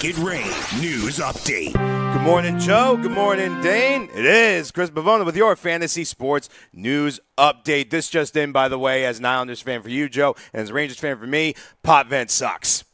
Make 0.00 0.16
it 0.16 0.18
rain. 0.18 0.46
News 0.80 1.18
update. 1.18 1.72
Good 1.72 2.22
morning, 2.22 2.56
Joe. 2.60 2.96
Good 2.96 3.10
morning, 3.10 3.60
Dane. 3.62 4.08
It 4.14 4.24
is 4.24 4.70
Chris 4.70 4.90
Bavona 4.90 5.26
with 5.26 5.36
your 5.36 5.56
fantasy 5.56 6.04
sports 6.04 6.48
news 6.72 7.18
update. 7.36 7.90
This 7.90 8.08
just 8.08 8.36
in, 8.36 8.52
by 8.52 8.68
the 8.68 8.78
way, 8.78 9.04
as 9.04 9.18
an 9.18 9.24
Islanders 9.24 9.60
fan 9.60 9.82
for 9.82 9.88
you, 9.88 10.08
Joe, 10.08 10.36
and 10.52 10.62
as 10.62 10.70
a 10.70 10.72
Rangers 10.72 11.00
fan 11.00 11.18
for 11.18 11.26
me, 11.26 11.54
Potvin 11.82 12.28
sucks. 12.28 12.84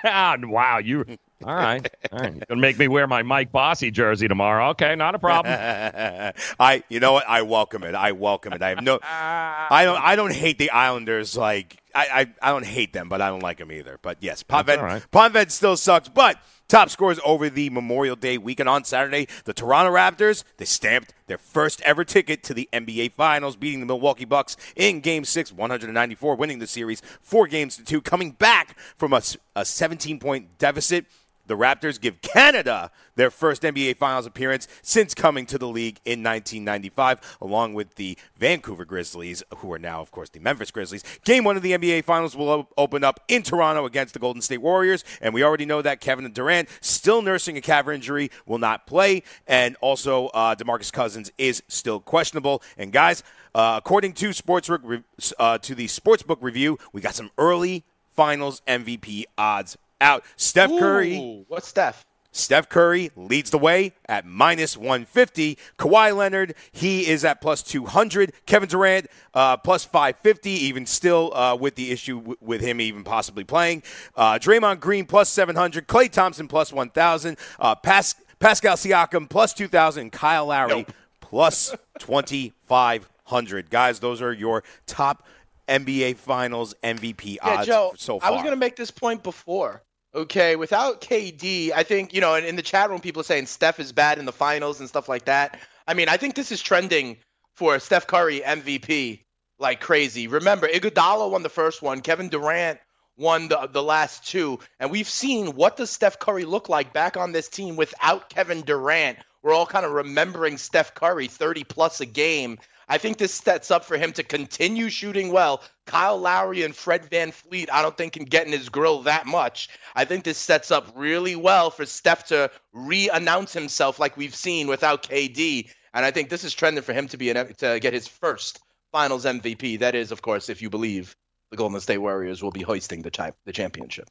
wow, 0.03 0.77
you. 0.83 1.03
All 1.43 1.55
right, 1.55 1.89
all 2.11 2.19
right. 2.19 2.47
Gonna 2.47 2.61
make 2.61 2.77
me 2.77 2.87
wear 2.87 3.07
my 3.07 3.23
Mike 3.23 3.51
Bossy 3.51 3.89
jersey 3.89 4.27
tomorrow. 4.27 4.69
Okay, 4.69 4.95
not 4.95 5.15
a 5.15 5.19
problem. 5.19 5.51
I, 6.59 6.83
you 6.89 6.99
know 6.99 7.13
what? 7.13 7.27
I 7.27 7.41
welcome 7.41 7.83
it. 7.83 7.95
I 7.95 8.11
welcome 8.11 8.53
it. 8.53 8.61
I 8.61 8.69
have 8.69 8.83
no. 8.83 8.99
I 9.01 9.81
don't. 9.83 9.99
I 9.99 10.15
don't 10.15 10.33
hate 10.33 10.59
the 10.59 10.69
Islanders. 10.69 11.35
Like 11.35 11.81
I, 11.95 12.07
I, 12.41 12.49
I 12.49 12.51
don't 12.51 12.65
hate 12.65 12.93
them, 12.93 13.07
but 13.09 13.21
I 13.21 13.29
don't 13.29 13.41
like 13.41 13.57
them 13.57 13.71
either. 13.71 13.97
But 14.01 14.17
yes, 14.19 14.43
Potvin, 14.43 14.81
right. 14.81 15.51
Still 15.51 15.77
sucks. 15.77 16.09
But 16.09 16.37
top 16.67 16.89
scores 16.89 17.19
over 17.25 17.49
the 17.49 17.69
Memorial 17.69 18.15
Day 18.15 18.37
weekend 18.37 18.67
on 18.67 18.83
Saturday. 18.83 19.27
The 19.45 19.53
Toronto 19.53 19.93
Raptors 19.93 20.43
they 20.57 20.65
stamped 20.65 21.13
their 21.27 21.37
first 21.37 21.81
ever 21.81 22.03
ticket 22.03 22.43
to 22.43 22.53
the 22.53 22.69
NBA 22.73 23.13
Finals, 23.13 23.55
beating 23.55 23.79
the 23.79 23.85
Milwaukee 23.85 24.25
Bucks 24.25 24.57
in 24.75 24.99
Game 24.99 25.23
Six, 25.23 25.51
194, 25.51 26.35
winning 26.35 26.59
the 26.59 26.67
series 26.67 27.01
four 27.21 27.47
games 27.47 27.77
to 27.77 27.83
two, 27.83 28.01
coming 28.01 28.31
back 28.31 28.77
from 28.97 29.13
a, 29.13 29.21
a 29.55 29.63
17 29.65 30.19
point 30.19 30.57
deficit. 30.57 31.05
The 31.47 31.55
Raptors 31.55 31.99
give 31.99 32.21
Canada 32.21 32.91
their 33.15 33.29
first 33.29 33.61
NBA 33.61 33.97
Finals 33.97 34.25
appearance 34.25 34.67
since 34.81 35.13
coming 35.13 35.45
to 35.47 35.57
the 35.57 35.67
league 35.67 35.99
in 36.05 36.23
1995, 36.23 37.37
along 37.41 37.73
with 37.73 37.95
the 37.95 38.17
Vancouver 38.37 38.85
Grizzlies, 38.85 39.43
who 39.57 39.71
are 39.71 39.79
now, 39.79 40.01
of 40.01 40.11
course, 40.11 40.29
the 40.29 40.39
Memphis 40.39 40.71
Grizzlies. 40.71 41.03
Game 41.23 41.43
one 41.43 41.55
of 41.55 41.63
the 41.63 41.71
NBA 41.71 42.03
Finals 42.03 42.35
will 42.35 42.69
open 42.77 43.03
up 43.03 43.19
in 43.27 43.43
Toronto 43.43 43.85
against 43.85 44.13
the 44.13 44.19
Golden 44.19 44.41
State 44.41 44.61
Warriors, 44.61 45.03
and 45.21 45.33
we 45.33 45.43
already 45.43 45.65
know 45.65 45.81
that 45.81 46.01
Kevin 46.01 46.31
Durant, 46.31 46.69
still 46.81 47.21
nursing 47.21 47.57
a 47.57 47.61
calf 47.61 47.87
injury, 47.87 48.31
will 48.45 48.57
not 48.57 48.87
play, 48.87 49.23
and 49.47 49.75
also 49.81 50.27
uh, 50.27 50.55
DeMarcus 50.55 50.91
Cousins 50.91 51.31
is 51.37 51.61
still 51.67 51.99
questionable. 51.99 52.61
And 52.77 52.91
guys, 52.91 53.23
uh, 53.53 53.75
according 53.77 54.13
to 54.13 54.29
Sportsbook, 54.29 55.03
uh, 55.39 55.57
to 55.59 55.75
the 55.75 55.85
Sportsbook 55.87 56.37
review, 56.41 56.77
we 56.91 57.01
got 57.01 57.15
some 57.15 57.31
early 57.37 57.83
Finals 58.15 58.61
MVP 58.67 59.25
odds 59.37 59.77
out. 60.01 60.23
Steph 60.35 60.69
Curry. 60.69 61.17
Ooh, 61.17 61.45
what's 61.47 61.67
Steph? 61.67 62.05
Steph 62.31 62.67
Curry 62.67 63.11
leads 63.15 63.49
the 63.49 63.57
way 63.57 63.93
at 64.09 64.25
minus 64.25 64.75
150. 64.75 65.57
Kawhi 65.79 66.13
Leonard, 66.13 66.53
he 66.73 67.07
is 67.07 67.23
at 67.23 67.39
plus 67.39 67.63
200. 67.63 68.33
Kevin 68.45 68.67
Durant, 68.67 69.07
uh, 69.33 69.55
plus 69.55 69.85
550, 69.85 70.49
even 70.49 70.85
still 70.85 71.33
uh, 71.33 71.55
with 71.55 71.75
the 71.75 71.91
issue 71.91 72.17
w- 72.17 72.35
with 72.41 72.59
him 72.59 72.81
even 72.81 73.05
possibly 73.05 73.45
playing. 73.45 73.83
Uh, 74.17 74.33
Draymond 74.33 74.81
Green, 74.81 75.05
plus 75.05 75.29
700. 75.29 75.87
Klay 75.87 76.11
Thompson, 76.11 76.49
plus 76.49 76.73
1,000. 76.73 77.37
Uh, 77.57 77.73
Pas- 77.75 78.15
Pascal 78.39 78.75
Siakam, 78.75 79.29
plus 79.29 79.53
2,000. 79.53 80.11
Kyle 80.11 80.47
Lowry, 80.47 80.69
Nope. 80.79 80.91
plus 81.21 81.73
2,500. 81.99 83.69
Guys, 83.69 83.99
those 84.01 84.21
are 84.21 84.33
your 84.33 84.61
top 84.87 85.25
NBA 85.67 86.17
Finals 86.17 86.73
MVP 86.83 87.35
Yeah, 87.35 87.57
odds 87.57 87.67
Joe. 87.67 87.93
so 87.97 88.19
far. 88.19 88.29
I 88.29 88.31
was 88.33 88.41
going 88.41 88.53
to 88.53 88.59
make 88.59 88.75
this 88.75 88.91
point 88.91 89.23
before. 89.23 89.81
Okay, 90.13 90.55
without 90.55 91.01
KD, 91.01 91.71
I 91.75 91.83
think 91.83 92.13
you 92.13 92.21
know, 92.21 92.35
and 92.35 92.45
in 92.45 92.55
the 92.55 92.61
chat 92.61 92.89
room, 92.89 93.01
people 93.01 93.19
are 93.19 93.25
saying 93.25 93.47
Steph 93.47 93.79
is 93.79 93.91
bad 93.91 94.17
in 94.17 94.25
the 94.25 94.31
finals 94.31 94.79
and 94.79 94.87
stuff 94.87 95.09
like 95.09 95.25
that. 95.25 95.59
I 95.87 95.93
mean, 95.93 96.07
I 96.07 96.15
think 96.17 96.35
this 96.35 96.51
is 96.53 96.61
trending 96.61 97.17
for 97.55 97.79
Steph 97.79 98.07
Curry 98.07 98.39
MVP 98.39 99.23
like 99.59 99.81
crazy. 99.81 100.27
Remember, 100.27 100.67
Iguodala 100.67 101.29
won 101.29 101.43
the 101.43 101.49
first 101.49 101.81
one. 101.81 102.01
Kevin 102.01 102.29
Durant 102.29 102.79
won 103.17 103.47
the 103.49 103.67
the 103.71 103.83
last 103.83 104.25
two, 104.25 104.59
and 104.79 104.89
we've 104.89 105.09
seen 105.09 105.47
what 105.55 105.75
does 105.77 105.89
Steph 105.89 106.19
Curry 106.19 106.45
look 106.45 106.69
like 106.69 106.93
back 106.93 107.17
on 107.17 107.31
this 107.33 107.49
team 107.49 107.75
without 107.75 108.29
Kevin 108.29 108.61
Durant. 108.61 109.17
We're 109.45 109.53
all 109.53 109.67
kind 109.67 109.85
of 109.85 109.91
remembering 109.91 110.57
Steph 110.57 110.95
Curry 110.95 111.27
30 111.27 111.65
plus 111.65 112.01
a 112.01 112.07
game. 112.07 112.57
I 112.89 112.97
think 112.97 113.19
this 113.19 113.31
sets 113.31 113.69
up 113.69 113.85
for 113.85 113.95
him 113.95 114.11
to 114.13 114.23
continue 114.23 114.89
shooting 114.89 115.31
well. 115.31 115.61
Kyle 115.85 116.17
Lowry 116.17 116.63
and 116.63 116.75
Fred 116.75 117.11
VanVleet, 117.11 117.69
I 117.71 117.83
don't 117.83 117.95
think 117.95 118.13
can 118.13 118.25
get 118.25 118.47
in 118.47 118.51
his 118.51 118.69
grill 118.69 119.03
that 119.03 119.27
much. 119.27 119.69
I 119.95 120.03
think 120.03 120.23
this 120.23 120.39
sets 120.39 120.71
up 120.71 120.91
really 120.95 121.35
well 121.35 121.69
for 121.69 121.85
Steph 121.85 122.25
to 122.29 122.49
re-announce 122.73 123.53
himself 123.53 123.99
like 123.99 124.17
we've 124.17 124.33
seen 124.33 124.65
without 124.65 125.03
KD. 125.03 125.69
And 125.93 126.03
I 126.03 126.09
think 126.09 126.29
this 126.29 126.43
is 126.43 126.55
trending 126.55 126.83
for 126.83 126.93
him 126.93 127.07
to 127.09 127.17
be 127.17 127.29
an, 127.29 127.53
to 127.57 127.79
get 127.79 127.93
his 127.93 128.07
first 128.07 128.61
Finals 128.91 129.25
MVP. 129.25 129.77
That 129.77 129.93
is, 129.93 130.11
of 130.11 130.23
course, 130.23 130.49
if 130.49 130.63
you 130.63 130.71
believe 130.71 131.15
the 131.51 131.57
Golden 131.57 131.79
State 131.81 131.99
Warriors 131.99 132.41
will 132.41 132.49
be 132.49 132.63
hoisting 132.63 133.03
the 133.03 133.11
chi- 133.11 133.33
the 133.45 133.53
championship. 133.53 134.09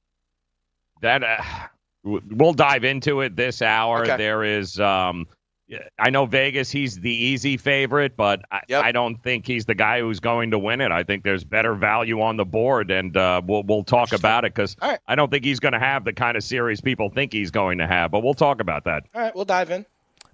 that 1.00 1.24
uh, 1.24 1.42
we'll 2.04 2.52
dive 2.52 2.84
into 2.84 3.22
it 3.22 3.34
this 3.34 3.62
hour. 3.62 4.02
Okay. 4.02 4.16
There 4.16 4.44
is, 4.44 4.78
um, 4.78 5.26
I 5.98 6.10
know 6.10 6.26
Vegas. 6.26 6.70
He's 6.70 7.00
the 7.00 7.10
easy 7.10 7.56
favorite, 7.56 8.16
but 8.16 8.42
I, 8.50 8.60
Yep. 8.68 8.84
I 8.84 8.92
don't 8.92 9.16
think 9.22 9.46
he's 9.46 9.64
the 9.64 9.74
guy 9.74 10.00
who's 10.00 10.20
going 10.20 10.50
to 10.50 10.58
win 10.58 10.80
it. 10.82 10.92
I 10.92 11.04
think 11.04 11.24
there's 11.24 11.42
better 11.42 11.74
value 11.74 12.20
on 12.20 12.36
the 12.36 12.44
board, 12.44 12.90
and 12.90 13.16
uh, 13.16 13.40
we'll 13.44 13.62
we'll 13.62 13.82
talk 13.82 14.12
about 14.12 14.44
it 14.44 14.54
because 14.54 14.76
right. 14.82 14.98
I 15.08 15.14
don't 15.14 15.30
think 15.30 15.44
he's 15.44 15.60
going 15.60 15.72
to 15.72 15.78
have 15.78 16.04
the 16.04 16.12
kind 16.12 16.36
of 16.36 16.44
series 16.44 16.80
people 16.82 17.08
think 17.08 17.32
he's 17.32 17.50
going 17.50 17.78
to 17.78 17.86
have. 17.86 18.10
But 18.10 18.22
we'll 18.22 18.34
talk 18.34 18.60
about 18.60 18.84
that. 18.84 19.04
All 19.14 19.22
right, 19.22 19.34
we'll 19.34 19.46
dive 19.46 19.70
in. 19.70 19.86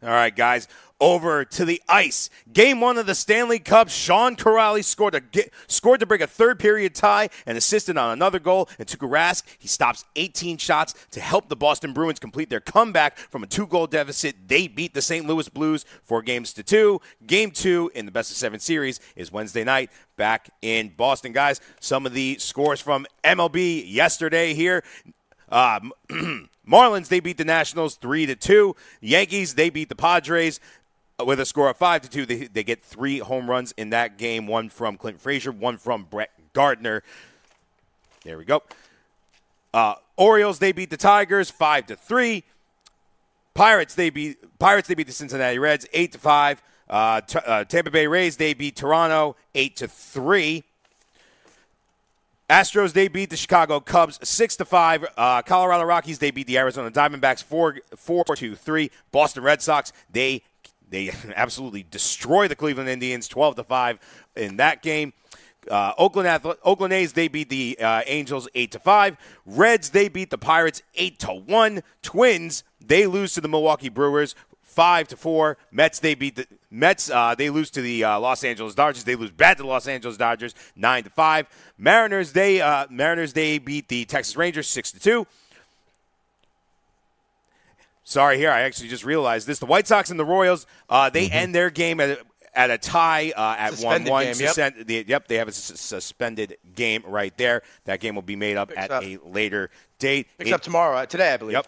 All 0.03 0.09
right, 0.09 0.35
guys, 0.35 0.67
over 0.99 1.45
to 1.45 1.65
the 1.65 1.83
ice. 1.89 2.31
Game 2.53 2.81
one 2.81 2.97
of 2.97 3.07
the 3.07 3.15
Stanley 3.15 3.59
Cup. 3.59 3.91
Sean 3.91 4.35
Kuraly 4.35 4.83
scored 4.83 5.15
a 5.15 5.21
ge- 5.21 5.51
scored 5.67 6.01
to 6.01 6.07
break 6.07 6.23
a 6.23 6.27
third 6.27 6.59
period 6.59 6.95
tie 6.95 7.29
and 7.45 7.59
assisted 7.59 7.99
on 7.99 8.13
another 8.13 8.39
goal. 8.39 8.69
And 8.79 8.89
Tuukka 8.89 9.11
Rask 9.11 9.43
he 9.59 9.69
stops 9.69 10.05
18 10.17 10.57
shots 10.57 10.95
to 11.11 11.21
help 11.21 11.49
the 11.49 11.57
Boston 11.57 11.93
Bruins 11.93 12.19
complete 12.19 12.49
their 12.49 12.61
comeback 12.61 13.19
from 13.19 13.43
a 13.43 13.47
two 13.47 13.67
goal 13.67 13.87
deficit. 13.87 14.37
They 14.49 14.69
beat 14.69 14.95
the 14.95 15.03
St. 15.03 15.27
Louis 15.27 15.49
Blues 15.49 15.85
four 16.03 16.23
games 16.23 16.53
to 16.55 16.63
two. 16.63 17.01
Game 17.27 17.51
two 17.51 17.91
in 17.95 18.07
the 18.07 18.13
best 18.13 18.31
of 18.31 18.37
seven 18.37 18.61
series 18.61 19.01
is 19.17 19.31
Wednesday 19.33 19.65
night 19.65 19.91
back 20.17 20.51
in 20.63 20.93
Boston, 20.97 21.33
guys. 21.33 21.61
Some 21.81 22.07
of 22.07 22.15
the 22.15 22.39
scores 22.39 22.81
from 22.81 23.07
MLB 23.25 23.85
yesterday 23.87 24.55
here. 24.55 24.83
Uh, 25.51 25.81
Marlins 26.71 27.09
they 27.09 27.21
beat 27.21 27.37
the 27.37 27.45
Nationals 27.45 27.97
three 27.97 28.27
to 28.27 28.37
two. 28.37 28.77
Yankees 29.01 29.55
they 29.55 29.71
beat 29.71 29.89
the 29.89 29.97
Padres 29.97 30.61
with 31.25 31.41
a 31.41 31.45
score 31.45 31.69
of 31.69 31.77
five 31.77 32.03
to 32.03 32.09
two. 32.09 32.27
They, 32.27 32.47
they 32.47 32.63
get 32.63 32.83
three 32.83 33.19
home 33.19 33.51
runs 33.51 33.73
in 33.77 33.91
that 33.91 34.19
game. 34.19 34.47
One 34.47 34.69
from 34.69 34.97
Clint 34.97 35.21
Frazier, 35.21 35.53
one 35.53 35.77
from 35.77 36.05
Brett 36.05 36.31
Gardner. 36.53 37.03
There 38.25 38.39
we 38.39 38.45
go. 38.45 38.63
Uh, 39.73 39.95
Orioles 40.17 40.59
they 40.59 40.73
beat 40.73 40.91
the 40.91 40.97
Tigers 40.97 41.51
five 41.51 41.87
to 41.87 41.97
three. 41.97 42.45
Pirates 43.55 43.95
they 43.95 44.11
beat 44.11 44.59
Pirates 44.59 44.89
they 44.89 44.95
beat 44.95 45.07
the 45.07 45.13
Cincinnati 45.13 45.59
Reds 45.59 45.87
eight 45.93 46.13
to 46.13 46.19
five. 46.19 46.63
Uh, 46.89 47.21
t- 47.21 47.39
uh, 47.47 47.65
Tampa 47.65 47.91
Bay 47.91 48.07
Rays 48.07 48.37
they 48.37 48.55
beat 48.55 48.77
Toronto 48.77 49.37
eight 49.55 49.77
to 49.77 49.89
three. 49.89 50.65
Astros 52.51 52.93
they 52.93 53.07
beat 53.07 53.31
the 53.31 53.37
Chicago 53.37 53.79
Cubs 53.79 54.19
six 54.29 54.57
to 54.57 54.65
five. 54.65 55.07
Uh, 55.17 55.41
Colorado 55.43 55.85
Rockies 55.85 56.19
they 56.19 56.33
beat 56.33 56.49
the 56.49 56.59
Arizona 56.59 56.91
Diamondbacks 56.91 57.45
four 57.45 57.79
four 57.97 58.25
to 58.25 58.57
three. 58.57 58.91
Boston 59.13 59.45
Red 59.45 59.63
Sox 59.63 59.93
they 60.11 60.43
they 60.89 61.13
absolutely 61.37 61.87
destroy 61.89 62.49
the 62.49 62.57
Cleveland 62.57 62.89
Indians 62.89 63.29
twelve 63.29 63.55
to 63.55 63.63
five 63.63 64.01
in 64.35 64.57
that 64.57 64.83
game. 64.83 65.13
Uh, 65.71 65.93
Oakland 65.97 66.29
Oakland 66.65 66.93
A's 66.93 67.13
they 67.13 67.29
beat 67.29 67.51
the 67.51 67.79
uh, 67.81 68.03
Angels 68.07 68.49
eight 68.57 68.73
to 68.73 68.81
five. 68.81 69.17
Reds 69.47 69.91
they 69.91 70.09
beat 70.09 70.31
the 70.31 70.39
Pirates 70.39 70.83
eight 70.97 71.21
to 71.21 71.29
one. 71.29 71.83
Twins 72.03 72.65
they 72.85 73.07
lose 73.07 73.33
to 73.35 73.41
the 73.41 73.49
Milwaukee 73.49 73.91
Brewers 73.91 74.35
five 74.71 75.09
to 75.09 75.17
four. 75.17 75.57
Mets 75.71 75.99
they 75.99 76.15
beat 76.15 76.37
the 76.37 76.47
Mets. 76.71 77.11
Uh, 77.11 77.35
they 77.35 77.51
lose 77.51 77.71
to 77.71 77.83
the 77.83 78.05
uh, 78.05 78.19
Los 78.21 78.45
Angeles 78.45 78.75
Dodgers. 78.75 79.05
They 79.05 79.17
lose 79.17 79.31
bad 79.31 79.57
to 79.57 79.65
the 79.65 79.69
Los 79.69 79.87
Angeles 79.89 80.17
Dodgers 80.17 80.55
nine 80.77 81.05
to 81.05 81.11
five. 81.11 81.47
Mariners 81.77 82.33
they 82.33 82.61
uh, 82.61 82.87
Mariners 82.91 83.33
they 83.33 83.59
beat 83.59 83.89
the 83.89 84.05
Texas 84.05 84.37
Rangers 84.37 84.69
six 84.69 84.93
to 84.93 85.01
two. 85.01 85.27
Sorry, 88.05 88.39
here 88.39 88.51
I 88.51 88.63
actually 88.63 88.89
just 88.89 89.05
realized 89.05 89.47
this. 89.47 89.59
The 89.59 89.67
White 89.67 89.87
Sox 89.87 90.11
and 90.11 90.19
the 90.19 90.25
Royals 90.25 90.67
uh, 90.89 91.11
they 91.11 91.29
end 91.31 91.55
their 91.55 91.71
game 91.71 92.01
at 92.01 92.21
at 92.55 92.71
a 92.71 92.79
tie 92.79 93.33
uh, 93.37 93.57
at 93.59 93.79
one 93.79 94.05
one. 94.05 94.27
yep. 94.37 94.75
Yep, 94.89 95.29
they 95.29 95.37
have 95.37 95.49
a 95.49 95.53
suspended 95.53 96.57
game 96.75 97.03
right 97.07 97.37
there. 97.37 97.63
That 97.85 98.01
game 98.01 98.15
will 98.15 98.23
be 98.23 98.37
made 98.37 98.57
up 98.57 98.71
Picks 98.71 98.81
at 98.81 98.91
up. 98.91 99.05
a 99.05 99.19
later 99.25 99.71
date. 99.99 100.27
Picks 100.39 100.53
up 100.53 100.63
tomorrow, 100.63 100.97
uh, 100.97 101.07
today, 101.07 101.33
I 101.35 101.37
believe. 101.37 101.55
Yep. 101.55 101.67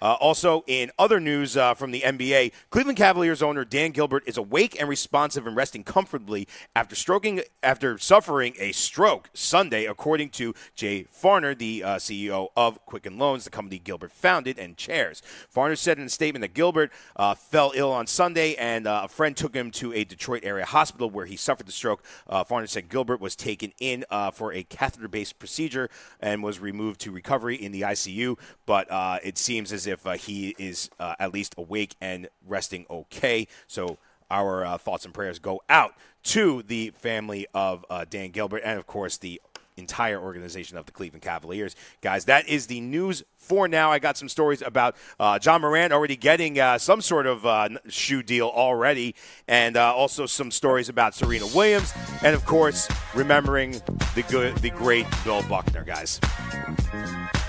Uh, 0.00 0.16
also, 0.20 0.64
in 0.66 0.90
other 0.98 1.20
news 1.20 1.56
uh, 1.56 1.74
from 1.74 1.90
the 1.90 2.00
NBA, 2.00 2.52
Cleveland 2.70 2.98
Cavaliers 2.98 3.42
owner 3.42 3.64
Dan 3.64 3.90
Gilbert 3.92 4.24
is 4.26 4.36
awake 4.36 4.76
and 4.78 4.88
responsive 4.88 5.46
and 5.46 5.56
resting 5.56 5.84
comfortably 5.84 6.48
after 6.74 6.94
stroking 6.94 7.42
after 7.62 7.96
suffering 7.98 8.54
a 8.58 8.72
stroke 8.72 9.30
Sunday, 9.32 9.86
according 9.86 10.30
to 10.30 10.54
Jay 10.74 11.04
Farner, 11.04 11.56
the 11.56 11.82
uh, 11.82 11.96
CEO 11.96 12.48
of 12.56 12.84
Quicken 12.86 13.18
Loans, 13.18 13.44
the 13.44 13.50
company 13.50 13.78
Gilbert 13.78 14.12
founded 14.12 14.58
and 14.58 14.76
chairs. 14.76 15.22
Farner 15.54 15.78
said 15.78 15.98
in 15.98 16.04
a 16.04 16.10
statement 16.10 16.42
that 16.42 16.54
Gilbert 16.54 16.92
uh, 17.16 17.34
fell 17.34 17.72
ill 17.74 17.92
on 17.92 18.06
Sunday, 18.06 18.54
and 18.56 18.86
uh, 18.86 19.02
a 19.04 19.08
friend 19.08 19.36
took 19.36 19.54
him 19.54 19.70
to 19.72 19.92
a 19.92 20.04
Detroit 20.04 20.44
area 20.44 20.64
hospital 20.64 21.08
where 21.08 21.26
he 21.26 21.36
suffered 21.36 21.66
the 21.66 21.72
stroke. 21.72 22.04
Uh, 22.28 22.44
Farner 22.44 22.68
said 22.68 22.88
Gilbert 22.88 23.20
was 23.20 23.36
taken 23.36 23.72
in 23.80 24.04
for 24.32 24.52
a 24.52 24.62
catheter-based 24.64 25.38
procedure 25.38 25.88
and 26.20 26.42
was 26.42 26.58
removed 26.58 27.00
to 27.00 27.10
recovery 27.10 27.56
in 27.56 27.72
the 27.72 27.82
ICU, 27.82 28.38
but 28.66 28.86
it 29.22 29.38
seems 29.38 29.72
as 29.72 29.86
if 29.86 29.93
uh, 30.04 30.12
he 30.12 30.54
is 30.58 30.90
uh, 30.98 31.14
at 31.18 31.32
least 31.32 31.54
awake 31.58 31.94
and 32.00 32.28
resting 32.46 32.86
okay. 32.90 33.46
So 33.66 33.98
our 34.30 34.64
uh, 34.64 34.78
thoughts 34.78 35.04
and 35.04 35.14
prayers 35.14 35.38
go 35.38 35.62
out 35.68 35.94
to 36.24 36.62
the 36.62 36.90
family 36.90 37.46
of 37.54 37.84
uh, 37.90 38.04
Dan 38.08 38.30
Gilbert 38.30 38.62
and, 38.64 38.78
of 38.78 38.86
course, 38.86 39.18
the 39.18 39.40
entire 39.76 40.20
organization 40.20 40.76
of 40.76 40.86
the 40.86 40.92
Cleveland 40.92 41.22
Cavaliers. 41.22 41.74
Guys, 42.00 42.26
that 42.26 42.48
is 42.48 42.66
the 42.68 42.80
news 42.80 43.24
for 43.36 43.66
now. 43.66 43.90
I 43.90 43.98
got 43.98 44.16
some 44.16 44.28
stories 44.28 44.62
about 44.62 44.96
uh, 45.18 45.38
Ja 45.42 45.58
Morant 45.58 45.92
already 45.92 46.16
getting 46.16 46.58
uh, 46.58 46.78
some 46.78 47.00
sort 47.00 47.26
of 47.26 47.44
uh, 47.44 47.68
shoe 47.88 48.22
deal 48.22 48.48
already, 48.48 49.14
and 49.48 49.76
uh, 49.76 49.92
also 49.94 50.26
some 50.26 50.50
stories 50.50 50.88
about 50.88 51.14
Serena 51.14 51.46
Williams, 51.48 51.92
and 52.22 52.34
of 52.34 52.44
course, 52.46 52.88
remembering 53.14 53.72
the 54.14 54.24
good, 54.30 54.56
the 54.58 54.70
great 54.70 55.06
Bill 55.24 55.42
Buckner, 55.48 55.84
guys. 55.84 56.20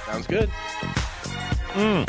Sounds 0.08 0.28
good. 0.28 0.50
You're 1.78 2.06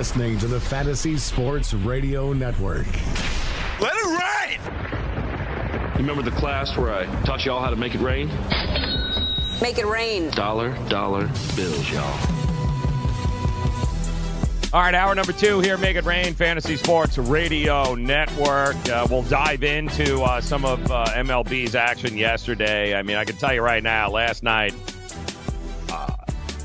listening 0.00 0.38
to 0.38 0.46
the 0.46 0.58
Fantasy 0.58 1.18
Sports 1.18 1.74
Radio 1.74 2.32
Network. 2.32 2.86
Let 3.80 3.92
it 3.94 4.06
ride! 4.06 4.58
You 5.92 5.98
remember 5.98 6.22
the 6.22 6.30
class 6.30 6.74
where 6.74 6.90
I 6.90 7.04
taught 7.24 7.44
y'all 7.44 7.60
how 7.60 7.68
to 7.68 7.76
make 7.76 7.94
it 7.94 8.00
rain? 8.00 8.28
Make 9.60 9.76
it 9.76 9.84
rain. 9.84 10.30
Dollar, 10.30 10.70
dollar 10.88 11.26
bills, 11.54 11.92
y'all. 11.92 12.18
All 14.72 14.80
right, 14.80 14.94
hour 14.94 15.14
number 15.14 15.32
two 15.34 15.60
here, 15.60 15.76
Make 15.76 15.96
It 15.96 16.06
Rain, 16.06 16.32
Fantasy 16.32 16.78
Sports 16.78 17.18
Radio 17.18 17.94
Network. 17.94 18.76
Uh, 18.88 19.06
we'll 19.10 19.24
dive 19.24 19.62
into 19.64 20.22
uh, 20.22 20.40
some 20.40 20.64
of 20.64 20.90
uh, 20.90 21.04
MLB's 21.08 21.74
action 21.74 22.16
yesterday. 22.16 22.94
I 22.94 23.02
mean, 23.02 23.18
I 23.18 23.26
can 23.26 23.36
tell 23.36 23.52
you 23.52 23.60
right 23.60 23.82
now, 23.82 24.08
last 24.08 24.42
night, 24.42 24.72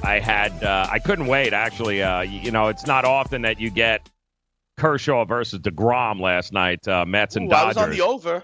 I 0.06 0.19
had, 0.19 0.63
uh, 0.63 0.88
I 0.90 1.00
couldn't 1.00 1.28
wait, 1.28 1.52
actually. 1.54 2.04
Uh, 2.04 2.22
you, 2.22 2.40
you 2.40 2.52
know, 2.52 2.68
it's 2.68 2.86
not 2.86 3.06
often 3.06 3.42
that 3.44 3.60
you 3.60 3.69
get 3.72 4.10
Kershaw 4.78 5.25
versus 5.25 5.60
DeGrom 5.60 6.19
last 6.22 6.54
night, 6.54 6.88
uh, 6.88 7.06
Mets 7.06 7.36
and 7.36 7.52
Ooh, 7.52 7.56
I 7.56 7.66
was 7.66 7.78
on 7.78 7.90
the 7.90 8.02
over. 8.02 8.44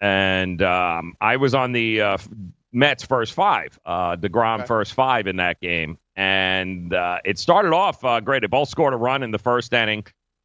and 0.00 0.60
um, 0.62 1.14
I 1.20 1.36
was 1.36 1.54
on 1.54 1.72
the 1.72 2.00
uh, 2.00 2.18
Mets 2.72 3.04
first 3.04 3.34
five, 3.34 3.78
uh, 3.84 4.16
Degrom 4.16 4.58
Okay. 4.60 4.66
first 4.66 4.94
five 4.94 5.26
in 5.26 5.36
that 5.36 5.60
game, 5.60 5.98
and 6.16 6.92
uh, 6.94 7.18
it 7.24 7.38
started 7.38 7.72
off 7.72 8.04
uh, 8.04 8.20
great. 8.20 8.40
They 8.40 8.46
both 8.46 8.68
scored 8.68 8.94
a 8.94 8.96
run 8.96 9.22
in 9.22 9.30
the 9.30 9.38
first 9.38 9.72
inning, 9.72 10.04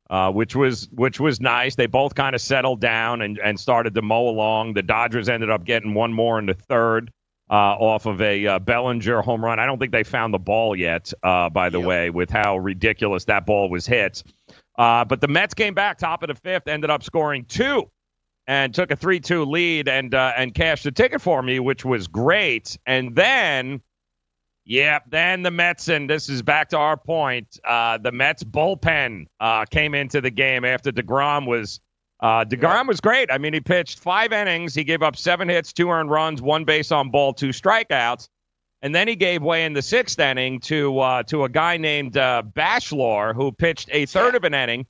uh, 0.09 0.31
which 0.31 0.55
was 0.55 0.87
which 0.91 1.19
was 1.19 1.39
nice. 1.39 1.75
They 1.75 1.87
both 1.87 2.13
kind 2.15 2.35
of 2.35 2.41
settled 2.41 2.81
down 2.81 3.21
and, 3.21 3.39
and 3.39 3.59
started 3.59 3.93
to 3.95 4.01
mow 4.01 4.27
along. 4.27 4.73
The 4.73 4.83
Dodgers 4.83 5.29
ended 5.29 5.49
up 5.49 5.63
getting 5.65 5.93
one 5.93 6.13
more 6.13 6.37
in 6.39 6.45
the 6.45 6.53
third. 6.53 7.11
Uh, 7.47 7.53
off 7.77 8.07
of 8.07 8.21
a 8.21 8.47
uh, 8.47 8.57
Bellinger 8.59 9.21
home 9.21 9.45
run. 9.45 9.59
I 9.59 9.67
don't 9.67 9.77
think 9.77 9.91
they 9.91 10.03
found 10.03 10.33
the 10.33 10.39
ball 10.39 10.75
yet, 10.75 11.13
uh, 11.21 11.47
by 11.51 11.69
the 11.69 11.77
Yep. 11.77 11.87
way, 11.87 12.09
with 12.09 12.29
how 12.31 12.57
ridiculous 12.57 13.25
that 13.25 13.45
ball 13.45 13.69
was 13.69 13.85
hit. 13.85 14.23
Uh, 14.77 15.05
but 15.05 15.21
the 15.21 15.27
Mets 15.27 15.53
came 15.53 15.75
back 15.75 15.99
top 15.99 16.23
of 16.23 16.27
the 16.29 16.33
fifth, 16.35 16.67
ended 16.67 16.89
up 16.89 17.03
scoring 17.03 17.45
two 17.45 17.89
and 18.47 18.73
took 18.73 18.89
a 18.91 18.95
3-2 18.95 19.45
lead 19.47 19.87
and 19.87 20.15
uh, 20.15 20.33
and 20.35 20.55
cashed 20.55 20.83
the 20.85 20.91
ticket 20.91 21.21
for 21.21 21.41
me, 21.43 21.59
which 21.59 21.85
was 21.85 22.07
great. 22.07 22.77
And 22.87 23.15
then, 23.15 23.81
yeah, 24.65 24.99
then 25.07 25.43
the 25.43 25.51
Mets, 25.51 25.87
and 25.87 26.09
this 26.09 26.29
is 26.29 26.41
back 26.41 26.69
to 26.69 26.77
our 26.77 26.97
point, 26.97 27.59
uh, 27.63 27.99
the 27.99 28.11
Mets 28.11 28.43
bullpen 28.43 29.27
uh, 29.39 29.65
came 29.65 29.93
into 29.93 30.19
the 30.19 30.31
game 30.31 30.65
after 30.65 30.91
DeGrom 30.91 31.45
was 31.47 31.79
uh, 32.19 32.45
DeGrom 32.45 32.87
was 32.87 33.01
great. 33.01 33.29
I 33.31 33.37
mean, 33.37 33.53
he 33.53 33.59
pitched 33.59 33.99
five 33.99 34.31
innings. 34.31 34.73
He 34.73 34.83
gave 34.83 35.03
up 35.03 35.15
seven 35.15 35.49
hits, 35.49 35.73
two 35.73 35.89
earned 35.89 36.09
runs, 36.09 36.41
one 36.41 36.63
base 36.63 36.91
on 36.91 37.11
ball, 37.11 37.33
two 37.33 37.49
strikeouts. 37.49 38.27
And 38.81 38.93
then 38.93 39.07
he 39.07 39.15
gave 39.15 39.41
way 39.41 39.65
in 39.65 39.73
the 39.73 39.81
sixth 39.81 40.19
inning 40.19 40.59
to 40.61 40.99
uh, 40.99 41.23
to 41.23 41.43
a 41.43 41.49
guy 41.49 41.77
named 41.77 42.17
uh, 42.17 42.43
Bashlor, 42.55 43.33
who 43.33 43.51
pitched 43.51 43.89
a 43.91 44.05
third 44.05 44.35
of 44.35 44.43
an 44.43 44.53
inning, 44.53 44.85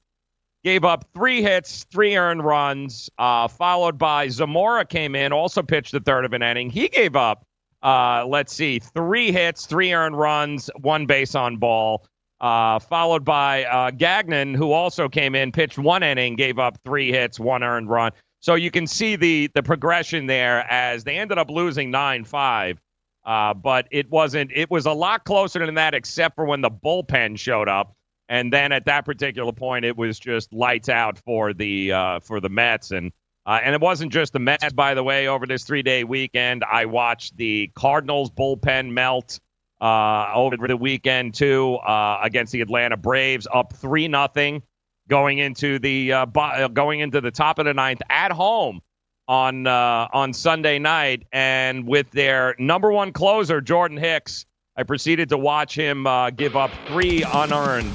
gave 0.64 0.84
up 0.84 1.06
three 1.14 1.42
hits, 1.42 1.86
three 1.86 2.18
earned 2.18 2.44
runs, 2.44 3.10
uh, 3.18 3.48
followed 3.48 3.98
by 3.98 4.28
Zamora 4.28 4.86
came 4.86 5.16
in, 5.16 5.32
also 5.32 5.64
pitched 5.64 5.94
the 5.94 6.00
third 6.00 6.26
of 6.26 6.34
an 6.34 6.42
inning. 6.42 6.70
He 6.70 6.90
gave 6.90 7.16
up, 7.16 7.46
uh, 7.84 8.26
let's 8.28 8.54
see, 8.54 8.80
three 8.80 9.32
hits, 9.32 9.66
three 9.66 9.94
earned 9.94 10.18
runs, 10.18 10.70
one 10.82 11.06
base 11.06 11.36
on 11.36 11.58
ball, 11.58 12.06
uh, 12.42 12.80
followed 12.80 13.24
by 13.24 13.66
uh, 13.66 13.92
Gagnon, 13.92 14.54
who 14.54 14.72
also 14.72 15.08
came 15.10 15.36
in, 15.36 15.52
pitched 15.52 15.78
one 15.78 16.04
inning, 16.04 16.36
gave 16.36 16.60
up 16.60 16.78
three 16.86 17.12
hits, 17.12 17.40
one 17.40 17.64
earned 17.64 17.90
run. 17.90 18.12
So 18.40 18.56
you 18.56 18.72
can 18.72 18.86
see 18.86 19.16
the 19.16 19.50
the 19.56 19.64
progression 19.64 20.28
there 20.28 20.72
as 20.72 21.04
they 21.04 21.18
ended 21.18 21.38
up 21.38 21.50
losing 21.50 21.92
nine 21.92 22.24
five. 22.24 22.80
Uh, 23.26 23.56
but 23.56 23.88
it 23.90 24.08
wasn't. 24.12 24.52
It 24.54 24.70
was 24.70 24.86
a 24.86 24.92
lot 24.92 25.26
closer 25.26 25.66
than 25.66 25.74
that, 25.76 25.96
except 25.96 26.36
for 26.36 26.46
when 26.46 26.62
the 26.62 26.70
bullpen 26.70 27.40
showed 27.40 27.68
up, 27.68 27.96
and 28.30 28.54
then 28.54 28.72
at 28.72 28.86
that 28.86 29.04
particular 29.04 29.52
point, 29.52 29.84
it 29.84 29.98
was 29.98 30.20
just 30.20 30.54
lights 30.54 30.90
out 30.90 31.18
for 31.18 31.52
the 31.52 31.92
uh, 31.92 32.20
for 32.20 32.40
the 32.40 32.50
Mets, 32.50 32.92
and 32.92 33.12
uh, 33.48 33.60
and 33.64 33.74
it 33.74 33.82
wasn't 33.82 34.14
just 34.14 34.34
the 34.34 34.40
Mets. 34.40 34.74
By 34.74 34.94
the 34.94 35.04
way, 35.04 35.28
over 35.28 35.48
this 35.48 35.64
three 35.64 35.82
day 35.82 36.04
weekend, 36.04 36.64
I 36.72 36.86
watched 36.86 37.36
the 37.36 37.72
Cardinals 37.76 38.30
bullpen 38.30 38.92
melt 38.92 39.40
uh, 39.82 40.32
over 40.34 40.68
the 40.68 40.78
weekend 40.78 41.34
too 41.34 41.76
uh, 41.76 42.20
against 42.24 42.52
the 42.52 42.62
Atlanta 42.62 42.98
Braves, 42.98 43.48
up 43.54 43.74
three 43.74 44.08
nothing, 44.08 44.64
going 45.08 45.38
into 45.40 45.80
the 45.80 46.14
uh, 46.14 46.26
bo- 46.26 46.42
uh, 46.42 46.68
going 46.68 47.00
into 47.00 47.22
the 47.22 47.32
top 47.32 47.60
of 47.60 47.66
the 47.66 47.74
ninth 47.74 48.02
at 48.10 48.32
home 48.32 48.82
on 49.28 49.68
uh, 49.68 50.08
on 50.14 50.34
Sunday 50.34 50.80
night, 50.80 51.24
and 51.32 51.88
with 51.88 52.10
their 52.12 52.56
number 52.60 52.92
one 52.92 53.12
closer 53.12 53.62
Jordan 53.62 53.98
Hicks, 53.98 54.46
I 54.78 54.84
proceeded 54.84 55.30
to 55.30 55.38
watch 55.38 55.76
him 55.76 56.06
uh, 56.08 56.30
give 56.30 56.56
up 56.56 56.72
three 56.88 57.24
unearned 57.24 57.92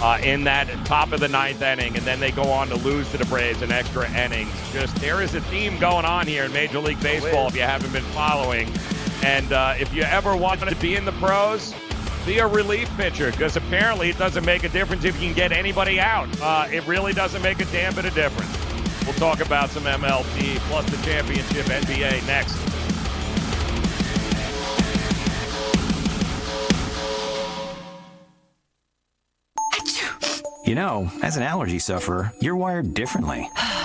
uh, 0.00 0.18
in 0.22 0.44
that 0.44 0.66
top 0.84 1.12
of 1.12 1.20
the 1.20 1.28
ninth 1.28 1.62
inning, 1.62 1.96
and 1.96 2.04
then 2.04 2.18
they 2.20 2.32
go 2.32 2.44
on 2.44 2.68
to 2.68 2.74
lose 2.76 3.10
to 3.12 3.18
the 3.18 3.26
Braves 3.26 3.62
in 3.62 3.70
extra 3.70 4.10
innings. 4.12 4.50
Just 4.72 4.96
there 4.96 5.22
is 5.22 5.34
a 5.34 5.40
theme 5.42 5.78
going 5.78 6.04
on 6.04 6.26
here 6.26 6.44
in 6.44 6.52
Major 6.52 6.80
League 6.80 7.00
Baseball. 7.00 7.48
If 7.48 7.54
you 7.54 7.62
haven't 7.62 7.92
been 7.92 8.02
following, 8.04 8.68
and 9.22 9.52
uh, 9.52 9.74
if 9.78 9.94
you 9.94 10.02
ever 10.02 10.36
wanted 10.36 10.68
to 10.68 10.76
be 10.76 10.96
in 10.96 11.04
the 11.04 11.12
pros. 11.12 11.74
Be 12.24 12.38
a 12.38 12.46
relief 12.46 12.88
pitcher 12.96 13.32
because 13.32 13.56
apparently 13.56 14.08
it 14.08 14.16
doesn't 14.16 14.44
make 14.44 14.62
a 14.62 14.68
difference 14.68 15.04
if 15.04 15.20
you 15.20 15.26
can 15.26 15.34
get 15.34 15.50
anybody 15.50 15.98
out. 15.98 16.28
Uh, 16.40 16.68
it 16.70 16.86
really 16.86 17.12
doesn't 17.12 17.42
make 17.42 17.58
a 17.58 17.64
damn 17.64 17.92
bit 17.96 18.04
of 18.04 18.14
difference. 18.14 18.56
We'll 19.04 19.16
talk 19.16 19.44
about 19.44 19.70
some 19.70 19.82
MLB 19.82 20.58
plus 20.68 20.88
the 20.88 21.04
championship 21.04 21.66
NBA 21.66 22.24
next. 22.28 22.56
You 30.64 30.76
know, 30.76 31.10
as 31.24 31.36
an 31.36 31.42
allergy 31.42 31.80
sufferer, 31.80 32.32
you're 32.40 32.54
wired 32.54 32.94
differently. 32.94 33.50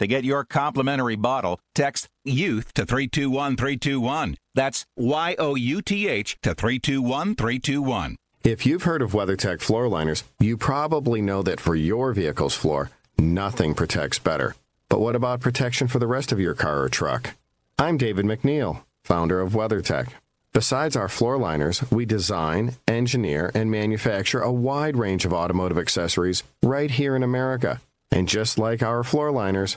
To 0.00 0.06
get 0.06 0.22
your 0.24 0.44
complimentary 0.44 1.16
bottle, 1.16 1.58
text 1.74 2.08
YOUTH 2.24 2.72
to 2.74 2.86
321321. 2.86 4.36
That's 4.54 4.86
Y 4.96 5.34
O 5.40 5.56
U 5.56 5.82
T 5.82 6.06
H 6.06 6.38
to 6.42 6.54
321321. 6.54 8.16
If 8.44 8.64
you've 8.64 8.84
heard 8.84 9.02
of 9.02 9.10
WeatherTech 9.10 9.60
floor 9.60 9.88
liners, 9.88 10.22
you 10.38 10.56
probably 10.56 11.20
know 11.20 11.42
that 11.42 11.58
for 11.58 11.74
your 11.74 12.12
vehicle's 12.12 12.54
floor, 12.54 12.90
nothing 13.18 13.74
protects 13.74 14.20
better. 14.20 14.54
But 14.88 15.00
what 15.00 15.16
about 15.16 15.40
protection 15.40 15.88
for 15.88 15.98
the 15.98 16.06
rest 16.06 16.30
of 16.30 16.38
your 16.38 16.54
car 16.54 16.82
or 16.82 16.88
truck? 16.88 17.34
I'm 17.76 17.96
David 17.96 18.24
MacNeil, 18.24 18.84
founder 19.02 19.40
of 19.40 19.52
WeatherTech. 19.52 20.10
Besides 20.52 20.94
our 20.94 21.08
floor 21.08 21.38
liners, 21.38 21.82
we 21.90 22.06
design, 22.06 22.76
engineer, 22.86 23.50
and 23.52 23.68
manufacture 23.68 24.40
a 24.40 24.52
wide 24.52 24.96
range 24.96 25.24
of 25.24 25.32
automotive 25.32 25.76
accessories 25.76 26.44
right 26.62 26.90
here 26.92 27.16
in 27.16 27.24
America. 27.24 27.80
And 28.10 28.28
just 28.28 28.58
like 28.58 28.82
our 28.82 29.04
floor 29.04 29.30
liners, 29.30 29.76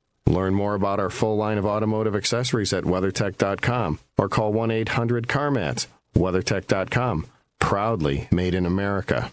Learn 0.27 0.53
more 0.53 0.75
about 0.75 0.99
our 0.99 1.09
full 1.09 1.35
line 1.37 1.57
of 1.57 1.65
automotive 1.65 2.15
accessories 2.15 2.73
at 2.73 2.83
WeatherTech.com 2.83 3.99
or 4.17 4.29
call 4.29 4.53
1 4.53 4.71
800 4.71 5.27
CarMats. 5.27 5.87
WeatherTech.com, 6.15 7.27
proudly 7.59 8.27
made 8.31 8.53
in 8.53 8.65
America. 8.65 9.31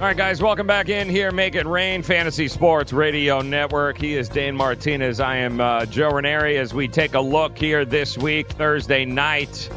All 0.00 0.06
right, 0.06 0.16
guys, 0.16 0.40
welcome 0.40 0.66
back 0.66 0.88
in 0.88 1.10
here. 1.10 1.30
Make 1.30 1.54
it 1.54 1.66
rain, 1.66 2.02
Fantasy 2.02 2.48
Sports 2.48 2.90
Radio 2.90 3.42
Network. 3.42 3.98
He 3.98 4.14
is 4.14 4.30
Dane 4.30 4.56
Martinez. 4.56 5.20
I 5.20 5.36
am 5.36 5.60
uh, 5.60 5.84
Joe 5.84 6.08
Ranieri. 6.08 6.56
As 6.56 6.72
we 6.72 6.88
take 6.88 7.12
a 7.12 7.20
look 7.20 7.58
here 7.58 7.84
this 7.84 8.16
week, 8.16 8.48
Thursday 8.48 9.04
night, 9.04 9.68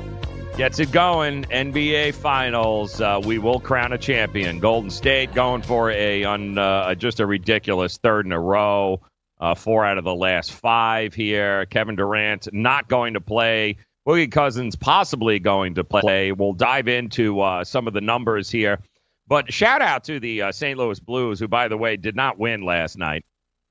gets 0.57 0.79
it 0.79 0.91
going. 0.91 1.45
NBA 1.45 2.13
Finals. 2.13 3.01
Uh, 3.01 3.19
we 3.24 3.39
will 3.39 3.60
crown 3.60 3.91
a 3.93 3.98
champion. 3.98 4.60
Golden 4.60 4.89
State 4.89 5.33
going 5.33 5.62
for 5.62 5.89
a 5.89 6.24
on 6.24 6.57
uh, 6.57 6.93
just 6.95 7.19
a 7.19 7.25
ridiculous 7.25 7.98
third 7.98 8.25
in 8.25 8.31
a 8.31 8.39
row. 8.39 9.01
Uh, 9.39 9.55
four 9.55 9.83
out 9.83 9.98
of 9.98 10.03
the 10.03 10.13
last 10.13 10.51
five 10.51 11.13
here. 11.13 11.65
Kevin 11.65 11.95
Durant 11.95 12.48
not 12.53 12.88
going 12.88 13.15
to 13.15 13.22
play. 13.22 13.77
Boogie 14.07 14.31
Cousins 14.31 14.75
possibly 14.75 15.39
going 15.39 15.75
to 15.75 15.83
play. 15.83 16.31
We'll 16.31 16.53
dive 16.53 16.88
into 16.88 17.41
uh, 17.41 17.63
some 17.63 17.88
of 17.88 17.93
the 17.93 18.01
numbers 18.01 18.50
here. 18.50 18.79
But 19.27 19.51
shout 19.51 19.81
out 19.81 20.03
to 20.05 20.19
the 20.19 20.43
uh, 20.43 20.51
St. 20.51 20.77
Louis 20.77 21.00
Blues, 21.00 21.39
who, 21.39 21.48
by 21.48 21.67
the 21.67 21.77
way, 21.77 21.98
did 21.98 22.15
not 22.15 22.38
win 22.38 22.63
last 22.63 22.98
night 22.98 23.25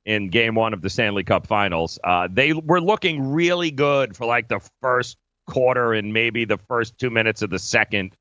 in 0.04 0.30
game 0.30 0.54
one 0.54 0.72
of 0.74 0.82
the 0.82 0.90
Stanley 0.90 1.22
Cup 1.22 1.46
finals. 1.46 1.98
Uh, 2.02 2.28
they 2.30 2.52
were 2.52 2.80
looking 2.80 3.32
really 3.32 3.70
good 3.70 4.16
for 4.16 4.26
like 4.26 4.48
the 4.48 4.60
first 4.80 5.16
quarter 5.46 5.92
and 5.92 6.12
maybe 6.12 6.44
the 6.44 6.58
first 6.58 6.98
two 6.98 7.10
minutes 7.10 7.42
of 7.42 7.50
the 7.50 7.58
second. 7.58 8.16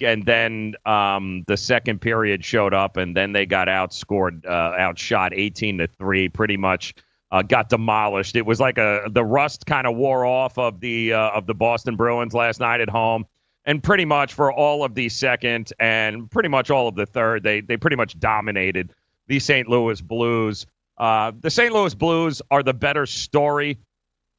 And 0.00 0.24
then 0.24 0.74
um, 0.84 1.44
the 1.46 1.56
second 1.56 2.00
period 2.00 2.44
showed 2.44 2.74
up, 2.74 2.96
and 2.96 3.16
then 3.16 3.32
they 3.32 3.46
got 3.46 3.68
outscored, 3.68 4.44
uh, 4.44 4.74
outshot 4.76 5.32
18 5.34 5.78
to 5.78 5.86
3, 5.86 6.28
pretty 6.28 6.56
much. 6.56 6.94
Uh, 7.30 7.40
got 7.40 7.70
demolished. 7.70 8.36
It 8.36 8.44
was 8.44 8.60
like 8.60 8.76
a 8.76 9.08
the 9.10 9.24
rust 9.24 9.64
kind 9.64 9.86
of 9.86 9.96
wore 9.96 10.26
off 10.26 10.58
of 10.58 10.80
the 10.80 11.14
uh, 11.14 11.30
of 11.30 11.46
the 11.46 11.54
Boston 11.54 11.96
Bruins 11.96 12.34
last 12.34 12.60
night 12.60 12.82
at 12.82 12.90
home 12.90 13.24
and 13.64 13.82
pretty 13.82 14.04
much 14.04 14.34
for 14.34 14.52
all 14.52 14.84
of 14.84 14.94
the 14.94 15.08
second 15.08 15.72
and 15.78 16.30
pretty 16.30 16.48
much 16.48 16.70
all 16.70 16.88
of 16.88 16.94
the 16.94 17.06
third, 17.06 17.42
they 17.42 17.60
they 17.60 17.76
pretty 17.76 17.96
much 17.96 18.18
dominated 18.18 18.92
the 19.28 19.38
St. 19.38 19.68
Louis 19.68 20.00
Blues. 20.00 20.66
Uh, 20.98 21.32
the 21.38 21.50
St. 21.50 21.72
Louis 21.72 21.94
Blues 21.94 22.42
are 22.50 22.62
the 22.62 22.74
better 22.74 23.06
story. 23.06 23.78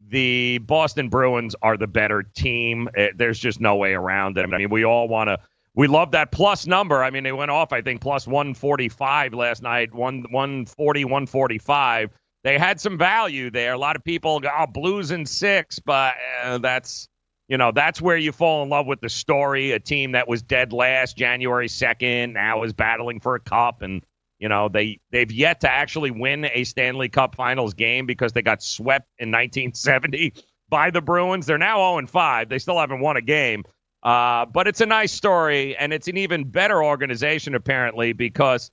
The 0.10 0.60
Boston 0.60 1.10
Bruins 1.10 1.56
are 1.62 1.78
the 1.78 1.88
better 1.88 2.24
team. 2.24 2.90
It, 2.96 3.12
uh, 3.12 3.14
there's 3.18 3.40
just 3.40 3.60
no 3.60 3.76
way 3.76 3.94
around 3.94 4.38
it. 4.38 4.44
I 4.44 4.58
mean, 4.58 4.70
we 4.70 4.86
all 4.86 5.08
want 5.08 5.30
to. 5.30 5.40
We 5.76 5.88
love 5.88 6.12
that 6.12 6.32
plus 6.32 6.68
number. 6.68 7.04
I 7.04 7.10
mean, 7.10 7.24
they 7.24 7.32
went 7.32 7.50
off, 7.50 7.74
I 7.74 7.82
think, 7.82 8.02
plus 8.02 8.28
145 8.28 9.34
last 9.34 9.64
night, 9.64 9.94
one 9.94 10.24
140, 10.30 11.06
145. 11.06 12.12
They 12.44 12.60
had 12.60 12.80
some 12.80 12.98
value 12.98 13.50
there. 13.50 13.74
A 13.74 13.78
lot 13.78 13.96
of 13.96 14.04
people 14.04 14.42
oh, 14.46 14.68
Blues 14.68 15.12
in 15.12 15.26
six, 15.26 15.80
but 15.80 16.14
uh, 16.44 16.58
that's 16.60 17.08
you 17.48 17.58
know, 17.58 17.72
that's 17.72 18.02
where 18.02 18.18
you 18.18 18.32
fall 18.32 18.64
in 18.64 18.70
love 18.70 18.88
with 18.88 19.02
the 19.02 19.10
story. 19.10 19.72
A 19.72 19.80
team 19.80 20.14
that 20.14 20.28
was 20.28 20.42
dead 20.42 20.74
last 20.74 21.18
January 21.18 21.68
2nd 21.68 22.34
now 22.34 22.64
is 22.64 22.74
battling 22.74 23.20
for 23.20 23.36
a 23.36 23.40
cup 23.40 23.82
and 23.82 24.04
you 24.44 24.50
know, 24.50 24.68
they 24.68 25.00
they've 25.10 25.32
yet 25.32 25.62
to 25.62 25.72
actually 25.72 26.12
win 26.12 26.44
a 26.44 26.66
Stanley 26.66 27.08
Cup 27.08 27.34
Finals 27.34 27.74
game 27.74 28.06
because 28.06 28.34
they 28.34 28.42
got 28.42 28.62
swept 28.62 29.08
in 29.18 29.32
1970 29.32 30.34
by 30.68 30.92
the 30.92 31.00
Bruins. 31.02 31.46
They're 31.46 31.58
now 31.58 31.96
0 31.96 32.08
5. 32.08 32.50
They 32.50 32.60
still 32.60 32.78
haven't 32.78 33.00
won 33.00 33.16
a 33.16 33.22
game. 33.22 33.64
Uh, 34.04 34.46
but 34.46 34.68
it's 34.68 34.82
a 34.82 34.86
nice 34.86 35.14
story, 35.14 35.78
and 35.78 35.94
it's 35.94 36.10
an 36.10 36.18
even 36.18 36.44
better 36.44 36.84
organization, 36.84 37.56
apparently, 37.56 38.12
because 38.12 38.70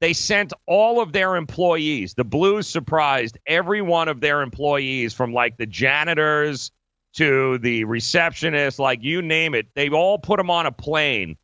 they 0.00 0.14
sent 0.14 0.54
all 0.66 1.02
of 1.02 1.12
their 1.12 1.36
employees. 1.36 2.14
The 2.14 2.24
Blues 2.24 2.66
surprised 2.66 3.36
every 3.46 3.82
one 3.82 4.08
of 4.08 4.22
their 4.22 4.40
employees 4.40 5.12
from 5.12 5.34
like 5.34 5.58
the 5.58 5.66
janitors 5.66 6.70
to 7.16 7.58
the 7.58 7.84
receptionist, 7.84 8.78
like 8.78 9.00
you 9.02 9.20
name 9.20 9.54
it. 9.54 9.66
They 9.74 9.90
all 9.90 10.18
put 10.18 10.38
them 10.38 10.48
on 10.48 10.64
a 10.64 10.72
plane 10.72 11.36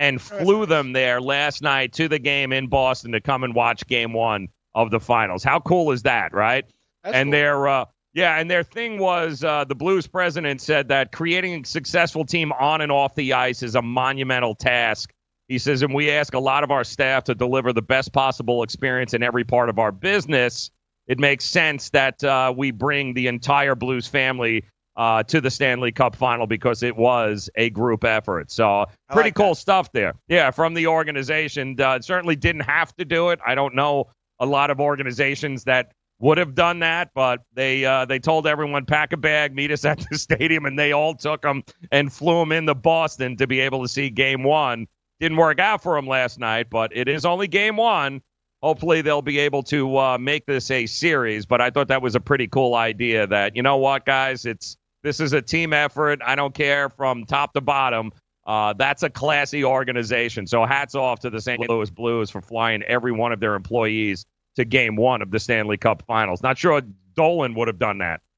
and 0.00 0.20
flew 0.20 0.64
them 0.64 0.92
there 0.94 1.20
last 1.20 1.62
night 1.62 1.92
to 1.92 2.08
the 2.08 2.18
game 2.18 2.52
in 2.52 2.66
Boston 2.66 3.12
to 3.12 3.20
come 3.20 3.44
and 3.44 3.54
watch 3.54 3.86
game 3.86 4.14
one 4.14 4.48
of 4.74 4.90
the 4.90 4.98
finals. 4.98 5.44
How 5.44 5.60
cool 5.60 5.92
is 5.92 6.02
that, 6.02 6.32
right? 6.32 6.64
That's 7.04 7.14
and 7.14 7.26
cool. 7.26 7.32
their 7.32 7.68
uh, 7.68 7.84
yeah, 8.14 8.40
and 8.40 8.50
their 8.50 8.64
thing 8.64 8.98
was 8.98 9.44
uh, 9.44 9.64
the 9.64 9.74
Blues 9.74 10.06
president 10.06 10.62
said 10.62 10.88
that 10.88 11.12
creating 11.12 11.60
a 11.60 11.64
successful 11.64 12.24
team 12.24 12.50
on 12.50 12.80
and 12.80 12.90
off 12.90 13.14
the 13.14 13.34
ice 13.34 13.62
is 13.62 13.76
a 13.76 13.82
monumental 13.82 14.54
task. 14.54 15.12
He 15.48 15.58
says, 15.58 15.82
and 15.82 15.94
we 15.94 16.10
ask 16.10 16.32
a 16.34 16.38
lot 16.38 16.64
of 16.64 16.70
our 16.70 16.84
staff 16.84 17.24
to 17.24 17.34
deliver 17.34 17.72
the 17.72 17.82
best 17.82 18.12
possible 18.12 18.62
experience 18.62 19.14
in 19.14 19.22
every 19.22 19.44
part 19.44 19.68
of 19.68 19.78
our 19.78 19.92
business. 19.92 20.70
It 21.08 21.18
makes 21.18 21.44
sense 21.44 21.90
that 21.90 22.22
uh, 22.24 22.54
we 22.56 22.70
bring 22.70 23.14
the 23.14 23.26
entire 23.26 23.74
Blues 23.74 24.06
family 24.06 24.64
uh, 25.00 25.22
to 25.22 25.40
the 25.40 25.50
Stanley 25.50 25.90
Cup 25.90 26.14
final 26.14 26.46
because 26.46 26.82
it 26.82 26.94
was 26.94 27.48
a 27.54 27.70
group 27.70 28.04
effort. 28.04 28.50
So, 28.50 28.84
pretty 29.08 29.28
like 29.28 29.34
cool 29.34 29.54
stuff 29.54 29.90
there. 29.92 30.12
Yeah, 30.28 30.50
from 30.50 30.74
the 30.74 30.88
organization. 30.88 31.80
Uh, 31.80 32.02
certainly 32.02 32.36
didn't 32.36 32.64
have 32.64 32.94
to 32.96 33.06
do 33.06 33.30
it. 33.30 33.40
I 33.44 33.54
don't 33.54 33.74
know 33.74 34.10
a 34.40 34.44
lot 34.46 34.68
of 34.70 34.78
organizations 34.78 35.64
that 35.64 35.92
would 36.18 36.36
have 36.36 36.54
done 36.54 36.80
that, 36.80 37.12
but 37.14 37.40
they 37.54 37.82
uh, 37.82 38.04
they 38.04 38.18
told 38.18 38.46
everyone 38.46 38.84
pack 38.84 39.14
a 39.14 39.16
bag, 39.16 39.54
meet 39.54 39.70
us 39.70 39.86
at 39.86 40.04
the 40.10 40.18
stadium, 40.18 40.66
and 40.66 40.78
they 40.78 40.92
all 40.92 41.14
took 41.14 41.40
them 41.40 41.62
and 41.90 42.12
flew 42.12 42.38
them 42.38 42.52
into 42.52 42.74
Boston 42.74 43.38
to 43.38 43.46
be 43.46 43.60
able 43.60 43.80
to 43.80 43.88
see 43.88 44.10
Game 44.10 44.42
One. 44.42 44.86
Didn't 45.18 45.38
work 45.38 45.60
out 45.60 45.82
for 45.82 45.96
them 45.96 46.06
last 46.06 46.38
night, 46.38 46.68
but 46.68 46.94
it 46.94 47.08
is 47.08 47.24
only 47.24 47.48
Game 47.48 47.76
One. 47.76 48.20
Hopefully, 48.62 49.00
they'll 49.00 49.22
be 49.22 49.38
able 49.38 49.62
to 49.62 49.96
uh, 49.96 50.18
make 50.18 50.44
this 50.44 50.70
a 50.70 50.84
series. 50.84 51.46
But 51.46 51.62
I 51.62 51.70
thought 51.70 51.88
that 51.88 52.02
was 52.02 52.14
a 52.14 52.20
pretty 52.20 52.48
cool 52.48 52.74
idea. 52.74 53.26
That 53.26 53.56
you 53.56 53.62
know 53.62 53.78
what, 53.78 54.04
guys, 54.04 54.44
it's 54.44 54.76
this 55.02 55.20
is 55.20 55.32
a 55.32 55.42
team 55.42 55.72
effort. 55.72 56.20
I 56.24 56.34
don't 56.36 56.54
care 56.54 56.88
from 56.88 57.24
top 57.26 57.52
to 57.54 57.60
bottom. 57.60 58.12
Uh, 58.46 58.72
that's 58.72 59.02
a 59.02 59.10
classy 59.10 59.64
organization. 59.64 60.46
So 60.46 60.64
hats 60.64 60.94
off 60.94 61.20
to 61.20 61.30
the 61.30 61.40
St. 61.40 61.60
Louis 61.68 61.90
Blues 61.90 62.30
for 62.30 62.40
flying 62.40 62.82
every 62.82 63.12
one 63.12 63.32
of 63.32 63.40
their 63.40 63.54
employees 63.54 64.26
to 64.56 64.64
game 64.64 64.96
one 64.96 65.22
of 65.22 65.30
the 65.30 65.38
Stanley 65.38 65.76
Cup 65.76 66.02
finals. 66.06 66.42
Not 66.42 66.58
sure 66.58 66.82
Dolan 67.14 67.54
would 67.54 67.68
have 67.68 67.78
done 67.78 67.98
that. 67.98 68.20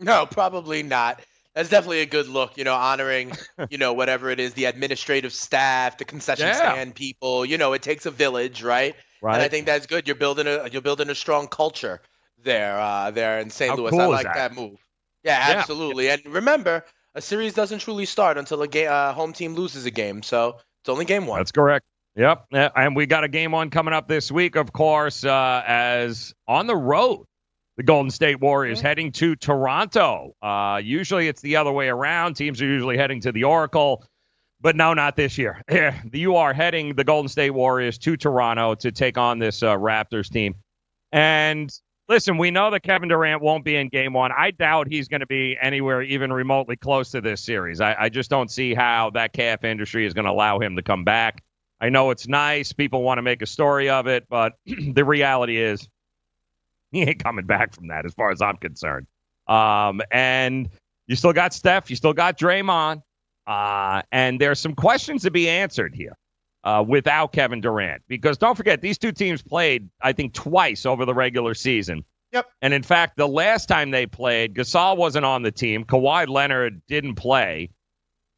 No, 0.00 0.26
probably 0.26 0.82
not. 0.82 1.20
That's 1.54 1.68
definitely 1.68 2.00
a 2.00 2.06
good 2.06 2.26
look, 2.26 2.58
you 2.58 2.64
know, 2.64 2.74
honoring, 2.74 3.32
you 3.70 3.78
know, 3.78 3.92
whatever 3.92 4.28
it 4.30 4.40
is, 4.40 4.54
the 4.54 4.64
administrative 4.64 5.32
staff, 5.32 5.98
the 5.98 6.04
concession 6.04 6.48
Yeah. 6.48 6.56
stand 6.72 6.96
people. 6.96 7.44
You 7.46 7.58
know, 7.58 7.74
it 7.74 7.82
takes 7.82 8.04
a 8.04 8.10
village, 8.10 8.60
right? 8.64 8.96
Right. 9.22 9.34
And 9.34 9.42
I 9.42 9.46
think 9.46 9.66
that's 9.66 9.86
good. 9.86 10.08
You're 10.08 10.16
building 10.16 10.48
a 10.48 10.68
you're 10.68 10.82
building 10.82 11.10
a 11.10 11.14
strong 11.14 11.46
culture 11.46 12.00
there, 12.42 12.76
uh, 12.76 13.12
there 13.12 13.38
in 13.38 13.50
St. 13.50 13.70
How 13.70 13.76
Louis. 13.76 13.90
cool 13.90 14.00
I 14.00 14.06
like 14.06 14.24
that? 14.24 14.34
that? 14.34 14.54
move. 14.54 14.83
Yeah, 15.24 15.48
Yeah. 15.48 15.58
absolutely. 15.58 16.10
And 16.10 16.22
remember, 16.26 16.84
a 17.14 17.20
series 17.20 17.54
doesn't 17.54 17.80
truly 17.80 18.06
start 18.06 18.38
until 18.38 18.62
a 18.62 18.68
game, 18.68 18.88
uh, 18.90 19.12
home 19.12 19.32
team 19.32 19.54
loses 19.54 19.86
a 19.86 19.90
game. 19.90 20.22
So 20.22 20.58
it's 20.82 20.88
only 20.88 21.04
game 21.04 21.26
one. 21.26 21.38
That's 21.40 21.52
correct. 21.52 21.86
Yep. 22.16 22.44
And 22.52 22.94
we 22.94 23.06
got 23.06 23.24
a 23.24 23.28
game 23.28 23.50
one 23.52 23.70
coming 23.70 23.92
up 23.94 24.06
this 24.06 24.30
week, 24.30 24.54
of 24.56 24.72
course, 24.72 25.24
uh, 25.24 25.62
as 25.66 26.32
on 26.46 26.66
the 26.66 26.76
road. 26.76 27.24
The 27.76 27.82
Golden 27.82 28.10
State 28.12 28.40
Warriors 28.40 28.80
heading 28.80 29.10
to 29.12 29.34
Toronto. 29.34 30.32
Uh, 30.40 30.80
usually 30.80 31.26
it's 31.26 31.42
the 31.42 31.56
other 31.56 31.72
way 31.72 31.88
around. 31.88 32.34
Teams 32.34 32.62
are 32.62 32.66
usually 32.66 32.96
heading 32.96 33.20
to 33.22 33.32
the 33.32 33.42
Oracle, 33.42 34.04
but 34.60 34.76
no, 34.76 34.94
not 34.94 35.16
this 35.16 35.36
year. 35.38 35.60
you 36.12 36.36
are 36.36 36.52
heading 36.52 36.94
the 36.94 37.02
Golden 37.02 37.28
State 37.28 37.50
Warriors 37.50 37.98
to 37.98 38.16
Toronto 38.16 38.76
to 38.76 38.92
take 38.92 39.18
on 39.18 39.40
this 39.40 39.64
uh, 39.64 39.76
Raptors 39.76 40.30
team. 40.30 40.54
And 41.10 41.68
listen, 42.08 42.36
we 42.38 42.50
know 42.50 42.70
that 42.70 42.82
Kevin 42.82 43.08
Durant 43.08 43.42
won't 43.42 43.64
be 43.64 43.76
in 43.76 43.88
game 43.88 44.12
one. 44.12 44.32
I 44.32 44.50
doubt 44.50 44.88
he's 44.88 45.08
going 45.08 45.20
to 45.20 45.26
be 45.26 45.56
anywhere 45.60 46.02
even 46.02 46.32
remotely 46.32 46.76
close 46.76 47.10
to 47.12 47.20
this 47.20 47.40
series. 47.40 47.80
I, 47.80 47.94
I 47.98 48.08
just 48.08 48.30
don't 48.30 48.50
see 48.50 48.74
how 48.74 49.10
that 49.10 49.32
calf 49.32 49.64
industry 49.64 50.06
is 50.06 50.14
going 50.14 50.26
to 50.26 50.30
allow 50.30 50.58
him 50.58 50.76
to 50.76 50.82
come 50.82 51.04
back. 51.04 51.42
I 51.80 51.88
know 51.88 52.10
it's 52.10 52.28
nice. 52.28 52.72
People 52.72 53.02
want 53.02 53.18
to 53.18 53.22
make 53.22 53.42
a 53.42 53.46
story 53.46 53.90
of 53.90 54.06
it, 54.06 54.26
but 54.28 54.54
the 54.66 55.04
reality 55.04 55.60
is 55.60 55.88
he 56.92 57.02
ain't 57.02 57.22
coming 57.22 57.46
back 57.46 57.74
from 57.74 57.88
that 57.88 58.06
as 58.06 58.14
far 58.14 58.30
as 58.30 58.40
I'm 58.40 58.56
concerned. 58.56 59.06
Um, 59.46 60.00
and 60.10 60.68
you 61.06 61.16
still 61.16 61.32
got 61.32 61.52
Steph, 61.52 61.90
you 61.90 61.96
still 61.96 62.14
got 62.14 62.38
Draymond, 62.38 63.02
uh, 63.46 64.02
and 64.10 64.40
there's 64.40 64.58
some 64.58 64.74
questions 64.74 65.22
to 65.22 65.30
be 65.30 65.48
answered 65.48 65.94
here 65.94 66.16
uh, 66.64 66.82
without 66.86 67.32
Kevin 67.32 67.60
Durant. 67.60 68.02
Because 68.08 68.38
don't 68.38 68.56
forget, 68.56 68.80
these 68.80 68.98
two 68.98 69.12
teams 69.12 69.42
played, 69.42 69.88
I 70.02 70.12
think, 70.12 70.32
twice 70.34 70.84
over 70.86 71.04
the 71.04 71.14
regular 71.14 71.54
season. 71.54 72.04
Yep. 72.32 72.46
And 72.62 72.74
in 72.74 72.82
fact, 72.82 73.16
the 73.16 73.28
last 73.28 73.66
time 73.66 73.92
they 73.92 74.06
played, 74.06 74.54
Gasol 74.54 74.96
wasn't 74.96 75.24
on 75.24 75.42
the 75.42 75.52
team. 75.52 75.84
Kawhi 75.84 76.26
Leonard 76.26 76.82
didn't 76.88 77.14
play. 77.14 77.70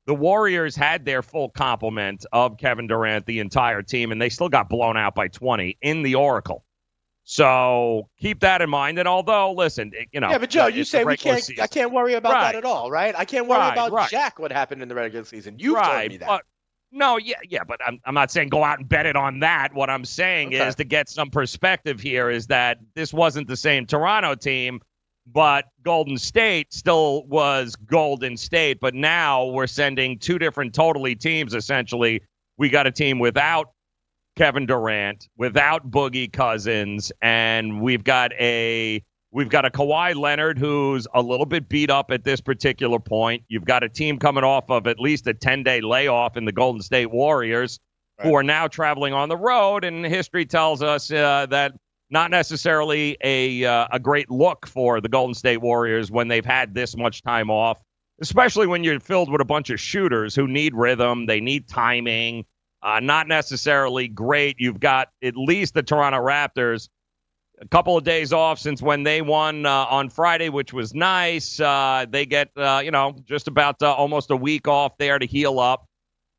The 0.07 0.15
Warriors 0.15 0.77
had 0.77 1.05
their 1.05 1.23
full 1.23 1.49
complement 1.49 2.27
of 2.31 2.59
Kevin 2.59 2.87
Durant, 2.89 3.25
the 3.27 3.39
entire 3.41 3.83
team, 3.83 4.13
and 4.13 4.21
they 4.21 4.29
still 4.29 4.49
got 4.51 4.69
blown 4.69 4.97
out 4.97 5.15
by 5.15 5.29
20 5.29 5.79
in 5.81 6.03
the 6.03 6.17
Oracle. 6.17 6.63
So 7.25 8.09
keep 8.21 8.41
that 8.41 8.63
in 8.63 8.71
mind. 8.71 8.99
And 9.01 9.09
although, 9.09 9.53
listen, 9.53 9.91
you 10.13 10.21
know, 10.21 10.31
yeah, 10.31 10.39
but 10.39 10.49
Joe, 10.51 10.65
uh, 10.65 10.69
you 10.69 10.85
say 10.85 11.05
we 11.05 11.17
can't. 11.17 11.43
season. 11.43 11.63
I 11.63 11.67
can't 11.67 11.91
worry 11.93 12.15
about 12.15 12.35
Right. 12.35 12.53
that 12.53 12.55
at 12.59 12.65
all, 12.65 12.89
right? 12.89 13.15
I 13.19 13.25
can't 13.25 13.49
worry 13.49 13.59
Right, 13.59 13.73
about 13.73 13.91
right. 13.91 14.09
Jack. 14.09 14.39
What 14.39 14.53
happened 14.53 14.81
in 14.81 14.89
the 14.89 14.95
regular 14.95 15.25
season? 15.25 15.59
You've 15.59 15.77
told 15.83 16.09
me 16.09 16.17
that. 16.19 16.27
but- 16.29 16.43
no, 16.93 17.17
yeah, 17.19 17.37
yeah, 17.49 17.65
but 17.65 17.81
I'm, 17.87 18.01
I'm 18.05 18.15
not 18.15 18.31
saying 18.31 18.49
go 18.49 18.65
out 18.65 18.79
and 18.79 18.89
bet 18.89 19.07
it 19.07 19.17
on 19.17 19.41
that. 19.41 19.75
What 19.75 19.91
I'm 19.91 20.05
saying 20.05 20.49
Okay. 20.49 20.69
is 20.69 20.75
to 20.77 20.85
get 20.85 21.09
some 21.09 21.31
perspective 21.31 22.01
here 22.01 22.31
is 22.31 22.47
that 22.49 22.79
this 22.95 23.13
wasn't 23.13 23.49
the 23.49 23.57
same 23.57 23.87
Toronto 23.87 24.35
team, 24.35 24.81
but 25.27 25.67
Golden 25.83 26.17
State 26.19 26.73
still 26.73 27.25
was 27.27 27.77
Golden 27.77 28.37
State. 28.37 28.79
But 28.81 28.95
now 28.95 29.47
we're 29.47 29.67
sending 29.67 30.19
two 30.19 30.39
different 30.39 30.75
totally 30.75 31.15
teams 31.15 31.55
essentially. 31.55 32.23
We 32.59 32.69
got 32.71 32.87
a 32.87 32.93
team 32.93 33.19
without 33.19 33.73
Kevin 34.37 34.67
Durant, 34.67 35.29
without 35.37 35.91
Boogie 35.91 36.33
Cousins, 36.33 37.11
and 37.23 37.81
we've 37.81 38.05
got 38.05 38.33
a 38.35 39.03
we've 39.33 39.49
got 39.49 39.65
a 39.65 39.71
Kawhi 39.71 40.15
Leonard 40.15 40.59
who's 40.59 41.07
a 41.15 41.23
little 41.23 41.47
bit 41.47 41.69
beat 41.69 41.91
up 41.91 42.11
at 42.11 42.25
this 42.25 42.41
particular 42.41 42.99
point. 42.99 43.43
You've 43.49 43.65
got 43.65 43.83
a 43.83 43.89
team 43.89 44.19
coming 44.19 44.45
off 44.45 44.71
of 44.71 44.87
at 44.87 44.99
least 44.99 45.27
a 45.27 45.35
10-day 45.35 45.81
layoff 45.81 46.37
in 46.37 46.45
the 46.45 46.53
Golden 46.53 46.83
State 46.83 47.11
Warriors 47.11 47.81
who 48.23 48.35
are 48.35 48.43
now 48.43 48.67
traveling 48.67 49.13
on 49.13 49.29
the 49.29 49.37
road 49.37 49.85
and 49.85 50.05
history 50.05 50.47
tells 50.47 50.83
us 50.83 51.11
uh, 51.11 51.47
that 51.51 51.73
not 52.09 52.31
necessarily 52.31 53.17
a 53.23 53.65
uh, 53.65 53.89
a 53.93 53.99
great 53.99 54.31
look 54.31 54.67
for 54.67 55.01
the 55.01 55.09
Golden 55.09 55.35
State 55.35 55.59
Warriors 55.59 56.11
when 56.11 56.29
they've 56.29 56.45
had 56.45 56.75
this 56.75 56.97
much 56.97 57.23
time 57.23 57.51
off, 57.51 57.83
especially 58.21 58.67
when 58.67 58.85
you're 58.85 59.01
filled 59.01 59.31
with 59.31 59.41
a 59.41 59.45
bunch 59.45 59.71
of 59.71 59.81
shooters 59.81 60.35
who 60.35 60.47
need 60.47 60.75
rhythm, 60.75 61.27
they 61.27 61.41
need 61.41 61.69
timing. 61.69 62.45
Uh, 62.83 63.01
not 63.01 63.27
necessarily 63.27 64.07
great. 64.07 64.57
You've 64.59 64.79
got 64.79 65.09
at 65.23 65.37
least 65.37 65.75
the 65.75 65.83
Toronto 65.83 66.19
Raptors 66.19 66.89
a 67.61 67.69
couple 67.69 67.97
of 67.97 68.05
days 68.05 68.33
off 68.33 68.59
since 68.59 68.83
when 68.83 69.03
they 69.03 69.23
won 69.23 69.67
uh, 69.67 69.87
on 69.91 70.11
Friday, 70.11 70.49
which 70.49 70.73
was 70.73 70.95
nice. 70.95 71.59
Uh, 71.59 72.07
they 72.09 72.27
get 72.27 72.51
uh, 72.57 72.81
you 72.85 72.91
know 72.91 73.17
just 73.25 73.49
about 73.49 73.83
uh, 73.83 73.93
almost 73.93 74.31
a 74.31 74.37
week 74.37 74.69
off 74.69 74.99
there 74.99 75.19
to 75.19 75.27
heal 75.27 75.59
up. 75.59 75.87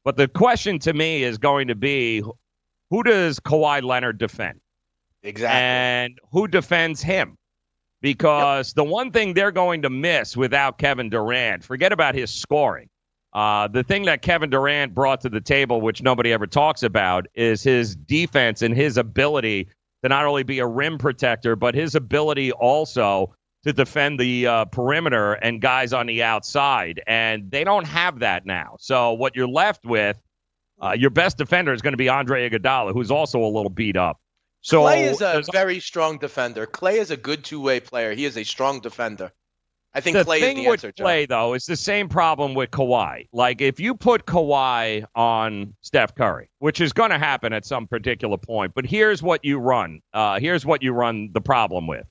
But 0.03 0.15
the 0.15 0.27
question 0.27 0.79
to 0.79 0.93
me 0.93 1.23
is 1.23 1.37
going 1.37 1.67
to 1.67 1.75
be, 1.75 2.23
who 2.89 3.03
does 3.03 3.39
Kawhi 3.41 3.83
Leonard 3.83 4.17
defend? 4.17 4.61
Exactly. 5.21 5.59
And 5.59 6.17
who 6.31 6.47
defends 6.47 7.01
him? 7.01 7.37
Because 7.99 8.73
the 8.73 8.85
one 8.85 9.11
thing 9.11 9.33
they're 9.33 9.51
going 9.51 9.81
to 9.81 9.89
miss 9.89 10.37
without 10.37 10.77
Kevin 10.77 11.09
Durant, 11.09 11.63
forget 11.63 11.91
about 11.91 12.15
his 12.15 12.33
scoring. 12.33 12.87
Uh, 13.33 13.67
the 13.67 13.83
thing 13.83 14.03
that 14.03 14.21
Kevin 14.21 14.49
Durant 14.49 14.93
brought 14.93 15.21
to 15.21 15.29
the 15.29 15.41
table, 15.41 15.81
which 15.81 16.01
nobody 16.01 16.31
ever 16.31 16.47
talks 16.47 16.83
about, 16.83 17.27
is 17.35 17.61
his 17.61 17.95
defense 17.95 18.61
and 18.61 18.73
his 18.73 18.97
ability 18.97 19.67
to 20.03 20.09
not 20.09 20.25
only 20.25 20.43
be 20.43 20.59
a 20.59 20.67
rim 20.67 20.97
protector, 20.97 21.55
but 21.55 21.75
his 21.75 21.95
ability 21.95 22.51
also 22.51 23.33
to 23.63 23.73
defend 23.73 24.19
the 24.19 24.47
uh, 24.47 24.65
perimeter 24.65 25.33
and 25.33 25.61
guys 25.61 25.93
on 25.93 26.05
the 26.05 26.23
outside. 26.23 27.01
And 27.07 27.51
they 27.51 27.63
don't 27.63 27.85
have 27.85 28.19
that 28.19 28.45
now. 28.45 28.75
So 28.79 29.13
what 29.13 29.35
you're 29.35 29.47
left 29.47 29.85
with, 29.85 30.21
uh, 30.81 30.95
your 30.97 31.09
best 31.09 31.37
defender 31.37 31.73
is 31.73 31.81
going 31.81 31.93
to 31.93 31.97
be 31.97 32.09
Andre 32.09 32.49
Iguodala, 32.49 32.93
who's 32.93 33.11
also 33.11 33.39
a 33.39 33.47
little 33.47 33.69
beat 33.69 33.97
up. 33.97 34.21
So 34.61 34.83
Klay 34.83 35.09
is 35.09 35.21
a 35.21 35.43
very 35.51 35.79
strong 35.79 36.17
defender. 36.17 36.65
Klay 36.65 36.97
is 36.97 37.11
a 37.11 37.17
good 37.17 37.43
two-way 37.43 37.79
player. 37.79 38.13
He 38.13 38.25
is 38.25 38.37
a 38.37 38.43
strong 38.43 38.79
defender. 38.79 39.31
I 39.97 39.99
think 39.99 40.15
the 40.15 40.23
Klay 40.23 40.39
thing 40.39 40.57
is 40.59 40.63
the 40.63 40.69
with 40.69 40.85
answer. 40.85 41.03
Klay, 41.03 41.27
though, 41.27 41.55
is 41.55 41.65
the 41.65 41.75
same 41.75 42.07
problem 42.07 42.53
with 42.53 42.69
Kawhi. 42.69 43.27
Like, 43.33 43.61
if 43.61 43.79
you 43.79 43.95
put 43.95 44.27
Kawhi 44.27 45.03
on 45.15 45.73
Steph 45.81 46.13
Curry, 46.13 46.51
which 46.59 46.81
is 46.81 46.93
going 46.93 47.09
to 47.09 47.17
happen 47.17 47.51
at 47.51 47.65
some 47.65 47.87
particular 47.87 48.37
point, 48.37 48.75
but 48.75 48.85
here's 48.85 49.23
what 49.23 49.43
you 49.43 49.57
run. 49.57 50.01
Uh, 50.13 50.39
here's 50.39 50.67
what 50.67 50.83
you 50.83 50.93
run 50.93 51.31
the 51.33 51.41
problem 51.41 51.87
with. 51.87 52.05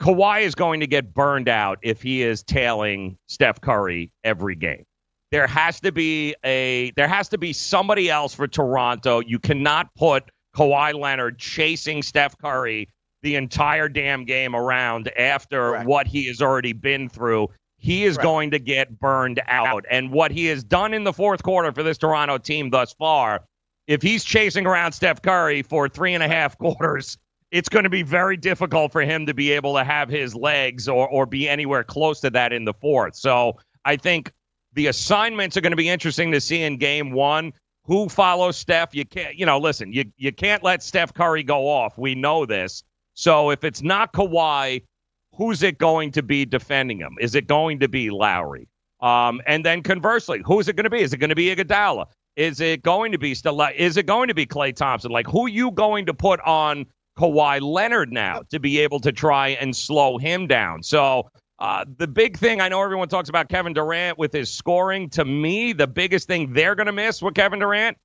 Kawhi 0.00 0.42
is 0.42 0.54
going 0.54 0.78
to 0.78 0.86
get 0.86 1.12
burned 1.12 1.48
out 1.48 1.80
if 1.82 2.00
he 2.00 2.22
is 2.22 2.44
tailing 2.44 3.18
Steph 3.26 3.60
Curry 3.60 4.12
every 4.22 4.54
game. 4.54 4.84
There 5.32 5.48
has 5.48 5.80
to 5.80 5.90
be 5.90 6.36
a 6.44 6.92
there 6.92 7.08
has 7.08 7.28
to 7.30 7.38
be 7.38 7.52
somebody 7.52 8.08
else 8.08 8.32
for 8.34 8.46
Toronto. 8.46 9.18
You 9.18 9.40
cannot 9.40 9.92
put 9.96 10.30
Kawhi 10.54 10.94
Leonard 10.94 11.38
chasing 11.38 12.02
Steph 12.02 12.38
Curry 12.38 12.88
the 13.26 13.34
entire 13.34 13.88
damn 13.88 14.24
game 14.24 14.54
around 14.54 15.10
after 15.18 15.82
what 15.82 16.06
he 16.06 16.28
has 16.28 16.40
already 16.40 16.72
been 16.72 17.08
through. 17.08 17.48
he 17.76 18.04
is 18.04 18.16
going 18.16 18.52
to 18.52 18.60
get 18.60 19.00
burned 19.00 19.42
out. 19.48 19.84
And 19.90 20.12
what 20.12 20.30
he 20.30 20.46
has 20.46 20.62
done 20.62 20.94
in 20.94 21.02
the 21.02 21.12
fourth 21.12 21.42
quarter 21.42 21.72
for 21.72 21.82
this 21.82 21.98
Toronto 21.98 22.38
team 22.38 22.70
thus 22.70 22.92
far, 22.92 23.44
if 23.88 24.00
he's 24.00 24.22
chasing 24.22 24.64
around 24.64 24.92
Steph 24.92 25.22
Curry 25.22 25.62
for 25.62 25.88
three 25.88 26.14
and 26.14 26.22
a 26.22 26.28
half 26.28 26.56
quarters, 26.64 27.18
it's 27.50 27.68
going 27.68 27.82
to 27.82 27.90
be 27.90 28.02
very 28.02 28.36
difficult 28.36 28.92
for 28.92 29.02
him 29.02 29.26
to 29.26 29.34
be 29.34 29.50
able 29.50 29.74
to 29.74 29.82
have 29.82 30.08
his 30.08 30.32
legs 30.36 30.88
or, 30.88 31.08
or 31.08 31.26
be 31.26 31.48
anywhere 31.48 31.82
close 31.82 32.20
to 32.20 32.30
that 32.30 32.52
in 32.52 32.64
the 32.64 32.74
fourth. 32.74 33.16
So 33.16 33.58
I 33.84 33.96
think 33.96 34.32
the 34.74 34.86
assignments 34.86 35.56
are 35.56 35.62
going 35.62 35.72
to 35.72 35.76
be 35.76 35.88
interesting 35.88 36.30
to 36.30 36.40
see 36.40 36.62
in 36.62 36.76
game 36.76 37.10
one. 37.10 37.52
Who 37.86 38.08
follows 38.08 38.56
Steph? 38.56 38.94
You 38.94 39.04
can't, 39.04 39.36
you 39.36 39.46
know, 39.46 39.58
listen, 39.58 39.92
you, 39.92 40.04
you 40.16 40.32
can't 40.32 40.62
let 40.62 40.82
Steph 40.82 41.12
Curry 41.12 41.42
go 41.42 41.68
off. 41.68 41.98
We 41.98 42.14
know 42.14 42.46
this. 42.46 42.82
So 43.16 43.50
if 43.50 43.64
it's 43.64 43.82
not 43.82 44.12
Kawhi, 44.12 44.82
who's 45.34 45.62
it 45.62 45.78
going 45.78 46.12
to 46.12 46.22
be 46.22 46.44
defending 46.44 46.98
him? 46.98 47.16
Is 47.18 47.34
it 47.34 47.46
going 47.46 47.80
to 47.80 47.88
be 47.88 48.10
Lowry? 48.10 48.68
Um, 49.00 49.40
and 49.46 49.64
then 49.64 49.82
conversely, 49.82 50.42
who's 50.44 50.68
it 50.68 50.76
going 50.76 50.84
to 50.84 50.90
be? 50.90 51.00
Is 51.00 51.12
it 51.12 51.18
going 51.18 51.30
to 51.30 51.34
be 51.34 51.54
Iguodala? 51.54 52.06
Is 52.36 52.60
it 52.60 52.82
going 52.82 53.12
to 53.12 53.18
be 53.18 53.34
still? 53.34 53.60
Is 53.74 53.96
it 53.96 54.04
going 54.04 54.28
to 54.28 54.34
be 54.34 54.46
Klay 54.46 54.74
Thompson? 54.74 55.10
Like, 55.10 55.26
who 55.26 55.46
are 55.46 55.50
you 55.50 55.70
going 55.70 56.04
to 56.06 56.14
put 56.14 56.40
on 56.40 56.84
Kawhi 57.18 57.62
Leonard 57.62 58.12
now 58.12 58.42
to 58.50 58.60
be 58.60 58.78
able 58.80 59.00
to 59.00 59.12
try 59.12 59.48
and 59.48 59.74
slow 59.74 60.18
him 60.18 60.46
down? 60.46 60.82
So 60.82 61.30
uh, 61.58 61.86
the 61.96 62.06
big 62.06 62.36
thing 62.36 62.60
I 62.60 62.68
know 62.68 62.82
everyone 62.82 63.08
talks 63.08 63.30
about 63.30 63.48
Kevin 63.48 63.72
Durant 63.72 64.18
with 64.18 64.32
his 64.32 64.52
scoring. 64.52 65.08
To 65.10 65.24
me, 65.24 65.72
the 65.72 65.86
biggest 65.86 66.28
thing 66.28 66.52
they're 66.52 66.74
going 66.74 66.86
to 66.86 66.92
miss 66.92 67.22
with 67.22 67.34
Kevin 67.34 67.60
Durant 67.60 67.96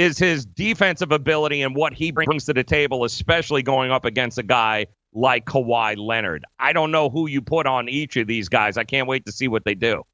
is 0.00 0.18
his 0.18 0.46
defensive 0.46 1.12
ability 1.12 1.60
and 1.60 1.76
what 1.76 1.92
he 1.92 2.10
brings 2.10 2.46
to 2.46 2.54
the 2.54 2.64
table, 2.64 3.04
especially 3.04 3.62
going 3.62 3.90
up 3.90 4.06
against 4.06 4.38
a 4.38 4.42
guy 4.42 4.86
like 5.12 5.44
Kawhi 5.44 5.98
Leonard. 5.98 6.44
I 6.58 6.72
don't 6.72 6.90
know 6.90 7.10
who 7.10 7.28
you 7.28 7.42
put 7.42 7.66
on 7.66 7.88
each 7.88 8.16
of 8.16 8.26
these 8.26 8.48
guys. 8.48 8.78
I 8.78 8.84
can't 8.84 9.06
wait 9.06 9.26
to 9.26 9.32
see 9.32 9.46
what 9.46 9.64
they 9.64 9.74
do. 9.74 10.04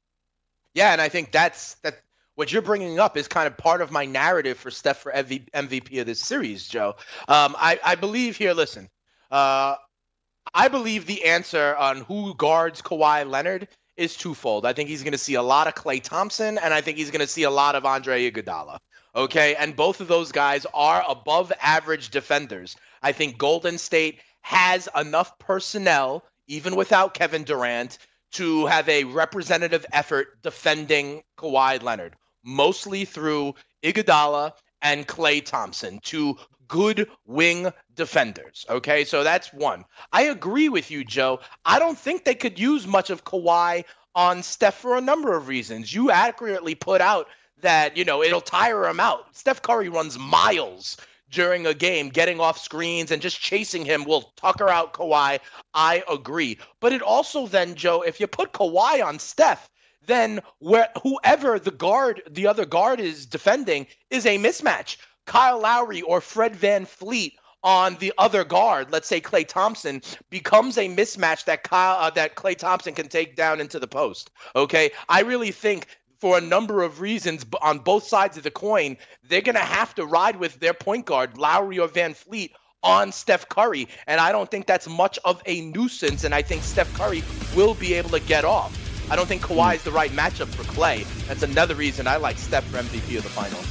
Yeah, 0.73 0.91
and 0.91 1.01
I 1.01 1.07
think 1.07 1.31
that's 1.31 1.75
that. 1.75 2.01
What 2.35 2.51
you're 2.51 2.61
bringing 2.61 2.99
up 2.99 3.17
is 3.17 3.27
kind 3.27 3.47
of 3.47 3.57
part 3.57 3.81
of 3.81 3.89
my 3.89 4.05
narrative 4.05 4.59
for 4.59 4.69
Steph 4.69 4.97
for 4.97 5.11
MVP 5.11 5.99
of 5.99 6.05
this 6.05 6.19
series, 6.19 6.67
Joe. 6.67 6.95
Um, 7.27 7.55
I, 7.57 7.79
I 7.83 7.95
believe 7.95 8.37
here. 8.37 8.53
Listen, 8.53 8.89
uh, 9.31 9.75
I 10.53 10.67
believe 10.67 11.07
the 11.07 11.25
answer 11.25 11.75
on 11.77 12.01
who 12.01 12.35
guards 12.35 12.81
Kawhi 12.83 13.27
Leonard 13.27 13.69
is 13.95 14.15
twofold. 14.15 14.67
I 14.67 14.73
think 14.73 14.87
he's 14.87 15.01
going 15.01 15.13
to 15.13 15.17
see 15.17 15.33
a 15.33 15.41
lot 15.41 15.65
of 15.65 15.73
Klay 15.73 16.03
Thompson, 16.03 16.59
and 16.59 16.73
I 16.73 16.81
think 16.81 16.97
he's 16.97 17.09
going 17.09 17.21
to 17.21 17.27
see 17.27 17.43
a 17.43 17.49
lot 17.49 17.73
of 17.73 17.85
Andre 17.85 18.29
Iguodala. 18.29 18.77
Okay, 19.17 19.55
and 19.55 19.75
both 19.75 19.99
of 19.99 20.07
those 20.07 20.31
guys 20.31 20.67
are 20.75 21.03
above 21.09 21.51
average 21.59 22.09
defenders. 22.11 22.75
I 23.01 23.11
think 23.11 23.39
Golden 23.39 23.79
State 23.79 24.19
has 24.41 24.87
enough 24.95 25.39
personnel, 25.39 26.23
even 26.45 26.75
without 26.75 27.15
Kevin 27.15 27.43
Durant, 27.43 27.97
to 28.33 28.67
have 28.67 28.87
a 28.87 29.05
representative 29.05 29.85
effort 29.91 30.41
defending 30.43 31.23
Kawhi 31.37 31.81
Leonard 31.81 32.15
mostly 32.43 33.05
through 33.05 33.55
Iguodala 33.83 34.53
and 34.81 35.07
Klay 35.07 35.43
Thompson, 35.43 35.99
two 36.01 36.37
good 36.67 37.09
wing 37.25 37.71
defenders. 37.95 38.65
Okay, 38.69 39.03
so 39.03 39.23
that's 39.23 39.53
one. 39.53 39.85
I 40.11 40.23
agree 40.23 40.69
with 40.69 40.91
you, 40.91 41.03
Joe. 41.03 41.39
I 41.65 41.79
don't 41.79 41.97
think 41.97 42.23
they 42.23 42.35
could 42.35 42.59
use 42.59 42.87
much 42.87 43.09
of 43.09 43.23
Kawhi 43.23 43.83
on 44.15 44.43
Steph 44.43 44.75
for 44.75 44.95
a 44.95 45.01
number 45.01 45.35
of 45.35 45.47
reasons. 45.47 45.93
You 45.93 46.09
accurately 46.11 46.75
put 46.75 47.01
out 47.01 47.27
that, 47.61 47.97
you 47.97 48.05
know, 48.05 48.23
it'll 48.23 48.41
tire 48.41 48.85
him 48.87 48.99
out. 48.99 49.35
Steph 49.35 49.61
Curry 49.61 49.89
runs 49.89 50.17
miles 50.17 50.97
during 51.29 51.65
a 51.65 51.73
game, 51.73 52.09
getting 52.09 52.39
off 52.39 52.57
screens 52.59 53.11
and 53.11 53.21
just 53.21 53.39
chasing 53.39 53.85
him 53.85 54.05
will 54.05 54.33
tucker 54.35 54.69
out 54.69 54.93
Kawhi. 54.93 55.39
I 55.73 56.03
agree. 56.09 56.57
But 56.79 56.93
it 56.93 57.01
also 57.01 57.47
then, 57.47 57.75
Joe, 57.75 58.01
if 58.01 58.19
you 58.19 58.27
put 58.27 58.53
Kawhi 58.53 59.03
on 59.05 59.19
Steph, 59.19 59.69
then 60.05 60.41
where 60.59 60.89
whoever 61.03 61.59
the 61.59 61.71
guard, 61.71 62.21
the 62.29 62.47
other 62.47 62.65
guard 62.65 62.99
is 62.99 63.25
defending 63.25 63.87
is 64.09 64.25
a 64.25 64.37
mismatch. 64.37 64.97
Kyle 65.25 65.59
Lowry 65.59 66.01
or 66.01 66.21
Fred 66.21 66.53
VanVleet 66.53 67.33
on 67.63 67.97
the 67.97 68.13
other 68.17 68.45
guard, 68.45 68.91
let's 68.91 69.09
say 69.09 69.19
Klay 69.19 69.45
Thompson, 69.45 70.01
becomes 70.29 70.77
a 70.77 70.87
mismatch 70.87 71.43
that 71.45 71.63
Kyle 71.63 71.97
uh, 71.97 72.09
that 72.11 72.35
Klay 72.35 72.55
Thompson 72.55 72.93
can 72.93 73.09
take 73.09 73.35
down 73.35 73.59
into 73.59 73.79
the 73.79 73.87
post. 73.87 74.31
Okay, 74.55 74.91
I 75.09 75.21
really 75.21 75.51
think 75.51 75.87
for 76.19 76.37
a 76.37 76.41
number 76.41 76.83
of 76.83 77.01
reasons 77.01 77.45
on 77.61 77.79
both 77.79 78.03
sides 78.05 78.37
of 78.37 78.43
the 78.43 78.51
coin, 78.51 78.97
they're 79.27 79.41
going 79.41 79.55
to 79.55 79.61
have 79.61 79.93
to 79.95 80.05
ride 80.05 80.37
with 80.37 80.59
their 80.59 80.73
point 80.73 81.05
guard, 81.05 81.37
Lowry 81.37 81.79
or 81.79 81.87
VanVleet, 81.87 82.51
on 82.83 83.11
Steph 83.11 83.49
Curry. 83.49 83.87
And 84.07 84.19
I 84.21 84.31
don't 84.31 84.49
think 84.49 84.65
that's 84.65 84.87
much 84.87 85.19
of 85.25 85.41
a 85.45 85.61
nuisance. 85.61 86.23
And 86.23 86.33
I 86.33 86.41
think 86.41 86.63
Steph 86.63 86.93
Curry 86.93 87.23
will 87.55 87.73
be 87.73 87.93
able 87.93 88.11
to 88.11 88.19
get 88.19 88.45
off. 88.45 88.75
I 89.09 89.15
don't 89.15 89.27
think 89.27 89.41
Kawhi 89.41 89.75
is 89.75 89.83
the 89.83 89.91
right 89.91 90.11
matchup 90.11 90.47
for 90.47 90.63
Klay. 90.63 91.05
That's 91.27 91.43
another 91.43 91.75
reason 91.75 92.07
I 92.07 92.17
like 92.17 92.37
Steph 92.37 92.65
for 92.65 92.77
MVP 92.77 93.17
of 93.17 93.23
the 93.23 93.29
finals. 93.29 93.65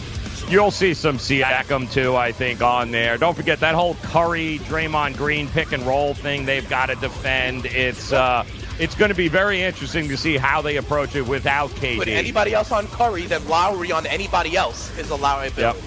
You'll 0.51 0.71
see 0.71 0.95
some 0.95 1.19
Siakam 1.19 1.91
too, 1.91 2.15
I 2.15 2.31
think, 2.31 2.63
on 2.63 2.91
there. 2.91 3.19
Don't 3.19 3.37
forget 3.37 3.61
that 3.61 3.75
whole 3.75 3.97
Curry, 3.97 4.61
Draymond 4.61 5.17
Green 5.17 5.49
pick 5.49 5.73
and 5.73 5.83
roll 5.83 6.15
thing 6.15 6.47
they've 6.47 6.69
got 6.69 6.87
to 6.87 6.95
defend. 6.97 7.67
It's 7.67 8.13
uh, 8.13 8.45
it's 8.79 8.95
going 8.95 9.09
to 9.11 9.15
be 9.15 9.29
very 9.29 9.63
interesting 9.63 10.09
to 10.09 10.17
see 10.17 10.37
how 10.37 10.63
they 10.63 10.77
approach 10.77 11.15
it 11.15 11.27
without 11.27 11.71
KD. 11.71 11.99
Put 11.99 12.09
anybody 12.09 12.55
else 12.55 12.73
on 12.73 12.87
Curry, 12.89 13.23
then 13.23 13.47
Lowry 13.49 13.93
on 13.93 14.07
anybody 14.07 14.57
else 14.57 14.97
is 14.99 15.11
a 15.11 15.17
Lowry 15.17 15.49
ability. 15.49 15.79
Yep. 15.79 15.87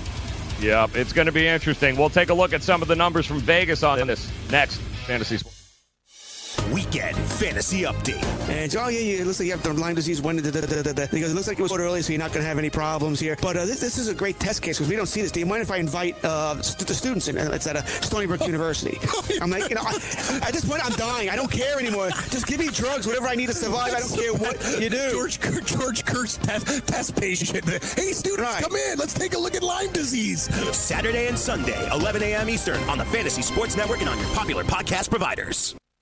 Yep, 0.61 0.95
it's 0.97 1.13
going 1.13 1.27
to 1.27 1.31
be 1.31 1.47
interesting. 1.47 1.95
We'll 1.95 2.09
take 2.09 2.29
a 2.29 2.33
look 2.33 2.51
at 2.51 2.63
some 2.63 2.81
of 2.81 2.87
the 2.87 2.95
numbers 2.95 3.25
from 3.25 3.39
Vegas 3.39 3.81
on 3.83 4.05
this 4.07 4.29
next 4.51 4.77
Fantasy 5.07 5.37
Sports. 5.37 5.58
Weekend 6.73 7.17
Fantasy 7.17 7.81
Update. 7.83 8.23
And 8.49 8.75
oh 8.75 8.87
yeah, 8.87 8.99
yeah, 8.99 9.21
it 9.21 9.27
looks 9.27 9.39
like 9.39 9.47
you 9.47 9.51
have 9.51 9.63
the 9.63 9.73
Lyme 9.73 9.95
disease. 9.95 10.21
When 10.21 10.37
because 10.37 11.31
it 11.31 11.35
looks 11.35 11.47
like 11.47 11.59
it 11.59 11.61
was 11.61 11.71
early, 11.73 12.01
so 12.01 12.13
you're 12.13 12.19
not 12.19 12.31
going 12.31 12.41
to 12.41 12.47
have 12.47 12.57
any 12.57 12.69
problems 12.69 13.19
here. 13.19 13.35
But 13.41 13.57
uh, 13.57 13.65
this, 13.65 13.79
this 13.79 13.97
is 13.97 14.07
a 14.07 14.13
great 14.13 14.39
test 14.39 14.61
case 14.61 14.77
because 14.77 14.89
we 14.89 14.95
don't 14.95 15.07
see 15.07 15.21
this. 15.21 15.31
Do 15.31 15.39
you 15.39 15.45
mind 15.45 15.61
if 15.61 15.71
I 15.71 15.77
invite 15.77 16.23
uh, 16.23 16.61
st- 16.61 16.87
the 16.87 16.93
students 16.93 17.27
in? 17.27 17.37
It's 17.37 17.67
at 17.67 17.75
a 17.75 17.85
Stony 17.87 18.25
Brook 18.25 18.41
University. 18.45 18.97
I'm 19.41 19.49
like, 19.49 19.69
you 19.69 19.75
know, 19.75 19.83
I, 19.85 19.93
at 20.43 20.53
this 20.53 20.65
point, 20.65 20.85
I'm 20.85 20.93
dying. 20.93 21.29
I 21.29 21.35
don't 21.35 21.51
care 21.51 21.79
anymore. 21.79 22.09
Just 22.29 22.47
give 22.47 22.59
me 22.59 22.67
drugs, 22.67 23.07
whatever 23.07 23.27
I 23.27 23.35
need 23.35 23.47
to 23.47 23.55
survive. 23.55 23.93
I 23.93 23.99
don't 23.99 24.15
care 24.15 24.33
what 24.33 24.81
you 24.81 24.89
do. 24.89 25.11
George 25.11 25.39
George 25.65 26.05
Kurtz 26.05 26.37
test, 26.37 26.87
test 26.87 27.15
patient. 27.15 27.67
Hey, 27.69 28.13
students, 28.13 28.41
right. 28.41 28.63
come 28.63 28.75
in. 28.75 28.97
Let's 28.97 29.13
take 29.13 29.33
a 29.33 29.39
look 29.39 29.55
at 29.55 29.63
Lyme 29.63 29.91
disease. 29.91 30.43
Saturday 30.75 31.27
and 31.27 31.37
Sunday, 31.37 31.89
11 31.91 32.23
a.m. 32.23 32.49
Eastern 32.49 32.81
on 32.89 32.97
the 32.97 33.05
Fantasy 33.05 33.41
Sports 33.41 33.75
Network 33.75 33.99
and 34.01 34.09
on 34.09 34.17
your 34.17 34.29
popular 34.29 34.63
podcast 34.63 35.09
providers. 35.09 35.78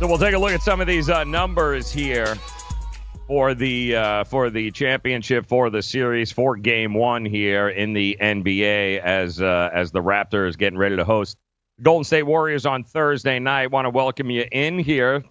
So 0.00 0.06
we'll 0.06 0.16
take 0.16 0.34
a 0.34 0.38
look 0.38 0.52
at 0.52 0.62
some 0.62 0.80
of 0.80 0.86
these 0.86 1.10
uh, 1.10 1.24
numbers 1.24 1.92
here 1.92 2.34
for 3.26 3.52
the 3.52 3.96
uh, 3.96 4.24
for 4.24 4.48
the 4.48 4.70
championship 4.70 5.44
for 5.44 5.68
the 5.68 5.82
series 5.82 6.32
for 6.32 6.56
Game 6.56 6.94
One 6.94 7.26
here 7.26 7.68
in 7.68 7.92
the 7.92 8.16
NBA 8.18 9.00
as 9.00 9.42
uh, 9.42 9.68
as 9.74 9.92
the 9.92 10.00
Raptors 10.00 10.56
getting 10.56 10.78
ready 10.78 10.96
to 10.96 11.04
host 11.04 11.36
Golden 11.82 12.04
State 12.04 12.22
Warriors 12.22 12.64
on 12.64 12.82
Thursday 12.82 13.38
night. 13.38 13.72
Want 13.72 13.84
to 13.84 13.90
welcome 13.90 14.30
you 14.30 14.46
in 14.50 14.78
here 14.78 15.22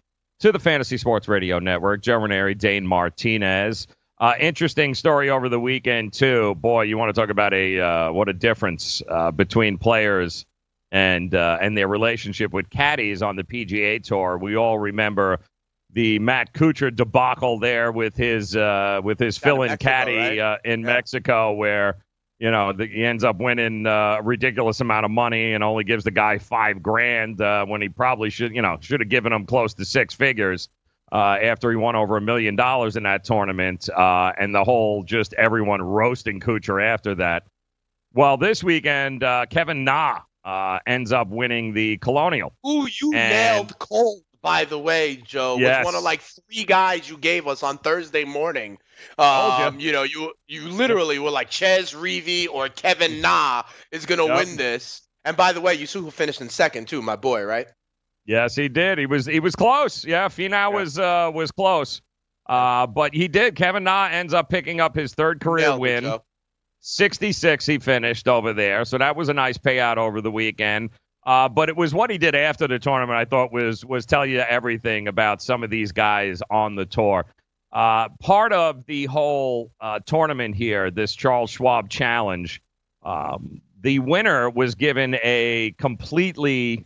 to 0.42 0.52
the 0.52 0.60
Fantasy 0.60 0.98
Sports 0.98 1.28
Radio 1.28 1.58
Network. 1.58 2.04
Joe 2.04 2.18
Ranieri, 2.18 2.54
Dane 2.54 2.86
Martinez. 2.86 3.88
Uh, 4.20 4.34
interesting 4.40 4.94
story 4.94 5.30
over 5.30 5.48
the 5.48 5.60
weekend 5.60 6.12
too. 6.12 6.54
Boy, 6.56 6.84
you 6.84 6.98
want 6.98 7.14
to 7.14 7.20
talk 7.20 7.30
about 7.30 7.54
a 7.54 7.80
uh, 7.80 8.12
what 8.12 8.28
a 8.28 8.34
difference 8.34 9.02
uh, 9.08 9.32
between 9.32 9.78
players 9.78 10.46
and 10.92 11.34
uh, 11.34 11.58
and 11.62 11.78
their 11.78 11.88
relationship 11.88 12.52
with 12.52 12.70
caddies 12.70 13.22
on 13.22 13.36
the 13.36 13.44
PGA 13.44 14.04
Tour. 14.04 14.38
We 14.38 14.56
all 14.56 14.78
remember 14.78 15.40
the 15.92 16.20
Matt 16.20 16.54
Kuchar 16.54 16.96
debacle 16.96 17.60
there 17.60 17.92
with 17.92 18.16
his 18.16 18.56
uh, 18.56 19.02
with 19.04 19.20
his 19.20 19.38
fill-in 19.38 19.78
caddy 19.78 20.16
right? 20.18 20.40
uh, 20.40 20.58
in 20.66 20.84
Mexico, 20.84 21.54
where 21.54 22.04
you 22.40 22.52
know 22.52 22.74
the, 22.74 22.88
he 22.88 23.06
ends 23.06 23.24
up 23.24 23.38
winning 23.38 23.86
uh, 23.88 24.18
a 24.20 24.22
ridiculous 24.22 24.82
amount 24.82 25.06
of 25.06 25.12
money 25.12 25.54
and 25.54 25.64
only 25.64 25.84
gives 25.84 26.04
the 26.04 26.12
guy 26.12 26.38
five 26.38 26.82
grand 26.82 27.42
uh, 27.42 27.66
when 27.66 27.82
he 27.82 27.90
probably 27.90 28.30
should 28.30 28.54
you 28.54 28.62
know 28.62 28.78
should 28.82 29.00
have 29.00 29.10
given 29.10 29.32
him 29.32 29.46
close 29.46 29.74
to 29.76 29.86
six 29.86 30.14
figures. 30.14 30.70
Uh, 31.12 31.38
after 31.42 31.70
he 31.72 31.76
won 31.76 31.96
over 31.96 32.18
a 32.18 32.22
million 32.22 32.56
dollars 32.56 32.96
in 32.96 33.04
that 33.04 33.24
tournament, 33.24 33.90
uh, 33.90 34.32
and 34.40 34.54
the 34.54 34.64
whole 34.64 35.04
just 35.04 35.34
everyone 35.34 35.82
roasting 35.82 36.40
Kuchar 36.40 36.84
after 36.84 37.16
that. 37.16 37.44
Well, 38.14 38.38
this 38.38 38.64
weekend, 38.64 39.24
uh, 39.24 39.46
Kevin 39.50 39.84
Na 39.84 40.20
uh, 40.46 40.80
ends 40.86 41.12
up 41.12 41.28
winning 41.30 41.74
the 41.74 41.98
Colonial. 41.98 42.54
Ooh, 42.68 42.88
you 43.02 43.12
And- 43.14 43.30
nailed 43.34 43.78
cold, 43.80 44.22
by 44.42 44.66
the 44.66 44.80
way, 44.80 45.16
Joe. 45.18 45.58
Yes. 45.60 45.80
Was 45.86 45.94
one 45.94 45.96
of 45.96 46.04
like 46.04 46.22
three 46.22 46.64
guys 46.64 47.10
you 47.10 47.18
gave 47.18 47.48
us 47.48 47.62
on 47.64 47.78
Thursday 47.78 48.24
morning. 48.24 48.78
Um, 49.18 49.80
you 49.80 49.92
know, 49.92 50.04
you 50.04 50.34
you 50.48 50.70
literally 50.70 51.20
were 51.20 51.30
like 51.32 51.52
Chez 51.52 51.94
Reavie 51.94 52.48
or 52.52 52.70
Kevin 52.70 53.22
Na 53.22 53.64
is 53.92 54.06
gonna 54.06 54.26
Yep. 54.28 54.38
win 54.38 54.58
this. 54.58 55.02
And 55.26 55.36
by 55.36 55.52
the 55.54 55.62
way, 55.62 55.74
you 55.76 55.86
see 55.86 56.00
who 56.00 56.10
finished 56.12 56.42
in 56.42 56.50
second 56.50 56.88
too, 56.88 57.02
my 57.02 57.16
boy, 57.16 57.44
right? 57.44 57.68
Yes, 58.30 58.56
he 58.56 58.70
did. 58.70 59.00
He 59.00 59.08
was 59.08 59.26
he 59.26 59.40
was 59.40 59.56
close. 59.56 60.06
Yeah, 60.06 60.28
Finau 60.28 60.72
was 60.72 61.00
uh, 61.00 61.32
was 61.34 61.50
close. 61.50 62.00
Uh, 62.46 62.86
but 62.86 63.16
he 63.16 63.28
did. 63.28 63.56
Kevin 63.56 63.84
Na 63.84 64.06
ends 64.06 64.36
up 64.36 64.50
picking 64.50 64.80
up 64.80 64.96
his 64.96 65.16
third 65.16 65.40
career 65.40 65.76
win. 65.76 66.04
Joe. 66.04 66.24
66 66.82 67.66
he 67.66 67.80
finished 67.80 68.28
over 68.28 68.54
there. 68.54 68.86
So 68.86 69.00
that 69.00 69.16
was 69.16 69.30
a 69.30 69.34
nice 69.34 69.58
payout 69.58 69.98
over 69.98 70.22
the 70.22 70.30
weekend. 70.30 70.92
Uh, 71.26 71.50
but 71.50 71.70
it 71.70 71.76
was 71.76 71.92
what 71.92 72.12
he 72.12 72.20
did 72.20 72.36
after 72.36 72.68
the 72.68 72.78
tournament 72.78 73.18
I 73.18 73.26
thought 73.26 73.52
was 73.52 73.84
was 73.84 74.06
tell 74.06 74.28
you 74.28 74.42
everything 74.42 75.08
about 75.08 75.42
some 75.42 75.64
of 75.64 75.72
these 75.72 75.92
guys 75.92 76.44
on 76.52 76.76
the 76.76 76.86
tour. 76.86 77.26
Uh, 77.72 78.10
part 78.22 78.54
of 78.54 78.86
the 78.86 79.06
whole 79.06 79.72
uh, 79.82 80.02
tournament 80.06 80.56
here, 80.56 80.92
this 80.92 81.16
Charles 81.16 81.50
Schwab 81.50 81.90
Challenge, 81.90 82.62
um, 83.02 83.60
the 83.82 83.98
winner 83.98 84.52
was 84.52 84.76
given 84.76 85.18
a 85.24 85.74
completely 85.80 86.86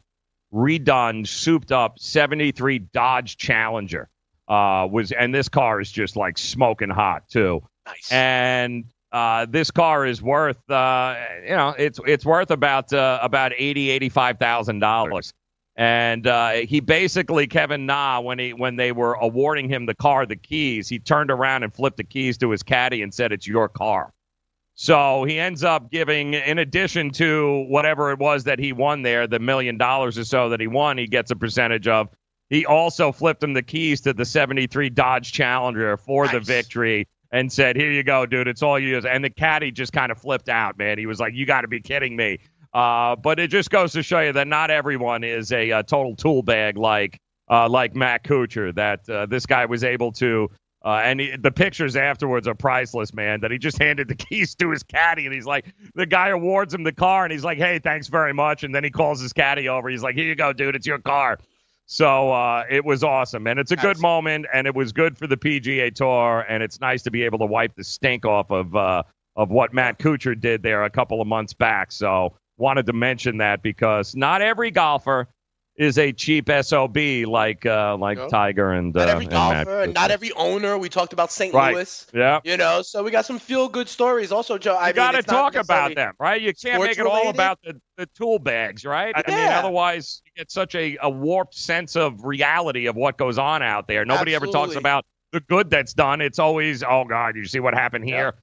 redone, 0.54 1.28
souped 1.28 1.72
up 1.72 2.00
73 2.00 2.80
Dodge 2.80 3.38
Challenger. 3.38 4.10
Uh, 4.48 4.88
was 4.92 5.12
and 5.13 5.34
this 5.34 5.48
car 5.48 5.80
is 5.80 5.89
just 5.89 6.18
like 6.18 6.38
smoking 6.38 6.89
hot 6.89 7.28
too. 7.30 7.63
Nice. 7.86 8.12
And 8.12 8.86
uh, 9.13 9.46
this 9.50 9.72
car 9.72 10.06
is 10.06 10.22
worth, 10.22 10.70
uh, 10.70 11.16
you 11.44 11.56
know, 11.56 11.74
it's 11.78 12.00
it's 12.06 12.26
worth 12.26 12.52
about 12.52 12.92
uh, 12.92 13.20
about 13.22 13.54
eighty 13.58 13.89
eighty 13.89 14.10
five 14.10 14.39
thousand 14.39 14.80
dollars. 14.80 15.34
And 15.76 16.28
uh, 16.28 16.52
he 16.52 16.82
basically 16.82 17.48
Kevin 17.48 17.86
Na 17.86 18.20
when 18.20 18.38
he 18.38 18.54
when 18.54 18.76
they 18.76 18.92
were 18.92 19.13
awarding 19.13 19.70
him 19.70 19.86
the 19.86 19.96
car, 19.96 20.26
the 20.26 20.36
keys, 20.36 20.89
he 20.89 21.00
turned 21.00 21.32
around 21.32 21.63
and 21.63 21.74
flipped 21.74 21.98
the 21.98 22.04
keys 22.04 22.38
to 22.39 22.50
his 22.52 22.63
caddy 22.63 23.02
and 23.02 23.13
said, 23.13 23.32
"It's 23.32 23.48
your 23.48 23.70
car." 23.70 24.13
So 24.75 25.23
he 25.23 25.39
ends 25.39 25.63
up 25.63 25.91
giving, 25.91 26.33
in 26.33 26.57
addition 26.57 27.12
to 27.12 27.65
whatever 27.67 28.12
it 28.12 28.19
was 28.19 28.45
that 28.45 28.59
he 28.59 28.73
won 28.73 29.03
there, 29.03 29.27
the 29.27 29.39
million 29.39 29.77
dollars 29.77 30.17
or 30.17 30.23
so 30.23 30.49
that 30.49 30.59
he 30.59 30.67
won, 30.67 30.97
he 30.97 31.07
gets 31.07 31.31
a 31.31 31.36
percentage 31.36 31.88
of. 31.88 32.09
He 32.49 32.65
also 32.65 33.12
flipped 33.12 33.43
him 33.43 33.53
the 33.53 33.63
keys 33.63 34.01
to 34.01 34.13
the 34.13 34.25
73 34.25 34.89
Dodge 34.89 35.31
Challenger 35.31 35.97
for 35.97 36.27
the 36.27 36.39
victory 36.39 37.07
and 37.31 37.51
said, 37.51 37.75
Here 37.75 37.91
you 37.91 38.03
go, 38.03 38.25
dude. 38.25 38.47
It's 38.47 38.62
all 38.62 38.79
yours. 38.79 39.05
And 39.05 39.23
the 39.23 39.29
caddy 39.29 39.71
just 39.71 39.91
kind 39.91 40.12
of 40.12 40.19
flipped 40.19 40.49
out, 40.49 40.77
man. 40.77 40.97
He 40.97 41.07
was 41.07 41.19
like, 41.19 41.33
You 41.33 41.45
got 41.45 41.62
to 41.62 41.67
be 41.67 41.81
kidding 41.81 42.15
me. 42.15 42.39
Uh, 42.73 43.15
but 43.15 43.39
it 43.39 43.49
just 43.49 43.69
goes 43.69 43.93
to 43.93 44.03
show 44.03 44.19
you 44.19 44.33
that 44.33 44.47
not 44.47 44.71
everyone 44.71 45.23
is 45.23 45.51
a, 45.51 45.71
uh 45.71 45.83
total 45.83 46.15
tool 46.15 46.41
bag 46.41 46.77
like 46.77 47.19
uh, 47.49 47.69
like 47.69 47.95
Matt 47.95 48.23
Kuchar. 48.23 48.73
That 48.73 49.09
uh, 49.09 49.25
this 49.25 49.45
guy 49.45 49.65
was 49.65 49.83
able 49.83 50.12
to, 50.13 50.49
uh, 50.86 51.02
and 51.04 51.19
he, 51.19 51.36
the 51.38 51.52
pictures 51.52 51.96
afterwards 51.96 52.48
are 52.48 52.56
priceless, 52.56 53.13
man. 53.13 53.39
That 53.41 53.52
he 53.52 53.58
just 53.58 53.78
handed 53.82 54.08
the 54.08 54.15
keys 54.15 54.56
to 54.56 54.69
his 54.72 54.84
caddy, 54.84 55.26
and 55.26 55.34
he's 55.34 55.46
like, 55.46 55.74
the 55.96 56.06
guy 56.06 56.30
awards 56.30 56.74
him 56.74 56.84
the 56.84 56.91
car, 56.91 57.24
and 57.24 57.32
he's 57.32 57.43
like, 57.43 57.58
"Hey, 57.58 57.80
thanks 57.80 58.08
very 58.08 58.34
much." 58.34 58.63
And 58.63 58.74
then 58.74 58.84
he 58.84 58.89
calls 58.89 59.22
his 59.22 59.34
caddy 59.34 59.69
over. 59.69 59.89
He's 59.89 60.04
like, 60.04 60.15
"Here 60.15 60.26
you 60.26 60.36
go, 60.36 60.54
dude. 60.54 60.76
It's 60.76 60.88
your 60.88 61.00
car." 61.00 61.38
So 61.86 62.32
uh, 62.32 62.63
it 62.69 62.86
was 62.86 63.04
awesome, 63.04 63.46
and 63.48 63.60
it's 63.60 63.72
a 63.72 63.76
good 63.76 64.00
moment, 64.00 64.46
and 64.54 64.67
it 64.67 64.74
was 64.76 64.93
good 64.93 65.17
for 65.17 65.28
the 65.28 65.38
PGA 65.38 65.93
Tour, 65.93 66.46
and 66.48 66.63
it's 66.63 66.80
nice 66.80 67.04
to 67.04 67.12
be 67.12 67.24
able 67.24 67.39
to 67.39 67.46
wipe 67.46 67.76
the 67.76 67.84
stink 67.84 68.26
off 68.26 68.52
of 68.52 68.76
uh, 68.76 69.04
of 69.36 69.50
what 69.50 69.74
Matt 69.74 70.00
Kuchar 70.00 70.39
did 70.39 70.63
there 70.63 70.84
a 70.84 70.89
couple 70.89 71.22
of 71.22 71.28
months 71.28 71.54
back. 71.54 71.91
So 71.91 72.34
wanted 72.58 72.86
to 72.86 72.93
mention 72.93 73.38
that 73.38 73.62
because 73.62 74.15
not 74.15 74.41
every 74.41 74.72
golfer 74.72 75.28
is 75.75 75.97
a 75.97 76.12
cheap 76.12 76.49
sob 76.62 76.95
like 76.97 77.65
uh, 77.65 77.97
like 77.97 78.17
No. 78.17 78.29
Tiger 78.29 78.71
and 78.71 78.93
Not 78.93 79.09
uh, 79.09 79.12
every 79.12 79.25
golfer, 79.25 79.81
and 79.81 79.93
not 79.93 80.12
every 80.12 80.31
owner. 80.33 80.77
We 80.77 80.89
talked 80.89 81.13
about 81.13 81.31
St. 81.31 81.53
Right. 81.53 81.73
Louis. 81.73 82.07
Yeah. 82.13 82.41
You 82.43 82.57
know, 82.57 82.83
so 82.83 83.01
we 83.03 83.09
got 83.09 83.25
some 83.25 83.39
feel 83.39 83.67
good 83.69 83.89
stories. 83.89 84.31
Also, 84.31 84.57
Joe, 84.57 84.75
I 84.75 84.89
You 84.89 84.93
got 84.93 85.12
to 85.12 85.23
talk 85.23 85.55
about 85.55 85.95
them, 85.95 86.13
right? 86.19 86.39
You 86.41 86.53
can't 86.53 86.81
make 86.83 86.97
it 86.99 87.05
all 87.05 87.29
about 87.29 87.59
the, 87.63 87.79
the 87.97 88.05
tool 88.15 88.38
bags, 88.39 88.86
right? 88.86 89.13
I 89.15 89.23
mean, 89.27 89.38
Yeah. 89.38 89.59
otherwise 89.59 90.21
you 90.25 90.31
get 90.38 90.51
such 90.51 90.75
a, 90.75 90.97
a 91.01 91.09
warped 91.09 91.55
sense 91.55 91.95
of 91.95 92.23
reality 92.23 92.86
of 92.86 92.95
what 92.95 93.17
goes 93.17 93.38
on 93.38 93.63
out 93.63 93.88
there. 93.88 94.05
Nobody 94.05 94.36
ever 94.36 94.47
talks 94.47 94.75
about 94.75 95.05
the 95.31 95.39
good 95.39 95.71
that's 95.71 95.93
done. 95.93 96.21
It's 96.21 96.38
always, 96.39 96.83
oh 96.83 97.05
God, 97.05 97.36
you 97.36 97.45
see 97.45 97.59
what 97.59 97.73
happened 97.73 98.05
here? 98.05 98.36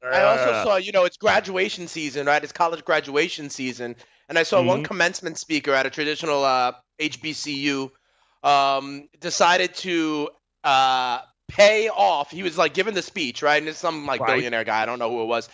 I 0.00 0.22
also 0.22 0.52
saw, 0.64 0.76
you 0.76 0.92
know, 0.92 1.04
it's 1.04 1.16
graduation 1.16 1.88
season, 1.88 2.26
right? 2.26 2.42
It's 2.42 2.52
college 2.52 2.84
graduation 2.84 3.50
season, 3.50 3.96
and 4.28 4.38
I 4.38 4.42
saw 4.42 4.62
one 4.62 4.80
Mhm. 4.80 4.84
commencement 4.84 5.38
speaker 5.38 5.72
at 5.72 5.86
a 5.86 5.90
traditional 5.90 6.44
uh, 6.44 6.72
HBCU 6.98 7.90
um, 8.42 9.08
decided 9.20 9.74
to 9.76 10.30
uh, 10.64 11.20
pay 11.48 11.88
off. 11.88 12.30
He 12.30 12.42
was 12.42 12.58
like 12.58 12.74
giving 12.74 12.94
the 12.94 13.02
speech, 13.02 13.42
right? 13.42 13.58
And 13.60 13.68
it's 13.68 13.78
some 13.78 14.06
like 14.06 14.20
Right. 14.20 14.26
billionaire 14.26 14.64
guy. 14.64 14.82
I 14.82 14.86
don't 14.86 14.98
know 14.98 15.10
who 15.10 15.22
it 15.22 15.26
was. 15.26 15.48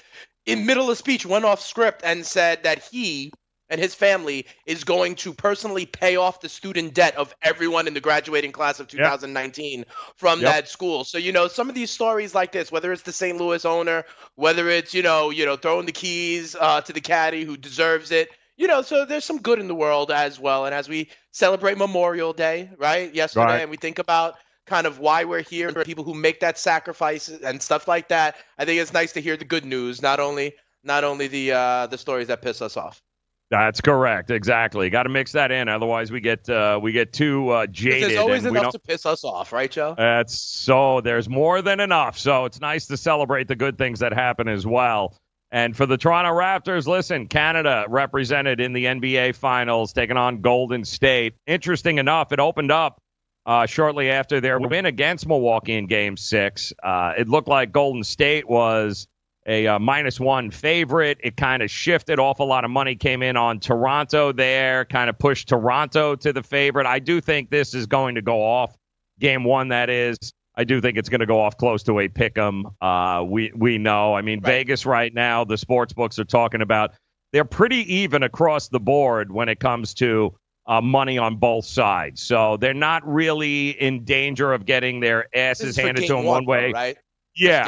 In 0.46 0.66
middle 0.66 0.90
of 0.90 0.98
speech, 0.98 1.24
went 1.26 1.44
off 1.44 1.60
script 1.60 2.02
and 2.04 2.24
said 2.24 2.64
that 2.64 2.84
he 2.90 3.32
and 3.70 3.80
his 3.80 3.94
family 3.94 4.46
is 4.66 4.84
going 4.84 5.14
to 5.14 5.32
personally 5.32 5.87
pay 5.87 6.16
off 6.16 6.40
the 6.40 6.48
student 6.50 6.92
debt 6.94 7.16
of 7.16 7.34
everyone 7.42 7.87
in 7.88 7.94
the 7.94 8.00
graduating 8.00 8.52
class 8.52 8.78
of 8.78 8.88
2019 8.88 9.87
from 10.16 10.42
Yep. 10.42 10.44
that 10.44 10.68
school. 10.68 11.04
So 11.04 11.16
you 11.16 11.32
know, 11.32 11.48
some 11.48 11.68
of 11.70 11.74
these 11.74 11.90
stories 11.90 12.34
like 12.34 12.52
this, 12.52 12.70
whether 12.70 12.92
it's 12.92 13.02
the 13.02 13.12
St. 13.12 13.38
Louis 13.38 13.64
owner, 13.64 14.04
whether 14.34 14.68
it's 14.68 14.92
you 14.92 15.02
know, 15.02 15.30
you 15.30 15.46
know, 15.46 15.56
throwing 15.56 15.87
the 15.87 15.92
keys 15.92 16.54
uh, 16.54 16.82
to 16.82 16.92
the 16.92 17.00
caddy 17.00 17.44
who 17.44 17.56
deserves 17.56 18.10
it. 18.10 18.28
You 18.57 18.69
know, 18.69 18.83
so 18.83 19.05
there's 19.05 19.25
some 19.25 19.38
good 19.40 19.59
in 19.59 19.67
the 19.67 19.75
world 19.75 20.11
as 20.11 20.38
well. 20.38 20.64
And 20.67 20.75
as 20.75 20.88
we 20.88 21.11
celebrate 21.33 21.77
Memorial 21.77 22.33
Day, 22.33 22.71
right, 22.79 23.12
yesterday, 23.12 23.45
Right. 23.47 23.62
and 23.62 23.71
we 23.71 23.77
think 23.77 23.99
about 23.99 24.37
kind 24.67 24.87
of 24.87 24.99
why 24.99 25.25
we're 25.25 25.43
here, 25.43 25.69
and 25.69 25.85
people 25.85 26.05
who 26.05 26.14
make 26.14 26.40
that 26.40 26.59
sacrifice 26.59 27.29
and 27.29 27.61
stuff 27.61 27.87
like 27.88 28.09
that. 28.09 28.37
I 28.59 28.64
think 28.64 28.81
it's 28.81 28.93
nice 28.93 29.12
to 29.12 29.21
hear 29.21 29.37
the 29.37 29.45
good 29.45 29.64
news, 29.64 30.01
not 30.01 30.21
only 30.21 30.55
not 30.83 31.05
only 31.05 31.27
the 31.29 31.53
uh, 31.53 31.87
the 31.88 31.99
stories 31.99 32.29
that 32.29 32.43
piss 32.43 32.62
us 32.62 32.77
off. 32.77 33.03
That's 33.51 33.81
correct. 33.81 34.31
Exactly. 34.31 34.88
Got 34.90 35.05
to 35.05 35.11
mix 35.11 35.33
that 35.33 35.51
in, 35.51 35.69
otherwise 35.69 36.11
we 36.11 36.21
get 36.21 36.49
uh, 36.49 36.79
we 36.83 36.93
get 36.93 37.12
too 37.12 37.51
uh, 37.51 37.67
jaded. 37.67 38.11
There's 38.11 38.19
always 38.19 38.45
and 38.45 38.55
we 38.55 38.59
enough 38.59 38.73
to 38.73 38.79
piss 38.79 39.05
us 39.05 39.23
off, 39.23 39.53
right, 39.53 39.71
Joe? 39.71 39.95
That's 39.97 40.38
so 40.38 41.01
there's 41.03 41.29
more 41.29 41.61
than 41.61 41.81
enough. 41.81 42.19
So 42.19 42.47
it's 42.47 42.61
nice 42.61 42.87
to 42.87 42.97
celebrate 42.97 43.49
the 43.49 43.57
good 43.57 43.77
things 43.77 44.01
that 44.01 44.12
happen 44.12 44.49
as 44.49 44.67
well. 44.67 45.17
And 45.55 45.77
for 45.77 45.87
the 45.87 45.97
Toronto 45.97 46.33
Raptors, 46.33 46.88
listen, 46.88 47.29
Canada 47.29 47.85
represented 47.88 48.59
in 48.59 48.73
the 48.73 48.87
NBA 48.87 49.37
Finals, 49.37 49.93
taking 49.93 50.17
on 50.17 50.40
Golden 50.40 50.85
State. 50.85 51.35
Interesting 51.47 51.99
enough, 51.99 52.33
it 52.33 52.40
opened 52.40 52.73
up 52.73 53.01
uh, 53.47 53.64
shortly 53.64 54.11
after 54.11 54.40
their 54.40 54.59
win 54.59 54.85
against 54.85 55.29
Milwaukee 55.29 55.75
in 55.75 55.87
Game 55.87 56.17
Six. 56.17 56.73
Uh, 56.83 57.12
it 57.17 57.29
looked 57.29 57.47
like 57.47 57.71
Golden 57.71 58.03
State 58.03 58.49
was 58.49 59.07
a 59.47 59.69
uh, 59.69 59.79
minus 59.79 60.19
one 60.19 60.51
favorite. 60.51 61.19
It 61.23 61.37
kind 61.37 61.62
of 61.62 61.71
shifted. 61.71 62.19
Awful 62.19 62.47
lot 62.47 62.64
of 62.64 62.73
money 62.73 62.97
came 62.97 63.23
in 63.23 63.37
on 63.37 63.61
Toronto 63.61 64.33
there, 64.33 64.85
kind 64.85 65.09
of 65.09 65.17
pushed 65.21 65.47
Toronto 65.47 66.17
to 66.17 66.33
the 66.33 66.43
favorite. 66.43 66.87
I 66.87 66.99
do 66.99 67.21
think 67.21 67.51
this 67.51 67.75
is 67.75 67.87
going 67.87 68.17
to 68.17 68.23
go 68.23 68.43
off. 68.43 68.77
Game 69.21 69.45
one, 69.45 69.69
that 69.69 69.88
is. 69.88 70.19
I 70.57 70.64
do 70.64 70.81
think 70.81 70.97
it's 70.97 71.09
going 71.09 71.21
to 71.21 71.27
go 71.27 71.40
off 71.40 71.57
close 71.57 71.83
to 71.85 71.99
a 72.01 72.09
pick 72.09 72.38
'em. 72.38 72.67
Uh, 72.81 73.25
we 73.27 73.53
we 73.57 73.79
know. 73.79 74.14
I 74.14 74.23
mean, 74.23 74.40
Vegas 74.40 74.87
right 74.87 75.12
now, 75.12 75.45
the 75.45 75.59
sports 75.59 75.93
books 75.93 76.19
are 76.19 76.25
talking 76.25 76.61
about 76.62 76.93
they're 77.33 77.45
pretty 77.45 77.95
even 77.97 78.23
across 78.23 78.69
the 78.69 78.79
board 78.81 79.33
when 79.33 79.49
it 79.49 79.59
comes 79.59 79.95
to 79.95 80.35
uh, 80.67 80.81
money 80.81 81.19
on 81.19 81.37
both 81.37 81.64
sides. 81.67 82.23
So 82.23 82.57
they're 82.57 82.73
not 82.73 83.07
really 83.07 83.71
in 83.71 84.05
danger 84.05 84.53
of 84.53 84.64
getting 84.64 85.01
their 85.01 85.27
asses 85.37 85.77
handed 85.77 86.03
to 86.07 86.12
them 86.14 86.25
one, 86.25 86.35
one 86.37 86.47
way. 86.47 86.73
right? 86.73 86.97
Yeah, 87.37 87.64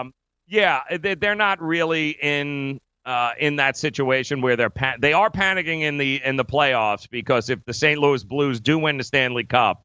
um, 0.00 0.12
yeah, 0.46 0.80
they- 0.98 1.14
they're 1.16 1.34
not 1.34 1.60
really 1.60 2.10
in 2.22 2.80
uh, 3.04 3.32
in 3.38 3.56
that 3.56 3.76
situation 3.76 4.40
where 4.42 4.54
they're 4.54 4.70
pa- 4.70 4.94
they 5.00 5.12
are 5.14 5.30
panicking 5.30 5.80
in 5.80 5.98
the 5.98 6.22
in 6.24 6.36
the 6.36 6.44
playoffs 6.44 7.08
because 7.10 7.50
if 7.50 7.58
the 7.64 7.72
St. 7.74 7.98
Louis 8.00 8.22
Blues 8.22 8.60
do 8.60 8.78
win 8.78 8.96
the 8.98 9.04
Stanley 9.04 9.44
Cup, 9.44 9.82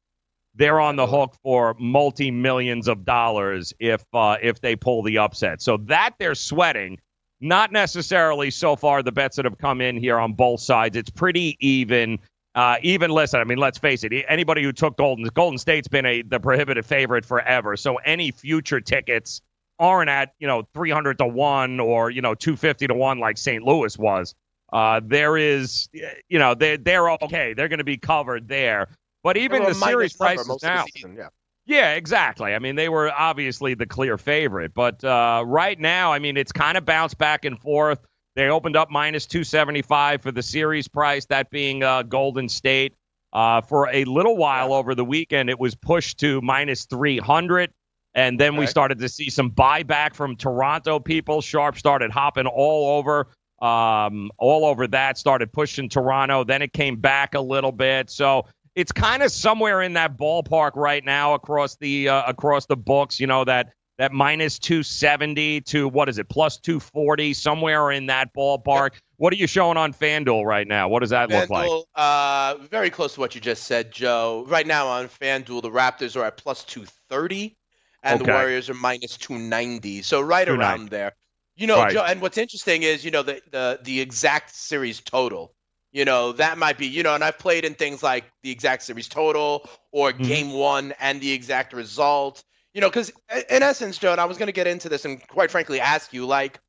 they're 0.55 0.79
on 0.79 0.95
the 0.95 1.07
hook 1.07 1.35
for 1.43 1.75
multi 1.79 2.31
millions 2.31 2.87
of 2.87 3.05
dollars 3.05 3.73
if 3.79 4.03
uh, 4.13 4.37
if 4.41 4.61
they 4.61 4.75
pull 4.75 5.01
the 5.03 5.17
upset. 5.17 5.61
So 5.61 5.77
that 5.85 6.11
they're 6.19 6.35
sweating. 6.35 6.99
Not 7.41 7.73
necessarily 7.73 8.51
so 8.51 8.77
far 8.77 9.03
the 9.03 9.11
bets 9.11 9.35
that 9.35 9.43
have 9.43 9.57
come 9.57 9.81
in 9.81 9.97
here 9.97 10.17
on 10.17 10.33
both 10.33 10.61
sides. 10.61 10.95
It's 10.95 11.09
pretty 11.09 11.57
even. 11.59 12.19
Uh, 12.55 12.75
even 12.83 13.09
listen, 13.09 13.39
I 13.39 13.45
mean, 13.45 13.57
let's 13.57 13.79
face 13.79 14.03
it. 14.03 14.13
Anybody 14.27 14.61
who 14.61 14.71
took 14.71 14.95
Golden 14.95 15.25
Golden 15.33 15.57
State's 15.57 15.87
been 15.87 16.05
a 16.05 16.21
the 16.21 16.39
prohibitive 16.39 16.85
favorite 16.85 17.25
forever. 17.25 17.75
So 17.75 17.95
any 17.95 18.29
future 18.29 18.79
tickets 18.79 19.41
aren't 19.79 20.09
at 20.09 20.33
you 20.39 20.47
know 20.47 20.67
300 20.75 21.17
to 21.17 21.25
one 21.25 21.79
or 21.79 22.11
you 22.11 22.21
know 22.21 22.35
250 22.35 22.87
to 22.87 22.93
one 22.93 23.17
like 23.17 23.39
St. 23.39 23.63
Louis 23.63 23.97
was. 23.97 24.35
Uh, 24.71 24.99
there 25.05 25.37
is, 25.37 25.87
you 26.29 26.39
know, 26.39 26.55
they 26.55 26.77
they're 26.77 27.11
okay. 27.11 27.53
They're 27.53 27.67
going 27.67 27.77
to 27.77 27.83
be 27.83 27.97
covered 27.97 28.47
there. 28.47 28.87
But 29.23 29.37
even 29.37 29.63
the 29.63 29.73
series 29.73 30.13
prices 30.13 30.47
most 30.47 30.63
of 30.63 30.69
the 30.69 30.75
now. 30.75 30.85
season, 30.93 31.15
yeah. 31.15 31.29
Yeah, 31.65 31.93
exactly. 31.93 32.53
I 32.53 32.59
mean, 32.59 32.75
they 32.75 32.89
were 32.89 33.09
obviously 33.09 33.73
the 33.73 33.85
clear 33.85 34.17
favorite, 34.17 34.73
but 34.73 35.01
uh, 35.03 35.43
right 35.45 35.79
now, 35.79 36.11
I 36.11 36.19
mean, 36.19 36.35
it's 36.35 36.51
kind 36.51 36.77
of 36.77 36.83
bounced 36.83 37.17
back 37.17 37.45
and 37.45 37.57
forth. 37.57 37.99
They 38.35 38.49
opened 38.49 38.75
up 38.75 38.89
minus 38.91 39.25
275 39.27 40.21
for 40.21 40.31
the 40.31 40.43
series 40.43 40.89
price, 40.89 41.25
that 41.27 41.49
being 41.49 41.83
uh, 41.83 42.03
Golden 42.03 42.49
State. 42.49 42.95
Uh, 43.31 43.61
for 43.61 43.89
a 43.91 44.03
little 44.05 44.37
while 44.37 44.73
over 44.73 44.93
the 44.93 45.05
weekend, 45.05 45.49
it 45.49 45.59
was 45.59 45.73
pushed 45.73 46.19
to 46.19 46.41
minus 46.41 46.85
300. 46.85 47.71
And 48.13 48.39
then 48.39 48.57
we 48.57 48.67
started 48.67 48.99
to 48.99 49.09
see 49.09 49.31
some 49.31 49.49
buyback 49.49 50.13
from 50.13 50.35
Toronto 50.35 50.99
people. 50.99 51.41
Sharp 51.41 51.77
started 51.79 52.11
hopping 52.11 52.45
all 52.45 52.99
over, 52.99 53.27
um, 53.59 54.29
all 54.37 54.65
over 54.65 54.85
that. 54.87 55.17
Started 55.17 55.51
pushing 55.51 55.89
Toronto. 55.89 56.43
Then 56.43 56.61
it 56.61 56.73
came 56.73 56.97
back 56.97 57.33
a 57.33 57.41
little 57.41 57.71
bit. 57.71 58.11
So 58.11 58.45
it's 58.75 58.91
kind 58.91 59.23
of 59.23 59.31
somewhere 59.31 59.81
in 59.81 59.93
that 59.93 60.17
ballpark 60.17 60.75
right 60.75 61.03
now 61.03 61.33
across 61.33 61.75
the 61.77 62.09
uh, 62.09 62.23
across 62.27 62.65
the 62.65 62.77
books. 62.77 63.19
You 63.19 63.27
know 63.27 63.43
that 63.45 63.73
that 63.97 64.11
minus 64.11 64.59
two 64.59 64.83
seventy 64.83 65.61
to 65.61 65.87
what 65.87 66.09
is 66.09 66.17
it 66.17 66.29
plus 66.29 66.57
two 66.57 66.79
forty 66.79 67.33
somewhere 67.33 67.91
in 67.91 68.07
that 68.07 68.33
ballpark. 68.33 68.91
What 69.17 69.31
are 69.31 69.37
you 69.37 69.47
showing 69.47 69.77
on 69.77 69.93
FanDuel 69.93 70.43
right 70.43 70.67
now? 70.67 70.89
What 70.89 70.99
does 70.99 71.11
that 71.11 71.29
look 71.29 71.49
like? 71.49 71.71
Uh, 71.95 72.55
very 72.69 72.89
close 72.89 73.13
to 73.13 73.19
what 73.19 73.35
you 73.35 73.41
just 73.41 73.63
said, 73.63 73.91
Joe. 73.91 74.45
Right 74.47 74.67
now 74.67 74.87
on 74.87 75.07
FanDuel, 75.07 75.61
the 75.61 75.69
Raptors 75.69 76.15
are 76.17 76.25
at 76.25 76.35
plus 76.35 76.65
230, 76.65 77.55
and 78.01 78.15
Okay. 78.19 78.25
the 78.25 78.35
Warriors 78.35 78.69
are 78.69 78.73
minus 78.73 79.15
290. 79.17 80.01
So 80.01 80.19
right 80.19 80.45
290. 80.45 80.51
around 80.65 80.89
there. 80.89 81.15
You 81.55 81.67
know, 81.67 81.77
Right. 81.77 81.93
Joe, 81.93 82.03
and 82.03 82.19
what's 82.19 82.37
interesting 82.37 82.81
is, 82.83 83.05
you 83.05 83.11
know, 83.11 83.21
the, 83.21 83.39
the 83.51 83.79
the 83.83 84.01
exact 84.01 84.55
series 84.55 84.99
total. 84.99 85.52
You 85.93 86.05
know, 86.05 86.33
that 86.33 86.57
might 86.57 86.77
be, 86.77 86.87
you 86.87 87.03
know, 87.03 87.15
and 87.15 87.23
I've 87.23 87.39
played 87.39 87.65
in 87.65 87.75
things 87.75 88.03
like 88.03 88.25
the 88.43 88.51
exact 88.51 88.83
series 88.83 89.07
total 89.07 89.69
or 89.91 90.11
Mm-hmm. 90.19 90.23
game 90.23 90.51
one 90.53 90.93
and 90.99 91.21
the 91.21 91.31
exact 91.31 91.73
result. 91.73 92.43
You 92.73 92.81
know, 92.81 92.89
because 92.89 93.11
in 93.49 93.63
essence, 93.63 93.99
Joe, 93.99 94.13
I 94.13 94.25
was 94.25 94.37
going 94.37 94.47
to 94.47 94.53
get 94.53 94.67
into 94.67 94.89
this 94.89 95.05
and 95.05 95.25
quite 95.27 95.51
frankly 95.51 95.79
ask 95.79 96.13
you, 96.13 96.25
like, 96.25 96.59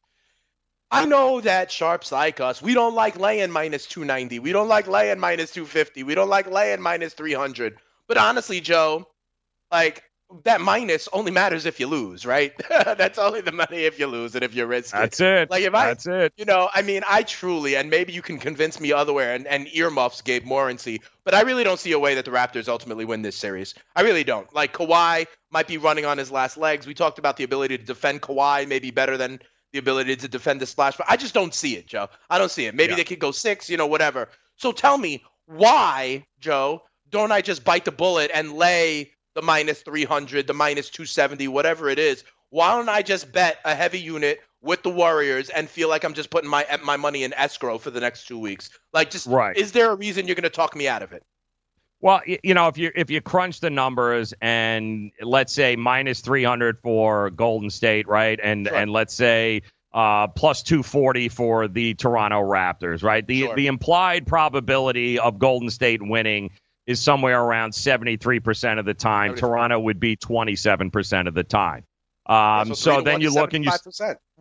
I 0.90 1.06
know 1.06 1.40
that 1.40 1.72
sharps 1.72 2.12
like 2.12 2.40
us, 2.40 2.62
we 2.62 2.74
don't 2.74 2.94
like 2.94 3.18
laying 3.18 3.50
minus 3.50 3.86
290. 3.86 4.38
We 4.40 4.52
don't 4.52 4.68
like 4.68 4.86
laying 4.86 5.18
minus 5.18 5.50
250. 5.52 6.02
We 6.04 6.14
don't 6.14 6.28
like 6.28 6.48
laying 6.50 6.80
minus 6.80 7.14
300. 7.14 7.78
But 8.06 8.18
honestly, 8.18 8.60
Joe, 8.60 9.08
like 9.72 10.04
that 10.42 10.60
minus 10.60 11.08
only 11.12 11.30
matters 11.30 11.64
if 11.64 11.78
you 11.78 11.86
lose, 11.86 12.26
right? 12.26 12.52
That's 12.68 13.18
only 13.18 13.40
the 13.40 13.52
money 13.52 13.84
if 13.84 13.98
you 13.98 14.06
lose 14.08 14.34
and 14.34 14.42
if 14.42 14.54
you 14.54 14.66
risk 14.66 14.94
it. 14.94 14.98
That's 14.98 15.20
it. 15.20 15.50
Like 15.50 15.62
if 15.62 15.74
I, 15.74 15.86
That's 15.86 16.06
it. 16.06 16.32
you 16.36 16.44
know, 16.44 16.68
I 16.74 16.82
mean, 16.82 17.02
I 17.08 17.22
truly, 17.22 17.76
and 17.76 17.88
maybe 17.88 18.12
you 18.12 18.20
can 18.22 18.38
convince 18.38 18.80
me 18.80 18.92
otherwhere, 18.92 19.34
and, 19.34 19.46
and 19.46 19.68
earmuffs 19.72 20.22
gave 20.22 20.42
Morency, 20.42 21.00
but 21.24 21.34
I 21.34 21.42
really 21.42 21.62
don't 21.64 21.78
see 21.78 21.92
a 21.92 21.98
way 21.98 22.16
that 22.16 22.24
the 22.24 22.32
Raptors 22.32 22.68
ultimately 22.68 23.04
win 23.04 23.22
this 23.22 23.36
series. 23.36 23.74
I 23.94 24.02
really 24.02 24.24
don't. 24.24 24.52
Like 24.54 24.72
Kawhi 24.72 25.26
might 25.50 25.68
be 25.68 25.78
running 25.78 26.04
on 26.04 26.18
his 26.18 26.30
last 26.32 26.56
legs. 26.56 26.86
We 26.86 26.94
talked 26.94 27.18
about 27.18 27.36
the 27.36 27.44
ability 27.44 27.78
to 27.78 27.84
defend 27.84 28.20
Kawhi 28.22 28.66
maybe 28.66 28.90
better 28.90 29.16
than 29.16 29.40
the 29.72 29.78
ability 29.78 30.16
to 30.16 30.28
defend 30.28 30.60
the 30.60 30.66
splash, 30.66 30.96
but 30.96 31.06
I 31.08 31.16
just 31.16 31.34
don't 31.34 31.54
see 31.54 31.76
it, 31.76 31.86
Joe. 31.86 32.08
I 32.30 32.38
don't 32.38 32.50
see 32.50 32.66
it. 32.66 32.74
Maybe 32.74 32.90
Yeah. 32.92 32.96
they 32.96 33.04
could 33.04 33.18
go 33.18 33.30
six, 33.30 33.68
you 33.70 33.76
know, 33.76 33.86
whatever. 33.86 34.28
So 34.56 34.72
tell 34.72 34.96
me, 34.98 35.22
why, 35.46 36.26
Joe, 36.40 36.82
don't 37.10 37.32
I 37.32 37.40
just 37.40 37.64
bite 37.64 37.84
the 37.84 37.92
bullet 37.92 38.30
and 38.32 38.52
lay 38.52 39.12
the 39.34 39.42
minus 39.42 39.82
300, 39.82 40.46
the 40.46 40.54
minus 40.54 40.90
270, 40.90 41.48
whatever 41.48 41.88
it 41.88 41.98
is? 41.98 42.24
Why 42.50 42.76
don't 42.76 42.88
I 42.88 43.02
just 43.02 43.32
bet 43.32 43.58
a 43.64 43.74
heavy 43.74 44.00
unit 44.00 44.40
with 44.62 44.82
the 44.82 44.90
Warriors 44.90 45.50
and 45.50 45.68
feel 45.68 45.88
like 45.88 46.04
I'm 46.04 46.14
just 46.14 46.30
putting 46.30 46.48
my 46.48 46.66
my 46.82 46.96
money 46.96 47.24
in 47.24 47.32
escrow 47.34 47.78
for 47.78 47.90
the 47.90 48.00
next 48.00 48.26
two 48.26 48.38
weeks? 48.38 48.70
Like, 48.92 49.10
just 49.10 49.26
Right. 49.26 49.56
is 49.56 49.72
there 49.72 49.90
a 49.90 49.94
reason 49.94 50.26
you're 50.26 50.36
going 50.36 50.44
to 50.44 50.50
talk 50.50 50.76
me 50.76 50.86
out 50.88 51.02
of 51.02 51.12
it? 51.12 51.22
Well, 52.00 52.20
you 52.26 52.52
know, 52.54 52.68
if 52.68 52.76
you 52.76 52.92
if 52.94 53.10
you 53.10 53.20
crunch 53.22 53.60
the 53.60 53.70
numbers 53.70 54.34
and 54.42 55.10
let's 55.22 55.52
say 55.54 55.74
minus 55.74 56.20
300 56.20 56.78
for 56.80 57.30
Golden 57.30 57.70
State, 57.70 58.06
right? 58.06 58.38
And 58.42 58.66
Sure. 58.68 58.76
and 58.76 58.92
let's 58.92 59.14
say 59.14 59.62
uh, 59.94 60.26
plus 60.28 60.62
240 60.64 61.28
for 61.30 61.66
the 61.66 61.94
Toronto 61.94 62.42
Raptors, 62.42 63.02
right? 63.02 63.26
The 63.26 63.40
Sure. 63.40 63.56
the 63.56 63.68
implied 63.68 64.26
probability 64.26 65.18
of 65.18 65.38
Golden 65.38 65.70
State 65.70 66.02
winning 66.02 66.50
is 66.86 67.00
somewhere 67.00 67.40
around 67.40 67.70
73% 67.72 68.78
of 68.78 68.84
the 68.84 68.94
time. 68.94 69.30
73. 69.30 69.40
Toronto 69.40 69.80
would 69.80 70.00
be 70.00 70.16
27% 70.16 71.28
of 71.28 71.34
the 71.34 71.44
time. 71.44 71.84
Um, 72.26 72.68
So 72.68 72.74
so 72.74 73.00
then 73.02 73.20
you 73.20 73.32
look 73.32 73.54
and 73.54 73.64
you 73.64 73.70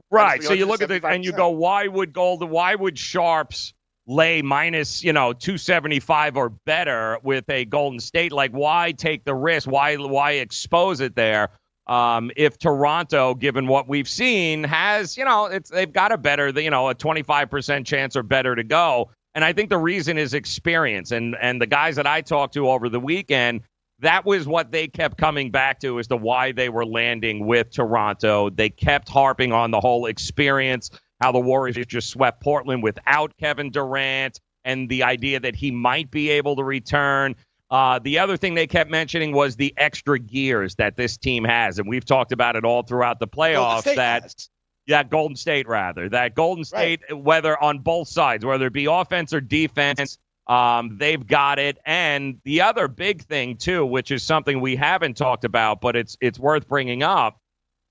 Right. 0.09 0.43
So 0.43 0.53
you 0.53 0.65
look 0.65 0.81
at 0.81 0.89
the 0.89 1.05
and 1.05 1.25
you 1.25 1.31
go, 1.31 1.49
why 1.49 1.87
would 1.87 2.13
Golden? 2.13 2.49
Why 2.49 2.75
would 2.75 2.97
Sharps 2.97 3.73
lay 4.05 4.41
minus, 4.41 5.03
you 5.03 5.13
know, 5.13 5.33
two 5.33 5.57
seventy 5.57 5.99
five 5.99 6.37
or 6.37 6.49
better 6.49 7.17
with 7.23 7.49
a 7.49 7.65
Golden 7.65 7.99
State? 7.99 8.31
Like, 8.31 8.51
why 8.51 8.93
take 8.93 9.25
the 9.25 9.35
risk? 9.35 9.69
Why 9.69 9.95
why 9.95 10.33
expose 10.33 11.01
it 11.01 11.15
there? 11.15 11.49
Um, 11.85 12.31
if 12.37 12.57
Toronto, 12.57 13.33
given 13.35 13.67
what 13.67 13.89
we've 13.89 14.07
seen, 14.07 14.63
has 14.63 15.17
you 15.17 15.25
know, 15.25 15.45
it's 15.45 15.69
they've 15.69 15.91
got 15.91 16.13
a 16.13 16.17
better, 16.17 16.49
you 16.49 16.69
know, 16.69 16.87
a 16.87 16.95
twenty 16.95 17.23
five 17.23 17.49
percent 17.49 17.85
chance 17.85 18.15
or 18.15 18.23
better 18.23 18.55
to 18.55 18.63
go. 18.63 19.11
And 19.35 19.43
I 19.43 19.53
think 19.53 19.69
the 19.69 19.77
reason 19.77 20.17
is 20.17 20.33
experience. 20.33 21.11
And 21.11 21.35
and 21.41 21.61
the 21.61 21.67
guys 21.67 21.95
that 21.95 22.07
I 22.07 22.21
talked 22.21 22.53
to 22.55 22.69
over 22.69 22.89
the 22.89 22.99
weekend, 22.99 23.61
that 23.99 24.25
was 24.25 24.47
what 24.47 24.71
they 24.71 24.87
kept 24.87 25.17
coming 25.17 25.49
back 25.51 25.79
to 25.79 25.99
as 25.99 26.07
to 26.07 26.15
why 26.17 26.51
they 26.51 26.69
were 26.69 26.85
landing 26.85 27.47
with 27.47 27.71
Toronto. 27.71 28.49
They 28.49 28.69
kept 28.69 29.09
harping 29.09 29.51
on 29.51 29.71
the 29.71 29.79
whole 29.79 30.05
experience, 30.05 30.91
how 31.19 31.31
the 31.31 31.39
Warriors 31.39 31.83
just 31.87 32.09
swept 32.09 32.41
Portland 32.43 32.83
without 32.83 33.35
Kevin 33.37 33.71
Durant. 33.71 34.39
and 34.65 34.87
the 34.89 35.03
idea 35.03 35.39
that 35.39 35.55
he 35.55 35.71
might 35.71 36.09
be 36.11 36.29
able 36.29 36.55
to 36.55 36.63
return. 36.63 37.35
Uh, 37.69 37.99
the 37.99 38.19
other 38.19 38.37
thing 38.37 38.53
they 38.53 38.67
kept 38.67 38.89
mentioning 38.91 39.33
was 39.33 39.55
the 39.55 39.73
extra 39.77 40.19
gears 40.19 40.75
that 40.75 40.95
this 40.95 41.17
team 41.17 41.43
has, 41.43 41.79
and 41.79 41.87
we've 41.87 42.05
talked 42.05 42.31
about 42.31 42.55
it 42.55 42.63
all 42.63 42.83
throughout 42.83 43.19
the 43.19 43.27
playoffs. 43.27 43.83
That 43.95 44.23
has. 44.23 44.49
Yeah, 44.85 45.03
Golden 45.03 45.35
State 45.35 45.67
rather 45.67 46.09
that 46.09 46.35
Golden 46.35 46.65
State, 46.65 47.01
whether 47.15 47.61
on 47.61 47.79
both 47.79 48.07
sides, 48.07 48.45
whether 48.45 48.67
it 48.67 48.73
be 48.73 48.85
offense 48.85 49.33
or 49.33 49.41
defense, 49.41 50.17
um, 50.47 50.97
they've 50.97 51.25
got 51.25 51.59
it. 51.59 51.77
And 51.85 52.39
the 52.43 52.61
other 52.61 52.87
big 52.87 53.23
thing 53.23 53.57
too, 53.57 53.85
which 53.85 54.11
is 54.11 54.23
something 54.23 54.59
we 54.59 54.75
haven't 54.75 55.15
talked 55.15 55.45
about, 55.45 55.79
but 55.81 55.95
it's 55.95 56.17
it's 56.19 56.37
worth 56.39 56.67
bringing 56.67 57.03
up, 57.03 57.37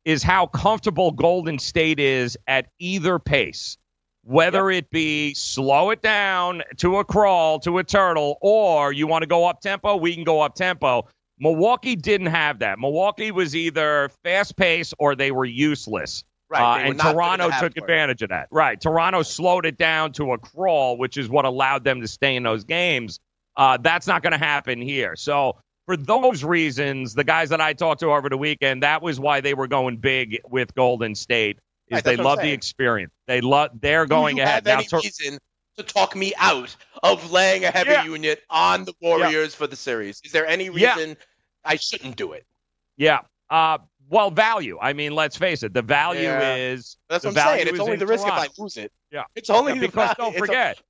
is 0.04 0.22
how 0.22 0.46
comfortable 0.46 1.12
Golden 1.12 1.58
State 1.58 1.98
is 1.98 2.36
at 2.46 2.66
either 2.78 3.18
pace. 3.18 3.78
Whether 4.24 4.70
it 4.70 4.88
be 4.90 5.34
slow 5.34 5.90
it 5.90 6.00
down 6.00 6.62
to 6.76 6.98
a 6.98 7.04
crawl, 7.04 7.58
to 7.60 7.78
a 7.78 7.84
turtle, 7.84 8.38
or 8.40 8.92
you 8.92 9.08
want 9.08 9.22
to 9.22 9.26
go 9.26 9.46
up 9.46 9.60
tempo, 9.60 9.96
we 9.96 10.14
can 10.14 10.22
go 10.22 10.40
up 10.40 10.54
tempo. 10.54 11.08
Milwaukee 11.40 11.96
didn't 11.96 12.28
have 12.28 12.60
that. 12.60 12.78
Milwaukee 12.78 13.32
was 13.32 13.56
either 13.56 14.10
fast 14.22 14.56
pace 14.56 14.94
or 14.98 15.16
they 15.16 15.32
were 15.32 15.44
useless. 15.44 16.22
Right, 16.52 16.84
Uh, 16.86 16.90
and 16.90 17.00
Toronto 17.00 17.48
half 17.48 17.60
took 17.62 17.76
advantage 17.78 18.20
of 18.22 18.28
that. 18.28 18.48
Right. 18.50 18.78
Toronto 18.78 19.22
slowed 19.22 19.64
it 19.64 19.78
down 19.78 20.12
to 20.12 20.32
a 20.32 20.38
crawl, 20.38 20.98
which 20.98 21.16
is 21.16 21.28
what 21.30 21.46
allowed 21.46 21.82
them 21.82 22.02
to 22.02 22.06
stay 22.08 22.36
in 22.36 22.42
those 22.42 22.64
games. 22.64 23.18
Uh, 23.56 23.78
that's 23.80 24.06
not 24.06 24.22
going 24.22 24.32
to 24.32 24.38
happen 24.38 24.80
here. 24.82 25.16
So, 25.16 25.56
for 25.86 25.96
those 25.96 26.44
reasons, 26.44 27.14
the 27.14 27.24
guys 27.24 27.48
that 27.48 27.60
I 27.60 27.72
talked 27.72 28.00
to 28.00 28.12
over 28.12 28.28
the 28.28 28.36
weekend, 28.36 28.82
that 28.82 29.00
was 29.02 29.18
why 29.18 29.40
they 29.40 29.54
were 29.54 29.66
going 29.66 29.96
big 29.96 30.40
with 30.48 30.74
Golden 30.74 31.14
State. 31.14 31.56
Is 31.88 31.96
Right, 31.96 32.04
they 32.04 32.10
that's 32.16 32.18
what 32.18 32.32
I'm 32.32 32.36
love 32.36 32.42
the 32.42 32.52
experience. 32.52 33.12
They 33.26 33.40
love. 33.40 33.70
They're 33.80 34.06
going 34.06 34.36
Do 34.36 34.42
you 34.42 34.46
ahead 34.46 34.66
have 34.66 34.78
any 34.78 34.86
Tor- 34.86 35.00
reason 35.00 35.38
to 35.78 35.82
talk 35.82 36.14
me 36.14 36.34
out 36.36 36.76
of 37.02 37.32
laying 37.32 37.64
a 37.64 37.70
heavy 37.70 37.90
Yeah. 37.90 38.04
unit 38.04 38.42
on 38.50 38.84
the 38.84 38.92
Warriors 39.00 39.54
for 39.54 39.66
the 39.66 39.76
series? 39.76 40.20
Is 40.24 40.32
there 40.32 40.46
any 40.46 40.68
Yeah. 40.68 40.94
reason 40.94 41.16
I 41.64 41.76
shouldn't 41.76 42.16
do 42.16 42.32
it? 42.32 42.46
Yeah. 42.96 43.20
Uh, 43.50 43.78
well, 44.12 44.30
value. 44.30 44.78
I 44.80 44.92
mean, 44.92 45.14
let's 45.14 45.36
face 45.38 45.62
it. 45.62 45.72
The 45.72 45.80
value 45.82 46.22
Yeah. 46.22 46.54
is 46.54 46.98
That's 47.08 47.22
the 47.22 47.30
what 47.30 47.38
I'm 47.38 47.56
saying. 47.56 47.68
It's 47.68 47.80
only 47.80 47.96
the 47.96 48.06
risk 48.06 48.24
Toronto. 48.24 48.44
if 48.44 48.50
I 48.58 48.62
lose 48.62 48.76
it. 48.76 48.92
Yeah, 49.10 49.24
It's 49.34 49.48
only 49.50 49.72
Yeah, 49.72 49.80
the 49.80 49.86
because 49.86 50.14
don't 50.18 50.28
It's 50.28 50.36
a- 50.36 50.46
forget 50.46 50.82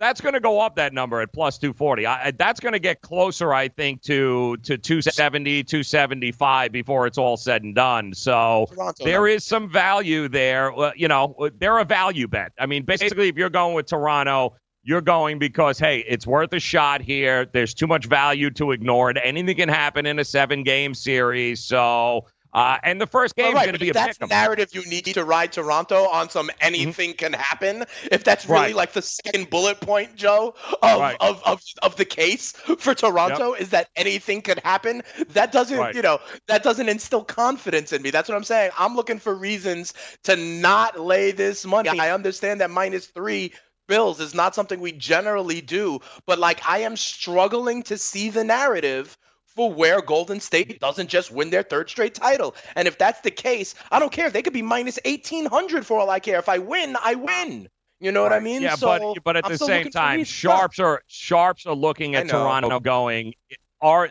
that's 0.00 0.20
going 0.20 0.34
to 0.34 0.40
go 0.40 0.60
up 0.60 0.76
that 0.76 0.92
number 0.92 1.20
at 1.20 1.32
plus 1.32 1.58
240. 1.58 2.06
I, 2.06 2.30
that's 2.30 2.60
going 2.60 2.74
to 2.74 2.78
get 2.78 3.00
closer, 3.00 3.52
I 3.52 3.66
think, 3.68 4.02
to 4.02 4.56
to 4.58 4.78
270, 4.78 5.64
275 5.64 6.70
before 6.70 7.06
it's 7.08 7.18
all 7.18 7.36
said 7.36 7.62
and 7.64 7.74
done. 7.74 8.12
So 8.14 8.66
Toronto 8.70 9.04
there 9.04 9.26
is 9.26 9.44
some 9.44 9.68
value 9.72 10.28
there. 10.28 10.72
Uh, 10.78 10.92
you 10.94 11.08
know, 11.08 11.34
they're 11.58 11.78
a 11.78 11.84
value 11.84 12.28
bet. 12.28 12.52
I 12.60 12.66
mean, 12.66 12.84
basically, 12.84 13.28
if 13.28 13.36
you're 13.36 13.50
going 13.50 13.74
with 13.74 13.86
Toronto. 13.86 14.54
You're 14.84 15.02
going 15.02 15.38
because, 15.38 15.78
hey, 15.78 15.98
it's 16.08 16.26
worth 16.26 16.50
a 16.54 16.60
shot 16.60 17.02
here. 17.02 17.44
There's 17.44 17.74
too 17.74 17.86
much 17.86 18.06
value 18.06 18.48
to 18.52 18.70
ignore 18.70 19.10
it. 19.10 19.18
Anything 19.22 19.56
can 19.56 19.68
happen 19.68 20.06
in 20.06 20.18
a 20.18 20.24
seven 20.24 20.62
game 20.62 20.94
series. 20.94 21.62
So, 21.62 22.26
uh, 22.52 22.78
and 22.82 23.00
the 23.00 23.06
first 23.06 23.36
game 23.36 23.52
Well, 23.54 23.62
is 23.62 23.66
going 23.66 23.74
to 23.74 23.78
be 23.78 23.90
a 23.90 23.92
that's 23.92 24.18
pick 24.18 24.22
'em. 24.22 24.28
narrative 24.28 24.70
you 24.72 24.84
need 24.86 25.04
to 25.06 25.24
ride 25.24 25.52
Toronto 25.52 26.04
on 26.08 26.30
some 26.30 26.50
anything 26.60 27.14
can 27.14 27.32
happen. 27.32 27.84
If 28.10 28.24
that's 28.24 28.46
really 28.46 28.58
Mm-hmm. 28.58 28.64
Right. 28.68 28.74
like 28.76 28.92
the 28.92 29.02
second 29.02 29.50
bullet 29.50 29.80
point, 29.80 30.16
Joe, 30.16 30.54
of, 30.82 31.00
Right. 31.00 31.16
of, 31.20 31.42
of, 31.44 31.62
of 31.82 31.96
the 31.96 32.04
case 32.04 32.52
for 32.52 32.94
Toronto 32.94 33.52
is 33.54 33.70
that 33.70 33.88
anything 33.96 34.42
could 34.42 34.58
happen. 34.60 35.02
That 35.30 35.52
doesn't, 35.52 35.78
Right. 35.78 35.94
you 35.94 36.02
know, 36.02 36.18
that 36.48 36.62
doesn't 36.62 36.88
instill 36.88 37.24
confidence 37.24 37.92
in 37.92 38.02
me. 38.02 38.10
That's 38.10 38.28
what 38.28 38.36
I'm 38.36 38.44
saying. 38.44 38.70
I'm 38.78 38.96
looking 38.96 39.18
for 39.18 39.34
reasons 39.34 39.94
to 40.24 40.36
not 40.36 40.98
lay 40.98 41.30
this 41.32 41.64
money. 41.66 41.90
I 42.00 42.12
understand 42.12 42.60
that 42.60 42.70
minus 42.70 43.06
three 43.06 43.52
bills 43.86 44.20
is 44.20 44.34
not 44.34 44.54
something 44.54 44.80
we 44.80 44.92
generally 44.92 45.60
do, 45.60 46.00
but 46.26 46.38
like 46.38 46.60
I 46.68 46.80
am 46.80 46.96
struggling 46.96 47.82
to 47.84 47.96
see 47.98 48.28
the 48.30 48.44
narrative 48.44 49.16
for 49.58 49.72
where 49.72 50.00
Golden 50.00 50.38
State 50.38 50.78
doesn't 50.78 51.08
just 51.08 51.32
win 51.32 51.50
their 51.50 51.64
third 51.64 51.90
straight 51.90 52.14
title. 52.14 52.54
And 52.76 52.86
if 52.86 52.96
that's 52.96 53.22
the 53.22 53.32
case, 53.32 53.74
I 53.90 53.98
don't 53.98 54.12
care. 54.12 54.30
They 54.30 54.40
could 54.40 54.52
be 54.52 54.62
minus 54.62 55.00
1800 55.04 55.84
for 55.84 55.98
all 55.98 56.08
I 56.08 56.20
care. 56.20 56.38
If 56.38 56.48
I 56.48 56.58
win, 56.58 56.96
I 57.02 57.16
win. 57.16 57.68
You 57.98 58.12
know 58.12 58.22
what 58.22 58.32
I 58.32 58.38
mean? 58.38 58.62
Yeah, 58.62 58.76
so 58.76 58.86
but 58.86 59.24
but 59.24 59.36
at 59.36 59.46
I'm 59.46 59.50
the 59.50 59.58
same 59.58 59.90
time, 59.90 60.18
reasons. 60.18 60.28
sharps 60.28 60.78
are 60.78 61.02
sharps 61.08 61.66
are 61.66 61.74
looking 61.74 62.14
at. 62.14 62.28
Toronto 62.28 62.78
going 62.78 63.34
are 63.80 64.10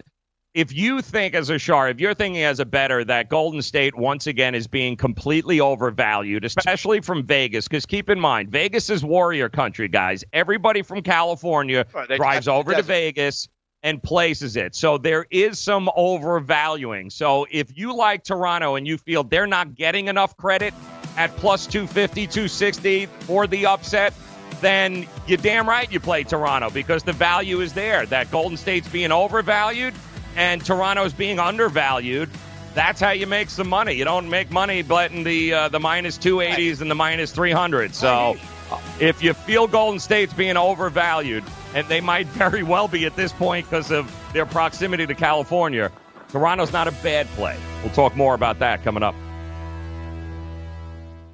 if 0.54 0.74
you 0.74 1.02
think 1.02 1.34
as 1.34 1.50
a 1.50 1.58
sharp, 1.58 1.92
if 1.92 2.02
you're 2.02 2.14
thinking 2.14 2.44
as 2.44 2.60
a 2.60 2.66
better 2.66 3.06
that 3.06 3.30
Golden 3.30 3.62
State 3.62 3.96
once 3.96 4.28
again 4.28 4.54
is 4.54 4.68
being 4.68 4.98
completely 4.98 5.62
overvalued, 5.62 6.44
especially 6.44 7.00
from 7.00 7.24
Vegas, 7.24 7.70
because 7.70 7.86
keep 7.86 8.10
in 8.10 8.20
mind, 8.20 8.50
Vegas 8.50 8.90
is 8.90 9.06
warrior 9.06 9.48
country, 9.48 9.88
guys. 9.88 10.26
Everybody 10.34 10.82
from 10.82 11.04
California 11.04 11.86
Right, 11.94 12.10
drives 12.18 12.50
over 12.50 12.72
to 12.72 12.78
desert. 12.78 12.88
Vegas 12.88 13.48
and 13.84 14.02
places 14.02 14.56
it. 14.56 14.76
So 14.76 14.98
there 14.98 15.26
is 15.30 15.60
some 15.60 15.90
overvaluing. 15.96 17.10
So 17.10 17.46
if 17.50 17.78
you 17.78 17.96
like 17.96 18.24
Toronto 18.24 18.76
and 18.76 18.88
you 18.88 18.98
feel 18.98 19.24
they're 19.24 19.48
not 19.48 19.76
getting 19.76 20.08
enough 20.08 20.36
credit 20.38 20.74
at 21.16 21.36
plus 21.38 21.66
250, 21.68 22.28
260 22.28 23.06
for 23.06 23.48
the 23.48 23.66
upset, 23.66 24.14
then 24.62 25.08
you're 25.28 25.38
damn 25.38 25.68
right 25.68 25.92
you 25.92 26.00
play 26.00 26.24
Toronto 26.24 26.70
because 26.70 27.04
the 27.04 27.14
value 27.14 27.62
is 27.62 27.74
there. 27.74 28.06
That 28.06 28.32
Golden 28.32 28.58
State's 28.58 28.88
being 28.88 29.12
overvalued 29.12 29.94
and 30.36 30.64
Toronto's 30.64 31.14
being 31.14 31.40
undervalued. 31.40 32.30
That's 32.74 33.02
how 33.02 33.12
you 33.12 33.26
make 33.26 33.50
some 33.50 33.68
money. 33.68 33.94
You 33.94 34.06
don't 34.06 34.30
make 34.30 34.52
money 34.52 34.84
betting 34.84 35.24
the 35.24 35.54
uh, 35.54 35.70
the 35.70 35.80
minus 35.80 36.18
280s 36.18 36.82
and 36.82 36.92
the 36.92 36.96
minus 36.96 37.34
300s. 37.34 37.94
So 37.94 38.38
if 39.00 39.24
you 39.24 39.34
feel 39.34 39.68
Golden 39.68 40.00
State's 40.00 40.34
being 40.34 40.58
overvalued, 40.58 41.44
and 41.78 41.88
they 41.90 42.02
might 42.02 42.26
very 42.30 42.64
well 42.64 42.88
be 42.88 43.06
at 43.06 43.16
this 43.16 43.32
point 43.32 43.70
because 43.70 43.92
of 43.92 44.12
their 44.34 44.48
proximity 44.48 45.06
to 45.06 45.14
California, 45.14 45.92
Toronto's 46.30 46.74
not 46.74 46.88
a 46.88 46.92
bad 47.04 47.28
play. 47.36 47.56
We'll 47.84 47.94
talk 47.94 48.16
more 48.16 48.34
about 48.34 48.58
that 48.60 48.84
coming 48.84 49.04
up. 49.04 49.14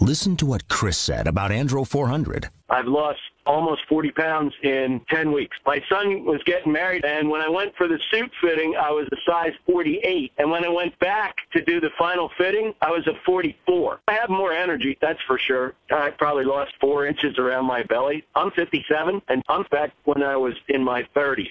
Listen 0.00 0.36
to 0.36 0.44
what 0.44 0.66
Chris 0.68 0.98
said 0.98 1.28
about 1.28 1.52
Andro 1.52 1.86
400. 1.86 2.48
I've 2.68 2.86
lost 2.86 3.20
almost 3.46 3.82
40 3.88 4.10
pounds 4.10 4.52
in 4.64 5.00
10 5.08 5.30
weeks. 5.30 5.56
My 5.64 5.80
son 5.88 6.24
was 6.24 6.42
getting 6.44 6.72
married, 6.72 7.04
and 7.04 7.30
when 7.30 7.40
I 7.40 7.48
went 7.48 7.76
for 7.76 7.86
the 7.86 8.00
suit 8.10 8.32
fitting, 8.40 8.74
I 8.76 8.90
was 8.90 9.06
a 9.12 9.16
size 9.24 9.52
48. 9.66 10.32
And 10.38 10.50
when 10.50 10.64
I 10.64 10.68
went 10.68 10.98
back 10.98 11.36
to 11.52 11.62
do 11.64 11.80
the 11.80 11.90
final 11.96 12.28
fitting, 12.36 12.74
I 12.82 12.90
was 12.90 13.06
a 13.06 13.12
44. 13.24 14.00
I 14.08 14.14
have 14.14 14.30
more 14.30 14.52
energy, 14.52 14.98
that's 15.00 15.20
for 15.28 15.38
sure. 15.38 15.74
I 15.92 16.10
probably 16.10 16.44
lost 16.44 16.72
four 16.80 17.06
inches 17.06 17.38
around 17.38 17.66
my 17.66 17.84
belly. 17.84 18.24
I'm 18.34 18.50
57, 18.50 19.22
and 19.28 19.42
I'm 19.48 19.64
back 19.70 19.92
when 20.04 20.24
I 20.24 20.36
was 20.36 20.54
in 20.68 20.82
my 20.82 21.04
30s. 21.14 21.50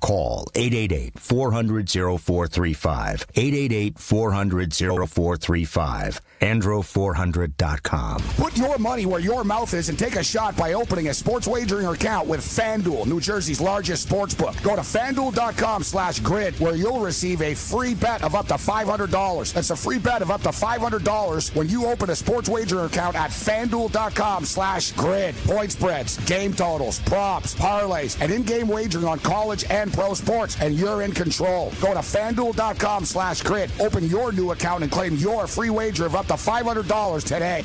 call 0.00 0.50
888 0.54 1.18
400 1.18 1.90
0435. 1.90 3.26
888 3.34 3.98
400 3.98 4.74
0435. 4.74 6.20
Andro400.com. 6.40 8.22
Put 8.36 8.56
your 8.56 8.78
money 8.78 9.06
where 9.06 9.20
your 9.20 9.44
mouth 9.44 9.74
is 9.74 9.88
and 9.88 9.98
take 9.98 10.16
a 10.16 10.22
shot 10.22 10.56
by 10.56 10.74
opening 10.74 11.08
a 11.08 11.14
sports 11.14 11.46
wagering 11.46 11.86
account 11.86 12.28
with 12.28 12.40
FanDuel, 12.40 13.06
New 13.06 13.20
Jersey's 13.20 13.60
largest 13.60 14.04
sports 14.04 14.34
book. 14.34 14.54
Go 14.62 14.76
to 14.76 14.82
fanduel.com 14.82 15.82
slash 15.82 16.20
grid 16.20 16.58
where 16.60 16.76
you'll 16.76 17.00
receive 17.00 17.42
a 17.42 17.54
free 17.54 17.94
bet 17.94 18.22
of 18.22 18.34
up 18.34 18.46
to 18.48 18.54
$500. 18.54 19.52
That's 19.52 19.70
a 19.70 19.76
free 19.76 19.98
bet 19.98 20.22
of 20.22 20.30
up 20.30 20.42
to 20.42 20.50
$500 20.50 21.54
when 21.56 21.68
you 21.68 21.86
open 21.86 22.10
a 22.10 22.16
sports 22.16 22.48
wagering 22.48 22.86
account 22.86 23.16
at 23.16 23.30
fanduel.com 23.30 24.44
slash 24.44 24.92
grid. 24.92 25.34
Point 25.44 25.72
spreads, 25.72 26.18
game 26.26 26.52
totals, 26.52 27.00
props, 27.00 27.54
parlays, 27.54 28.20
and 28.20 28.30
in-game 28.32 28.68
wagering 28.68 29.04
on 29.06 29.18
college 29.18 29.64
and 29.70 29.87
pro 29.90 30.14
sports, 30.14 30.56
and 30.60 30.74
you're 30.74 31.02
in 31.02 31.12
control. 31.12 31.72
Go 31.80 31.94
to 31.94 32.00
fanduel.com 32.00 33.04
slash 33.04 33.42
grid. 33.42 33.70
Open 33.80 34.04
your 34.08 34.32
new 34.32 34.52
account 34.52 34.82
and 34.82 34.92
claim 34.92 35.16
your 35.16 35.46
free 35.46 35.70
wager 35.70 36.06
of 36.06 36.14
up 36.14 36.26
to 36.26 36.34
$500 36.34 37.22
today. 37.24 37.64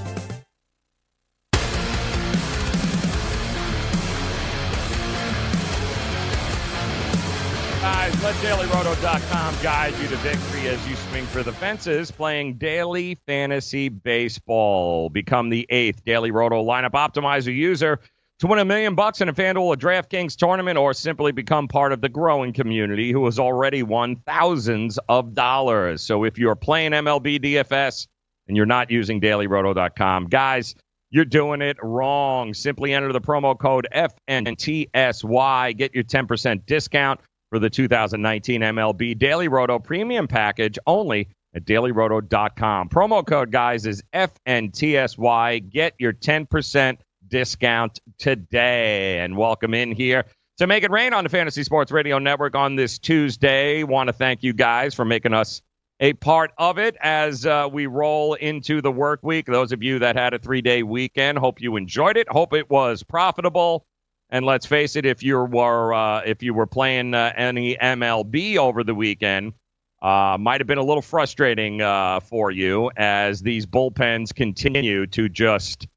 Guys, 7.81 8.23
let 8.23 8.35
dailyroto.com 8.35 9.55
guide 9.63 9.95
you 9.99 10.07
to 10.09 10.15
victory 10.17 10.67
as 10.67 10.87
you 10.87 10.95
swing 10.95 11.25
for 11.25 11.41
the 11.41 11.51
fences 11.51 12.11
playing 12.11 12.53
daily 12.59 13.15
fantasy 13.25 13.89
baseball. 13.89 15.09
Become 15.09 15.49
the 15.49 15.65
eighth 15.67 16.03
Daily 16.03 16.29
Roto 16.29 16.63
lineup 16.63 16.91
optimizer 16.91 17.51
user 17.51 17.99
to 18.37 18.45
win 18.45 18.59
a 18.59 18.65
million 18.65 18.93
bucks 18.93 19.19
in 19.19 19.29
a 19.29 19.33
FanDuel 19.33 19.61
or 19.61 19.75
DraftKings 19.75 20.35
tournament 20.35 20.77
or 20.77 20.93
simply 20.93 21.31
become 21.31 21.67
part 21.67 21.91
of 21.91 22.01
the 22.01 22.09
growing 22.09 22.53
community 22.53 23.11
who 23.11 23.25
has 23.25 23.39
already 23.39 23.81
won 23.81 24.15
thousands 24.27 24.99
of 25.09 25.33
dollars. 25.33 26.03
So 26.03 26.23
if 26.23 26.37
you're 26.37 26.55
playing 26.55 26.91
MLB 26.91 27.43
DFS 27.43 28.05
and 28.47 28.55
you're 28.55 28.67
not 28.67 28.91
using 28.91 29.19
dailyroto.com, 29.19 30.27
guys, 30.27 30.75
you're 31.09 31.25
doing 31.25 31.63
it 31.63 31.77
wrong. 31.81 32.53
Simply 32.53 32.93
enter 32.93 33.11
the 33.11 33.21
promo 33.21 33.57
code 33.57 33.87
FNTSY. 33.91 35.77
Get 35.77 35.95
your 35.95 36.03
10% 36.03 36.65
discount 36.67 37.19
for 37.51 37.59
the 37.59 37.69
2019 37.69 38.61
MLB 38.61 39.17
Daily 39.17 39.49
Roto 39.49 39.77
Premium 39.77 40.27
Package 40.27 40.79
only 40.87 41.27
at 41.53 41.65
dailyroto.com. 41.65 42.87
Promo 42.87 43.27
code, 43.27 43.51
guys, 43.51 43.85
is 43.85 44.01
FNTSY. 44.13 45.69
Get 45.69 45.93
your 45.99 46.13
10% 46.13 46.97
discount 47.27 47.99
today. 48.17 49.19
And 49.19 49.35
welcome 49.35 49.73
in 49.73 49.91
here 49.91 50.23
to 50.59 50.67
Make 50.67 50.85
It 50.85 50.91
Rain 50.91 51.11
on 51.11 51.25
the 51.25 51.29
Fantasy 51.29 51.63
Sports 51.63 51.91
Radio 51.91 52.19
Network 52.19 52.55
on 52.55 52.77
this 52.77 52.97
Tuesday. 52.97 53.83
Want 53.83 54.07
to 54.07 54.13
thank 54.13 54.43
you 54.43 54.53
guys 54.53 54.93
for 54.95 55.03
making 55.03 55.33
us 55.33 55.61
a 55.99 56.13
part 56.13 56.51
of 56.57 56.79
it 56.79 56.95
as 57.01 57.45
uh, 57.45 57.67
we 57.71 57.85
roll 57.85 58.33
into 58.35 58.81
the 58.81 58.91
work 58.91 59.19
week. 59.23 59.45
Those 59.45 59.73
of 59.73 59.83
you 59.83 59.99
that 59.99 60.15
had 60.15 60.33
a 60.33 60.39
three 60.39 60.61
day 60.61 60.83
weekend, 60.83 61.37
hope 61.37 61.59
you 61.61 61.75
enjoyed 61.75 62.15
it. 62.15 62.29
Hope 62.29 62.53
it 62.53 62.69
was 62.69 63.03
profitable. 63.03 63.85
And 64.31 64.45
let's 64.45 64.65
face 64.65 64.95
it, 64.95 65.05
if 65.05 65.23
you 65.23 65.37
were 65.43 65.93
uh, 65.93 66.21
if 66.25 66.41
you 66.41 66.53
were 66.53 66.65
playing 66.65 67.13
uh, 67.13 67.33
any 67.35 67.75
MLB 67.75 68.57
over 68.57 68.83
the 68.83 68.95
weekend, 68.95 69.53
uh, 70.01 70.37
might 70.39 70.61
have 70.61 70.67
been 70.67 70.77
a 70.77 70.83
little 70.83 71.01
frustrating 71.01 71.81
uh, 71.81 72.21
for 72.21 72.49
you 72.49 72.89
as 72.95 73.41
these 73.41 73.65
bullpens 73.65 74.33
continue 74.33 75.05
to 75.07 75.29
just. 75.29 75.87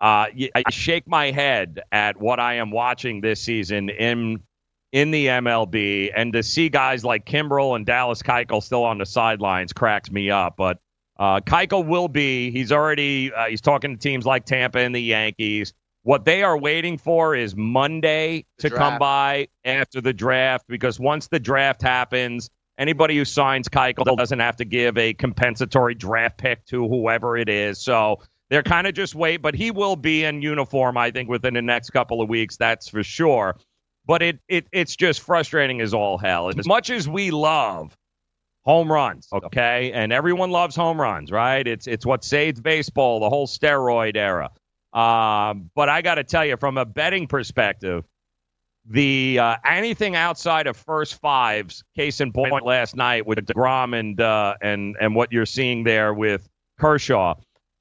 Uh, 0.00 0.26
I 0.54 0.64
shake 0.70 1.06
my 1.06 1.30
head 1.30 1.80
at 1.92 2.20
what 2.20 2.40
I 2.40 2.54
am 2.54 2.70
watching 2.72 3.20
this 3.20 3.40
season 3.40 3.88
in 3.88 4.42
in 4.92 5.10
the 5.10 5.26
MLB, 5.28 6.10
and 6.14 6.34
to 6.34 6.42
see 6.42 6.68
guys 6.68 7.04
like 7.04 7.24
Kimbrel 7.24 7.74
and 7.76 7.86
Dallas 7.86 8.20
Keuchel 8.22 8.62
still 8.62 8.84
on 8.84 8.98
the 8.98 9.06
sidelines 9.06 9.72
cracks 9.72 10.10
me 10.10 10.30
up. 10.30 10.54
But 10.58 10.78
uh, 11.18 11.40
Keuchel 11.40 11.86
will 11.86 12.08
be. 12.08 12.50
He's 12.50 12.72
already. 12.72 13.32
Uh, 13.32 13.46
he's 13.46 13.60
talking 13.60 13.92
to 13.92 13.96
teams 13.96 14.26
like 14.26 14.44
Tampa 14.44 14.78
and 14.78 14.94
the 14.94 15.00
Yankees. 15.00 15.72
What 16.04 16.24
they 16.24 16.42
are 16.42 16.58
waiting 16.58 16.98
for 16.98 17.36
is 17.36 17.54
Monday 17.54 18.44
to 18.58 18.70
come 18.70 18.98
by 18.98 19.48
after 19.64 20.00
the 20.00 20.12
draft 20.12 20.66
because 20.66 20.98
once 20.98 21.28
the 21.28 21.38
draft 21.38 21.80
happens, 21.80 22.50
anybody 22.76 23.16
who 23.16 23.24
signs 23.24 23.68
Keuchel 23.68 24.16
doesn't 24.16 24.40
have 24.40 24.56
to 24.56 24.64
give 24.64 24.98
a 24.98 25.14
compensatory 25.14 25.94
draft 25.94 26.38
pick 26.38 26.64
to 26.66 26.88
whoever 26.88 27.36
it 27.36 27.48
is. 27.48 27.80
So 27.80 28.20
they're 28.50 28.64
kind 28.64 28.86
of 28.88 28.94
just 28.94 29.14
wait, 29.14 29.38
but 29.38 29.54
he 29.54 29.70
will 29.70 29.94
be 29.94 30.24
in 30.24 30.42
uniform, 30.42 30.98
I 30.98 31.12
think, 31.12 31.28
within 31.28 31.54
the 31.54 31.62
next 31.62 31.90
couple 31.90 32.20
of 32.20 32.28
weeks. 32.28 32.56
That's 32.56 32.88
for 32.88 33.04
sure. 33.04 33.56
But 34.04 34.22
it, 34.22 34.40
it 34.48 34.66
it's 34.72 34.96
just 34.96 35.20
frustrating 35.20 35.80
as 35.80 35.94
all 35.94 36.18
hell. 36.18 36.48
As 36.48 36.66
much 36.66 36.90
as 36.90 37.08
we 37.08 37.30
love 37.30 37.96
home 38.64 38.90
runs, 38.90 39.28
okay, 39.32 39.92
and 39.92 40.12
everyone 40.12 40.50
loves 40.50 40.74
home 40.74 41.00
runs, 41.00 41.30
right? 41.30 41.66
It's 41.66 41.86
it's 41.86 42.04
what 42.04 42.24
saved 42.24 42.62
baseball, 42.64 43.20
the 43.20 43.30
whole 43.30 43.46
steroid 43.46 44.16
era. 44.16 44.50
Um, 44.92 45.70
but 45.74 45.88
I 45.88 46.02
got 46.02 46.16
to 46.16 46.24
tell 46.24 46.44
you, 46.44 46.56
from 46.56 46.76
a 46.76 46.84
betting 46.84 47.26
perspective, 47.26 48.04
the 48.84 49.38
uh, 49.38 49.56
anything 49.64 50.16
outside 50.16 50.66
of 50.66 50.76
first 50.76 51.20
fives, 51.20 51.84
case 51.96 52.20
in 52.20 52.32
point, 52.32 52.64
last 52.64 52.96
night 52.96 53.26
with 53.26 53.38
Degrom 53.38 53.98
and 53.98 54.20
uh, 54.20 54.54
and 54.60 54.96
and 55.00 55.14
what 55.14 55.32
you're 55.32 55.46
seeing 55.46 55.84
there 55.84 56.12
with 56.12 56.48
Kershaw. 56.78 57.34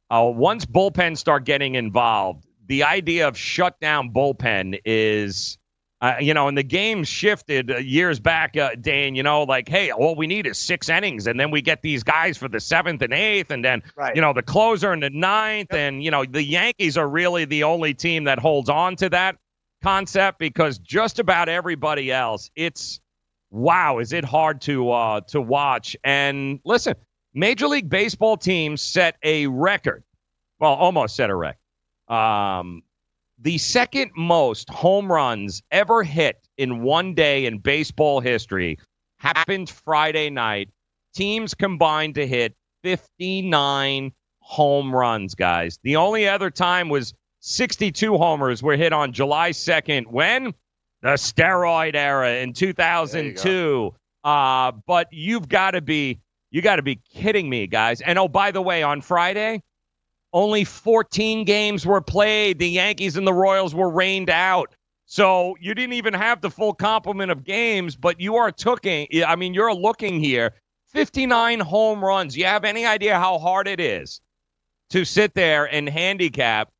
Uh, 0.10 0.32
once 0.34 0.66
bullpens 0.66 1.18
start 1.18 1.46
getting 1.46 1.76
involved, 1.76 2.46
the 2.68 2.84
idea 2.84 3.28
of 3.28 3.38
shutdown 3.38 4.12
bullpen 4.12 4.80
is. 4.86 5.58
Uh, 6.02 6.16
you 6.20 6.34
know, 6.34 6.48
and 6.48 6.58
the 6.58 6.64
game 6.64 7.04
shifted 7.04 7.70
uh, 7.70 7.78
years 7.78 8.20
back, 8.20 8.58
uh, 8.58 8.72
Dane. 8.74 9.14
You 9.14 9.22
know, 9.22 9.44
like, 9.44 9.70
hey, 9.70 9.92
all 9.92 10.16
we 10.16 10.26
need 10.26 10.48
is 10.48 10.58
six 10.58 10.90
innings, 10.90 11.28
and 11.28 11.40
then 11.40 11.52
we 11.52 11.62
get 11.62 11.84
these 11.84 12.02
guys 12.04 12.40
for 12.40 12.48
the 12.50 12.60
seventh 12.60 13.04
and 13.04 13.14
eighth, 13.14 13.52
and 13.52 13.64
then 13.64 13.84
Right. 13.96 14.16
you 14.16 14.22
know 14.22 14.34
the 14.34 14.42
closer 14.42 14.94
in 14.94 15.00
the 15.00 15.12
ninth, 15.12 15.74
and 15.74 16.04
you 16.04 16.10
know 16.10 16.26
the 16.26 16.44
Yankees 16.44 16.98
are 16.98 17.08
really 17.08 17.46
the 17.46 17.64
only 17.64 17.94
team 17.94 18.24
that 18.24 18.40
holds 18.40 18.68
on 18.68 18.96
to 18.96 19.10
that 19.10 19.38
concept 19.84 20.40
because 20.40 20.80
just 20.80 21.20
about 21.20 21.50
everybody 21.50 22.12
else, 22.12 22.50
it's 22.56 23.00
wow, 23.52 24.00
is 24.00 24.12
it 24.12 24.26
hard 24.26 24.62
to 24.62 24.90
uh, 24.92 25.22
to 25.28 25.40
watch? 25.40 25.96
And 26.04 26.62
listen, 26.66 26.96
Major 27.36 27.68
League 27.68 27.90
Baseball 27.90 28.38
teams 28.38 28.82
set 28.82 29.18
a 29.22 29.46
record, 29.46 30.04
well, 30.60 30.74
almost 30.74 31.16
set 31.16 31.30
a 31.30 31.36
record. 31.36 31.58
Um, 32.08 32.82
the 33.42 33.58
second 33.58 34.12
most 34.16 34.70
home 34.70 35.12
runs 35.12 35.64
ever 35.72 36.04
hit 36.04 36.48
in 36.58 36.84
one 36.84 37.16
day 37.16 37.46
in 37.46 37.58
baseball 37.58 38.20
history 38.20 38.78
happened 39.18 39.70
Friday 39.70 40.30
night. 40.30 40.70
Teams 41.16 41.54
combined 41.54 42.16
to 42.16 42.28
hit 42.28 42.56
59 42.84 44.12
home 44.40 44.96
runs, 44.96 45.36
guys. 45.36 45.80
The 45.84 45.96
only 45.96 46.28
other 46.28 46.50
time 46.52 46.90
was 46.90 47.14
62 47.40 48.18
homers 48.18 48.62
were 48.62 48.78
hit 48.78 48.94
on 48.94 49.12
July 49.12 49.52
2nd 49.52 50.08
when 50.08 50.54
the 51.02 51.10
steroid 51.10 51.96
era 51.96 52.36
in 52.36 52.54
2002. 52.54 53.94
Uh, 54.24 54.72
but 54.86 55.08
you've 55.12 55.50
got 55.50 55.72
to 55.72 55.82
be 55.82 56.20
you 56.52 56.62
got 56.62 56.76
to 56.76 56.82
be 56.84 57.00
kidding 57.14 57.50
me, 57.50 57.66
guys. 57.66 58.02
And 58.02 58.20
oh, 58.20 58.28
by 58.28 58.52
the 58.52 58.62
way, 58.62 58.84
on 58.84 59.02
Friday, 59.02 59.64
only 60.34 60.64
14 60.64 61.44
games 61.46 61.86
were 61.86 62.02
played. 62.02 62.60
The 62.60 62.70
Yankees 62.70 63.18
and 63.18 63.28
the 63.28 63.34
Royals 63.34 63.76
were 63.76 63.90
rained 63.90 64.30
out. 64.30 64.76
So 65.06 65.58
you 65.60 65.76
didn't 65.76 65.94
even 65.94 66.14
have 66.14 66.40
the 66.40 66.50
full 66.50 66.74
complement 66.74 67.32
of 67.32 67.44
games, 67.44 67.96
but 67.96 68.22
you 68.22 68.38
are 68.38 68.52
taking. 68.52 69.08
I 69.26 69.36
mean, 69.36 69.54
you're 69.54 69.74
looking 69.74 70.20
here. 70.20 70.54
59 70.94 71.60
home 71.60 72.04
runs. 72.04 72.38
You 72.38 72.46
have 72.46 72.64
any 72.64 72.86
idea 72.86 73.18
how 73.18 73.38
hard 73.38 73.68
it 73.68 73.80
is 73.80 74.22
to 74.90 75.06
sit 75.06 75.34
there 75.34 75.66
and 75.66 75.88
handicap 75.88 76.72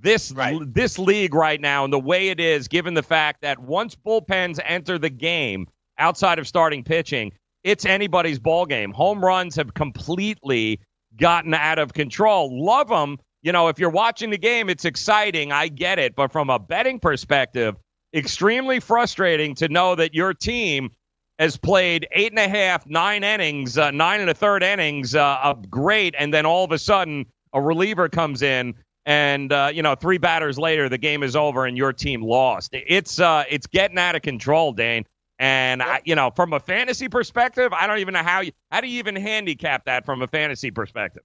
this 0.00 0.32
right. 0.32 0.58
this 0.74 0.98
league 0.98 1.34
right 1.34 1.60
now 1.60 1.84
and 1.84 1.92
the 1.92 1.98
way 1.98 2.28
it 2.28 2.40
is, 2.40 2.68
given 2.68 2.94
the 2.94 3.02
fact 3.02 3.42
that 3.42 3.58
once 3.58 3.94
bullpens 3.96 4.58
enter 4.64 4.98
the 4.98 5.10
game 5.10 5.66
outside 5.98 6.38
of 6.38 6.46
starting 6.46 6.82
pitching, 6.82 7.32
it's 7.62 7.84
anybody's 7.84 8.38
ball 8.38 8.66
game. 8.66 8.92
Home 8.92 9.24
runs 9.24 9.56
have 9.56 9.74
completely 9.74 10.80
gotten 11.16 11.54
out 11.54 11.78
of 11.78 11.92
control. 11.92 12.64
Love 12.64 12.88
them. 12.88 13.18
You 13.42 13.52
know, 13.52 13.68
if 13.68 13.78
you're 13.78 13.90
watching 13.90 14.30
the 14.30 14.38
game, 14.38 14.68
it's 14.68 14.84
exciting. 14.84 15.52
I 15.52 15.68
get 15.68 15.98
it. 15.98 16.16
But 16.16 16.32
from 16.32 16.50
a 16.50 16.58
betting 16.58 16.98
perspective, 16.98 17.76
extremely 18.14 18.80
frustrating 18.80 19.54
to 19.56 19.68
know 19.68 19.94
that 19.94 20.14
your 20.14 20.34
team 20.34 20.90
has 21.38 21.56
played 21.56 22.08
eight 22.12 22.32
and 22.32 22.38
a 22.38 22.48
half, 22.48 22.86
nine 22.86 23.22
innings, 23.22 23.76
uh, 23.76 23.90
nine 23.90 24.20
and 24.20 24.30
a 24.30 24.34
third 24.34 24.62
innings 24.62 25.14
uh, 25.14 25.38
of 25.42 25.70
great, 25.70 26.14
and 26.18 26.32
then 26.32 26.46
all 26.46 26.64
of 26.64 26.72
a 26.72 26.78
sudden 26.78 27.26
a 27.52 27.60
reliever 27.60 28.08
comes 28.08 28.42
in, 28.42 28.74
and 29.04 29.52
uh, 29.52 29.70
you 29.72 29.82
know 29.82 29.94
three 29.94 30.18
batters 30.18 30.58
later 30.58 30.88
the 30.88 30.98
game 30.98 31.22
is 31.22 31.36
over 31.36 31.66
and 31.66 31.76
your 31.76 31.92
team 31.92 32.22
lost. 32.22 32.70
It's 32.72 33.20
uh, 33.20 33.44
it's 33.50 33.66
getting 33.66 33.98
out 33.98 34.16
of 34.16 34.22
control, 34.22 34.72
Dane. 34.72 35.04
And 35.38 35.82
I, 35.82 36.00
you 36.04 36.14
know, 36.14 36.30
from 36.34 36.52
a 36.52 36.60
fantasy 36.60 37.08
perspective, 37.08 37.72
I 37.72 37.86
don't 37.86 37.98
even 37.98 38.14
know 38.14 38.22
how 38.22 38.40
you 38.40 38.52
how 38.70 38.80
do 38.80 38.88
you 38.88 38.98
even 38.98 39.16
handicap 39.16 39.84
that 39.84 40.06
from 40.06 40.22
a 40.22 40.26
fantasy 40.26 40.70
perspective. 40.70 41.22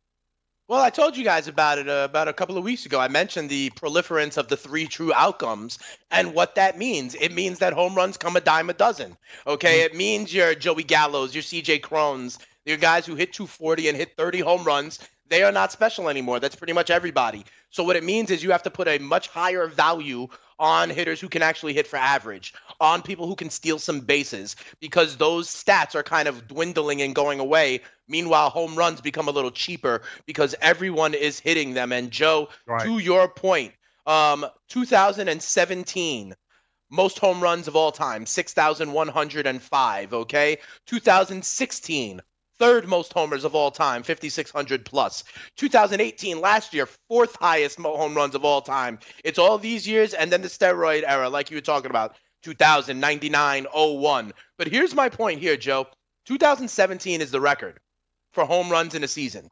Well, 0.67 0.81
I 0.81 0.89
told 0.89 1.17
you 1.17 1.25
guys 1.25 1.49
about 1.49 1.79
it 1.79 1.89
uh, 1.89 2.07
about 2.09 2.29
a 2.29 2.33
couple 2.33 2.57
of 2.57 2.63
weeks 2.63 2.85
ago. 2.85 2.97
I 2.97 3.09
mentioned 3.09 3.49
the 3.49 3.71
proliferance 3.71 4.37
of 4.37 4.47
the 4.47 4.55
three 4.55 4.87
true 4.87 5.13
outcomes 5.13 5.79
and 6.11 6.33
what 6.33 6.55
that 6.55 6.77
means. 6.77 7.13
It 7.15 7.33
means 7.33 7.59
that 7.59 7.73
home 7.73 7.93
runs 7.93 8.15
come 8.15 8.37
a 8.37 8.41
dime 8.41 8.69
a 8.69 8.73
dozen. 8.73 9.17
Okay, 9.45 9.79
mm-hmm. 9.79 9.93
it 9.93 9.97
means 9.97 10.33
your 10.33 10.55
Joey 10.55 10.83
Gallos, 10.83 11.33
your 11.33 11.43
CJ 11.43 11.81
Crons, 11.81 12.39
your 12.65 12.77
guys 12.77 13.05
who 13.05 13.15
hit 13.15 13.33
240 13.33 13.89
and 13.89 13.97
hit 13.97 14.15
30 14.15 14.39
home 14.39 14.63
runs. 14.63 14.99
They 15.27 15.43
are 15.43 15.51
not 15.51 15.73
special 15.73 16.07
anymore. 16.07 16.39
That's 16.39 16.55
pretty 16.55 16.73
much 16.73 16.89
everybody. 16.89 17.43
So 17.69 17.83
what 17.83 17.97
it 17.97 18.03
means 18.03 18.31
is 18.31 18.43
you 18.43 18.51
have 18.51 18.63
to 18.63 18.71
put 18.71 18.87
a 18.87 18.97
much 18.97 19.27
higher 19.27 19.67
value 19.67 20.27
on 20.57 20.89
hitters 20.89 21.19
who 21.19 21.27
can 21.27 21.41
actually 21.41 21.73
hit 21.73 21.87
for 21.87 21.97
average, 21.97 22.53
on 22.81 23.01
people 23.01 23.27
who 23.27 23.35
can 23.35 23.49
steal 23.49 23.79
some 23.79 24.01
bases, 24.01 24.55
because 24.79 25.15
those 25.17 25.47
stats 25.47 25.95
are 25.95 26.03
kind 26.03 26.27
of 26.27 26.47
dwindling 26.47 27.01
and 27.01 27.15
going 27.15 27.39
away. 27.39 27.81
Meanwhile, 28.07 28.49
home 28.49 28.75
runs 28.75 28.99
become 28.99 29.27
a 29.27 29.31
little 29.31 29.51
cheaper 29.51 30.01
because 30.25 30.55
everyone 30.61 31.13
is 31.13 31.39
hitting 31.39 31.73
them. 31.73 31.91
And 31.93 32.11
Joe, 32.11 32.49
right. 32.67 32.83
to 32.83 32.97
your 32.99 33.29
point, 33.29 33.73
um, 34.05 34.45
2017 34.69 36.35
most 36.93 37.19
home 37.19 37.39
runs 37.39 37.69
of 37.69 37.75
all 37.77 37.93
time 37.93 38.25
6105 38.25 40.13
okay 40.13 40.57
2016 40.87 42.21
third 42.61 42.87
most 42.87 43.11
homers 43.11 43.43
of 43.43 43.55
all 43.55 43.71
time, 43.71 44.03
5,600 44.03 44.85
plus. 44.85 45.23
2018, 45.57 46.39
last 46.39 46.75
year, 46.75 46.87
fourth 47.07 47.35
highest 47.41 47.79
home 47.79 48.13
runs 48.13 48.35
of 48.35 48.45
all 48.45 48.61
time. 48.61 48.99
It's 49.23 49.39
all 49.39 49.57
these 49.57 49.87
years 49.87 50.13
and 50.13 50.31
then 50.31 50.43
the 50.43 50.47
steroid 50.47 51.03
era, 51.03 51.27
like 51.27 51.49
you 51.49 51.57
were 51.57 51.61
talking 51.61 51.89
about, 51.89 52.15
2000, 52.43 52.99
99, 52.99 53.65
01. 53.73 54.33
But 54.57 54.67
here's 54.67 54.95
my 54.95 55.09
point 55.09 55.39
here, 55.39 55.57
Joe. 55.57 55.87
2017 56.25 57.21
is 57.21 57.31
the 57.31 57.41
record 57.41 57.79
for 58.31 58.45
home 58.45 58.69
runs 58.69 58.95
in 58.95 59.03
a 59.03 59.07
season 59.07 59.49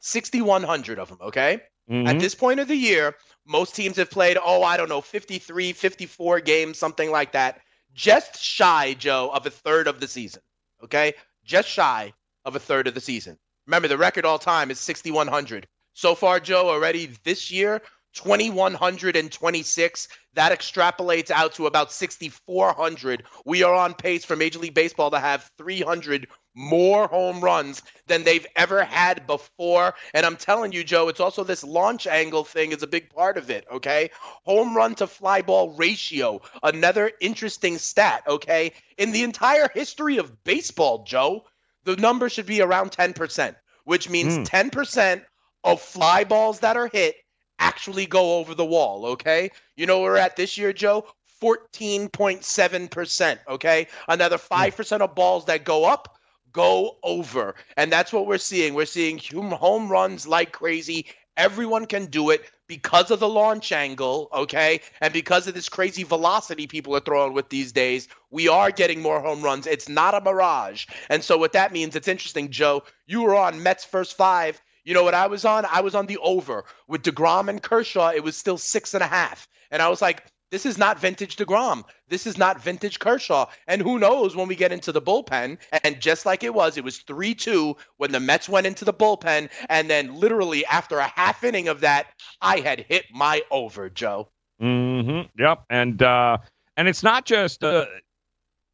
6,100 0.00 0.98
of 0.98 1.08
them, 1.08 1.18
okay? 1.20 1.62
Mm-hmm. 1.90 2.06
At 2.08 2.18
this 2.18 2.34
point 2.34 2.60
of 2.60 2.68
the 2.68 2.76
year, 2.76 3.14
most 3.46 3.74
teams 3.74 3.96
have 3.96 4.10
played, 4.10 4.38
oh, 4.42 4.62
I 4.62 4.76
don't 4.76 4.88
know, 4.88 5.00
53, 5.00 5.72
54 5.72 6.40
games, 6.40 6.78
something 6.78 7.10
like 7.10 7.32
that. 7.32 7.60
Just 7.94 8.42
shy, 8.42 8.94
Joe, 8.94 9.30
of 9.32 9.46
a 9.46 9.50
third 9.50 9.86
of 9.86 10.00
the 10.00 10.08
season, 10.08 10.42
okay? 10.84 11.14
Just 11.44 11.68
shy 11.68 12.12
of 12.44 12.56
a 12.56 12.60
third 12.60 12.88
of 12.88 12.94
the 12.94 13.00
season. 13.00 13.38
Remember, 13.66 13.88
the 13.88 13.98
record 13.98 14.24
all 14.24 14.38
time 14.38 14.70
is 14.70 14.78
6,100. 14.80 15.66
So 15.94 16.14
far, 16.14 16.40
Joe, 16.40 16.68
already 16.68 17.10
this 17.24 17.50
year, 17.50 17.80
2,126. 18.16 20.08
That 20.34 20.58
extrapolates 20.58 21.30
out 21.30 21.54
to 21.54 21.66
about 21.66 21.92
6,400. 21.92 23.24
We 23.44 23.62
are 23.62 23.74
on 23.74 23.94
pace 23.94 24.24
for 24.24 24.36
Major 24.36 24.58
League 24.58 24.74
Baseball 24.74 25.10
to 25.10 25.18
have 25.18 25.50
300 25.58 26.26
more 26.54 27.06
home 27.08 27.42
runs 27.42 27.82
than 28.06 28.24
they've 28.24 28.46
ever 28.56 28.82
had 28.82 29.26
before. 29.26 29.94
And 30.14 30.24
I'm 30.24 30.36
telling 30.36 30.72
you, 30.72 30.82
Joe, 30.82 31.08
it's 31.08 31.20
also 31.20 31.44
this 31.44 31.62
launch 31.62 32.06
angle 32.06 32.44
thing 32.44 32.72
is 32.72 32.82
a 32.82 32.86
big 32.86 33.10
part 33.10 33.36
of 33.36 33.50
it, 33.50 33.66
okay? 33.70 34.10
Home 34.44 34.74
run 34.74 34.94
to 34.96 35.06
fly 35.06 35.42
ball 35.42 35.74
ratio, 35.74 36.40
another 36.62 37.12
interesting 37.20 37.76
stat, 37.76 38.22
okay? 38.26 38.72
In 38.96 39.12
the 39.12 39.22
entire 39.24 39.68
history 39.74 40.16
of 40.16 40.42
baseball, 40.44 41.04
Joe, 41.04 41.44
the 41.84 41.96
number 41.96 42.30
should 42.30 42.46
be 42.46 42.62
around 42.62 42.92
10%, 42.92 43.54
which 43.84 44.08
means 44.08 44.38
mm. 44.38 44.48
10% 44.48 45.22
of 45.62 45.82
fly 45.82 46.24
balls 46.24 46.60
that 46.60 46.78
are 46.78 46.88
hit 46.88 47.16
actually 47.58 48.06
go 48.06 48.38
over 48.38 48.54
the 48.54 48.64
wall, 48.64 49.06
okay? 49.06 49.50
You 49.76 49.86
know 49.86 50.00
where 50.00 50.12
we're 50.12 50.18
at 50.18 50.36
this 50.36 50.56
year, 50.58 50.72
Joe? 50.72 51.06
14.7%, 51.42 53.38
okay? 53.48 53.86
Another 54.08 54.38
5% 54.38 55.00
of 55.00 55.14
balls 55.14 55.44
that 55.46 55.64
go 55.64 55.84
up 55.84 56.16
go 56.56 56.96
over. 57.02 57.54
And 57.76 57.92
that's 57.92 58.12
what 58.14 58.26
we're 58.26 58.38
seeing. 58.38 58.72
We're 58.72 58.86
seeing 58.86 59.18
home 59.18 59.90
runs 59.90 60.26
like 60.26 60.52
crazy. 60.52 61.06
Everyone 61.36 61.84
can 61.84 62.06
do 62.06 62.30
it 62.30 62.50
because 62.66 63.10
of 63.10 63.20
the 63.20 63.28
launch 63.28 63.72
angle, 63.72 64.28
okay, 64.32 64.80
and 65.00 65.12
because 65.12 65.46
of 65.46 65.54
this 65.54 65.68
crazy 65.68 66.02
velocity 66.02 66.66
people 66.66 66.96
are 66.96 67.00
throwing 67.00 67.34
with 67.34 67.48
these 67.50 67.72
days, 67.72 68.08
we 68.30 68.48
are 68.48 68.70
getting 68.70 69.02
more 69.02 69.20
home 69.20 69.42
runs. 69.42 69.66
It's 69.66 69.88
not 69.88 70.14
a 70.14 70.20
mirage. 70.20 70.86
And 71.10 71.22
so 71.22 71.36
what 71.36 71.52
that 71.52 71.72
means, 71.72 71.94
it's 71.94 72.08
interesting, 72.08 72.50
Joe. 72.50 72.82
You 73.06 73.22
were 73.22 73.34
on 73.36 73.62
Mets 73.62 73.84
first 73.84 74.16
five. 74.16 74.60
You 74.86 74.94
know 74.94 75.02
what 75.02 75.14
I 75.14 75.26
was 75.26 75.44
on? 75.44 75.66
I 75.66 75.80
was 75.80 75.96
on 75.96 76.06
the 76.06 76.16
over. 76.18 76.64
With 76.86 77.02
DeGrom 77.02 77.48
and 77.48 77.60
Kershaw, 77.60 78.10
it 78.10 78.22
was 78.22 78.36
still 78.36 78.56
six 78.56 78.94
and 78.94 79.02
a 79.02 79.06
half. 79.08 79.48
And 79.72 79.82
I 79.82 79.88
was 79.88 80.00
like, 80.00 80.22
this 80.52 80.64
is 80.64 80.78
not 80.78 81.00
vintage 81.00 81.34
DeGrom. 81.34 81.82
This 82.08 82.24
is 82.24 82.38
not 82.38 82.62
vintage 82.62 83.00
Kershaw. 83.00 83.46
And 83.66 83.82
who 83.82 83.98
knows 83.98 84.36
when 84.36 84.46
we 84.46 84.54
get 84.54 84.70
into 84.70 84.92
the 84.92 85.02
bullpen. 85.02 85.58
And 85.82 86.00
just 86.00 86.24
like 86.24 86.44
it 86.44 86.54
was, 86.54 86.76
it 86.76 86.84
was 86.84 86.98
3 86.98 87.34
2 87.34 87.76
when 87.96 88.12
the 88.12 88.20
Mets 88.20 88.48
went 88.48 88.64
into 88.64 88.84
the 88.84 88.94
bullpen. 88.94 89.50
And 89.68 89.90
then 89.90 90.14
literally 90.14 90.64
after 90.66 90.98
a 90.98 91.08
half 91.08 91.42
inning 91.42 91.66
of 91.66 91.80
that, 91.80 92.06
I 92.40 92.60
had 92.60 92.78
hit 92.88 93.06
my 93.12 93.42
over, 93.50 93.90
Joe. 93.90 94.28
Mm-hmm. 94.62 95.42
Yep. 95.42 95.64
And 95.68 96.00
uh, 96.00 96.38
and 96.76 96.86
it's 96.86 97.02
not 97.02 97.26
just 97.26 97.64
uh, 97.64 97.86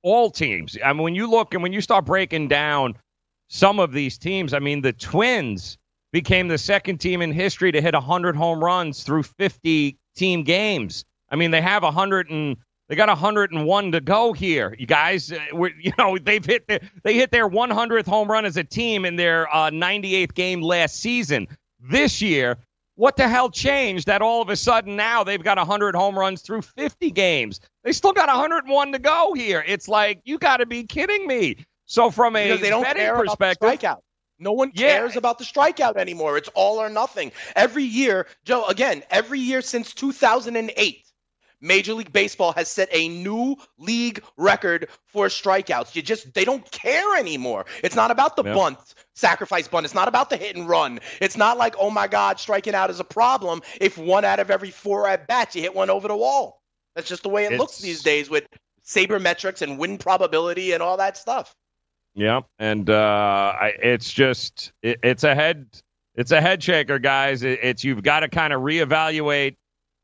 all 0.02 0.30
teams. 0.30 0.76
I 0.84 0.92
mean, 0.92 1.02
when 1.02 1.14
you 1.14 1.26
look 1.30 1.54
and 1.54 1.62
when 1.62 1.72
you 1.72 1.80
start 1.80 2.04
breaking 2.04 2.48
down 2.48 2.98
some 3.48 3.78
of 3.78 3.92
these 3.92 4.18
teams, 4.18 4.52
I 4.52 4.58
mean, 4.58 4.82
the 4.82 4.92
Twins 4.92 5.78
became 6.12 6.48
the 6.48 6.58
second 6.58 6.98
team 6.98 7.22
in 7.22 7.32
history 7.32 7.72
to 7.72 7.80
hit 7.80 7.94
100 7.94 8.36
home 8.36 8.62
runs 8.62 9.02
through 9.02 9.22
50 9.22 9.98
team 10.14 10.42
games. 10.44 11.04
I 11.30 11.36
mean, 11.36 11.50
they 11.50 11.62
have 11.62 11.82
hundred 11.82 12.30
and 12.30 12.56
they 12.88 12.96
got 12.96 13.08
101 13.08 13.92
to 13.92 14.00
go 14.00 14.34
here. 14.34 14.76
You 14.78 14.86
guys, 14.86 15.32
uh, 15.32 15.38
you 15.80 15.92
know, 15.98 16.18
they've 16.18 16.44
hit 16.44 16.68
the, 16.68 16.80
they 17.02 17.14
hit 17.14 17.30
their 17.30 17.48
100th 17.48 18.06
home 18.06 18.30
run 18.30 18.44
as 18.44 18.56
a 18.56 18.64
team 18.64 19.04
in 19.04 19.16
their 19.16 19.52
uh, 19.54 19.70
98th 19.70 20.34
game 20.34 20.60
last 20.60 20.96
season. 20.96 21.48
This 21.80 22.20
year, 22.20 22.58
what 22.96 23.16
the 23.16 23.26
hell 23.26 23.50
changed 23.50 24.06
that 24.06 24.20
all 24.20 24.42
of 24.42 24.50
a 24.50 24.56
sudden 24.56 24.94
now 24.94 25.24
they've 25.24 25.42
got 25.42 25.56
100 25.56 25.94
home 25.94 26.18
runs 26.18 26.42
through 26.42 26.62
50 26.62 27.10
games? 27.12 27.60
They 27.82 27.92
still 27.92 28.12
got 28.12 28.28
101 28.28 28.92
to 28.92 28.98
go 28.98 29.32
here. 29.32 29.64
It's 29.66 29.88
like 29.88 30.20
you 30.24 30.38
got 30.38 30.58
to 30.58 30.66
be 30.66 30.84
kidding 30.84 31.26
me. 31.26 31.64
So 31.86 32.10
from 32.10 32.36
a 32.36 32.44
because 32.44 32.60
they 32.60 32.70
don't 32.70 32.82
betting 32.82 33.08
perspective, 33.08 33.70
the 33.70 33.76
strikeout. 33.76 34.00
No 34.42 34.52
one 34.52 34.72
cares 34.72 35.14
yeah. 35.14 35.18
about 35.18 35.38
the 35.38 35.44
strikeout 35.44 35.96
anymore. 35.96 36.36
It's 36.36 36.50
all 36.54 36.78
or 36.78 36.90
nothing. 36.90 37.30
Every 37.54 37.84
year, 37.84 38.26
Joe, 38.44 38.66
again, 38.66 39.04
every 39.08 39.38
year 39.38 39.62
since 39.62 39.94
2008, 39.94 41.06
Major 41.60 41.94
League 41.94 42.12
Baseball 42.12 42.52
has 42.52 42.68
set 42.68 42.88
a 42.90 43.08
new 43.08 43.56
league 43.78 44.24
record 44.36 44.88
for 45.06 45.26
strikeouts. 45.28 45.94
You 45.94 46.02
just 46.02 46.34
they 46.34 46.44
don't 46.44 46.68
care 46.72 47.16
anymore. 47.16 47.66
It's 47.84 47.94
not 47.94 48.10
about 48.10 48.34
the 48.34 48.42
bunt, 48.42 48.78
sacrifice 49.14 49.68
bunt. 49.68 49.84
It's 49.84 49.94
not 49.94 50.08
about 50.08 50.28
the 50.28 50.36
hit 50.36 50.56
and 50.56 50.68
run. 50.68 50.98
It's 51.20 51.36
not 51.36 51.56
like, 51.56 51.76
oh 51.78 51.90
my 51.90 52.08
God, 52.08 52.40
striking 52.40 52.74
out 52.74 52.90
is 52.90 52.98
a 52.98 53.04
problem 53.04 53.62
if 53.80 53.96
one 53.96 54.24
out 54.24 54.40
of 54.40 54.50
every 54.50 54.72
four 54.72 55.06
at 55.06 55.28
bats 55.28 55.54
you 55.54 55.62
hit 55.62 55.74
one 55.74 55.88
over 55.88 56.08
the 56.08 56.16
wall. 56.16 56.60
That's 56.96 57.08
just 57.08 57.22
the 57.22 57.28
way 57.28 57.44
it 57.44 57.52
it's... 57.52 57.60
looks 57.60 57.78
these 57.78 58.02
days 58.02 58.28
with 58.28 58.44
sabermetrics 58.84 59.62
and 59.62 59.78
win 59.78 59.98
probability 59.98 60.72
and 60.72 60.82
all 60.82 60.96
that 60.96 61.16
stuff. 61.16 61.54
Yeah, 62.14 62.42
and 62.58 62.88
uh, 62.90 63.54
I, 63.58 63.74
it's 63.82 64.12
just 64.12 64.72
it, 64.82 65.00
it's 65.02 65.24
a 65.24 65.34
head 65.34 65.66
it's 66.14 66.30
a 66.30 66.40
head 66.40 66.62
shaker, 66.62 66.98
guys. 66.98 67.42
It, 67.42 67.60
it's 67.62 67.84
you've 67.84 68.02
got 68.02 68.20
to 68.20 68.28
kind 68.28 68.52
of 68.52 68.60
reevaluate 68.60 69.56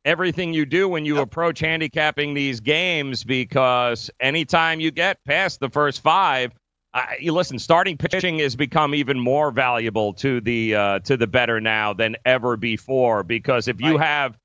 everything 0.04 0.54
you 0.54 0.64
do 0.64 0.88
when 0.88 1.04
you 1.04 1.16
yep. 1.16 1.24
approach 1.24 1.60
handicapping 1.60 2.32
these 2.32 2.60
games 2.60 3.24
because 3.24 4.10
anytime 4.20 4.80
you 4.80 4.90
get 4.90 5.22
past 5.24 5.60
the 5.60 5.68
first 5.68 6.00
five, 6.00 6.52
uh, 6.94 7.04
you 7.20 7.32
listen. 7.32 7.58
Starting 7.58 7.98
pitching 7.98 8.38
has 8.38 8.56
become 8.56 8.94
even 8.94 9.18
more 9.18 9.50
valuable 9.50 10.14
to 10.14 10.40
the 10.40 10.74
uh, 10.74 10.98
to 11.00 11.16
the 11.16 11.26
better 11.26 11.60
now 11.60 11.92
than 11.92 12.16
ever 12.24 12.56
before 12.56 13.22
because 13.22 13.68
if 13.68 13.80
you 13.80 13.98
right. 13.98 14.06
have 14.06 14.38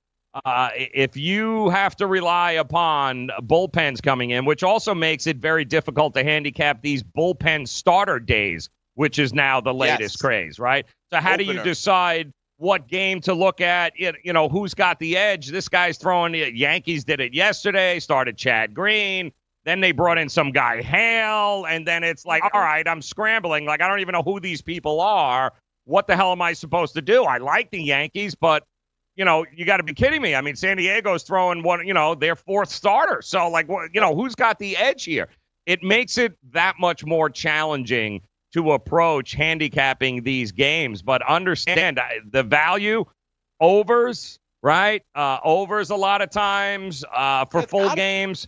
uh, 0.46 0.70
if 0.76 1.16
you 1.16 1.70
have 1.70 1.96
to 1.98 2.08
rely 2.08 2.52
upon 2.54 3.30
bullpens 3.44 4.02
coming 4.02 4.32
in, 4.32 4.46
which 4.46 4.64
also 4.64 4.94
makes 4.94 5.28
it 5.28 5.38
very 5.38 5.64
difficult 5.66 6.14
to 6.16 6.24
handicap 6.24 6.82
these 6.82 7.04
bullpen 7.04 7.68
starter 7.68 8.20
days, 8.20 8.70
which 8.96 9.20
is 9.20 9.34
now 9.34 9.62
the 9.62 9.74
latest 9.74 10.16
Yes. 10.16 10.22
craze, 10.22 10.60
right? 10.60 10.86
So 11.12 11.20
how 11.20 11.38
do 11.38 11.44
you 11.44 11.62
decide 11.64 12.32
what 12.58 12.88
game 12.88 13.22
to 13.22 13.34
look 13.34 13.62
at? 13.62 13.94
You 14.00 14.14
you 14.24 14.34
know, 14.34 14.50
who's 14.50 14.74
got 14.74 15.00
the 15.00 15.18
edge? 15.18 15.48
This 15.50 15.70
guy's 15.70 15.98
throwing 15.98 16.34
it. 16.36 16.56
Yankees 16.56 17.04
did 17.04 17.20
it 17.20 17.34
yesterday. 17.34 18.00
Started 18.00 18.38
Chad 18.38 18.74
Green. 18.74 19.32
Then 19.66 19.80
they 19.80 19.92
brought 19.94 20.18
in 20.18 20.28
some 20.28 20.52
guy 20.52 20.82
Hale, 20.82 21.66
and 21.66 21.88
then 21.88 22.04
it's 22.04 22.26
like, 22.26 22.44
all 22.54 22.62
right, 22.62 22.86
I'm 22.88 23.02
scrambling. 23.02 23.66
Like 23.66 23.82
I 23.82 23.88
don't 23.88 24.00
even 24.00 24.14
know 24.14 24.24
who 24.24 24.40
these 24.40 24.62
people 24.62 25.00
are. 25.00 25.54
What 25.86 26.08
the 26.08 26.16
hell 26.16 26.32
am 26.32 26.42
I 26.42 26.54
supposed 26.54 26.94
to 26.96 27.02
do? 27.02 27.24
I 27.24 27.38
like 27.38 27.70
the 27.72 27.82
Yankees, 27.82 28.36
but 28.36 28.64
you 29.16 29.26
know, 29.26 29.46
you 29.54 29.66
got 29.66 29.78
to 29.78 29.84
be 29.84 29.94
kidding 29.94 30.22
me. 30.22 30.36
I 30.36 30.42
mean, 30.42 30.56
San 30.56 30.78
Diego's 30.78 31.24
throwing 31.24 31.64
one, 31.64 31.86
you 31.86 31.94
know, 31.94 32.16
their 32.16 32.36
fourth 32.36 32.70
starter. 32.70 33.22
So, 33.22 33.48
like, 33.50 33.68
you 33.94 34.02
know, 34.02 34.16
who's 34.16 34.36
got 34.36 34.60
the 34.60 34.76
edge 34.78 35.04
here? 35.04 35.28
It 35.66 35.84
makes 35.84 36.18
it 36.18 36.36
that 36.52 36.76
much 36.80 37.06
more 37.06 37.30
challenging 37.30 38.22
to 38.54 38.74
approach 38.74 39.34
handicapping 39.34 40.24
these 40.24 40.52
games. 40.52 41.02
But 41.02 41.22
understand 41.28 42.00
the 42.32 42.44
value 42.44 43.06
overs, 43.60 44.40
right? 44.62 45.04
Uh, 45.16 45.40
overs 45.44 45.90
a 45.90 45.96
lot 45.96 46.22
of 46.22 46.30
times 46.30 47.04
uh, 47.16 47.46
for 47.46 47.62
full 47.64 47.94
games. 47.96 48.48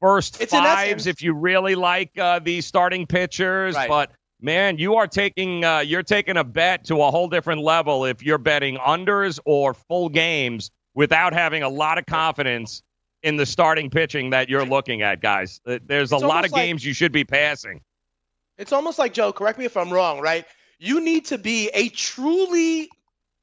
First 0.00 0.42
fives 0.44 1.06
if 1.06 1.22
you 1.22 1.34
really 1.34 1.74
like 1.74 2.16
uh, 2.18 2.38
these 2.38 2.64
starting 2.66 3.06
pitchers, 3.06 3.74
Right. 3.74 3.88
but 3.88 4.10
man, 4.42 4.78
you 4.78 4.96
are 4.96 5.06
taking 5.06 5.64
uh, 5.64 5.80
you're 5.80 6.02
taking 6.02 6.36
a 6.36 6.44
bet 6.44 6.84
to 6.86 7.02
a 7.02 7.10
whole 7.10 7.28
different 7.28 7.62
level 7.62 8.04
if 8.04 8.22
you're 8.22 8.38
betting 8.38 8.76
unders 8.76 9.38
or 9.44 9.74
full 9.74 10.08
games 10.08 10.70
without 10.94 11.32
having 11.32 11.62
a 11.62 11.68
lot 11.68 11.98
of 11.98 12.06
confidence 12.06 12.82
in 13.22 13.36
the 13.36 13.46
starting 13.46 13.90
pitching 13.90 14.30
that 14.30 14.48
you're 14.48 14.64
looking 14.64 15.02
at, 15.02 15.20
guys. 15.20 15.60
Uh, 15.66 15.78
There's 15.84 16.12
a 16.12 16.16
It's 16.16 16.24
lot 16.24 16.44
of 16.44 16.52
like- 16.52 16.62
games 16.62 16.84
you 16.84 16.94
should 16.94 17.12
be 17.12 17.24
passing. 17.24 17.80
It's 18.58 18.72
almost 18.72 18.98
like 18.98 19.12
Joe. 19.14 19.32
Correct 19.32 19.58
me 19.58 19.64
if 19.64 19.76
I'm 19.76 19.90
wrong, 19.92 20.20
right? 20.20 20.44
You 20.78 21.00
need 21.00 21.26
to 21.26 21.38
be 21.38 21.68
a 21.74 21.88
truly, 21.90 22.90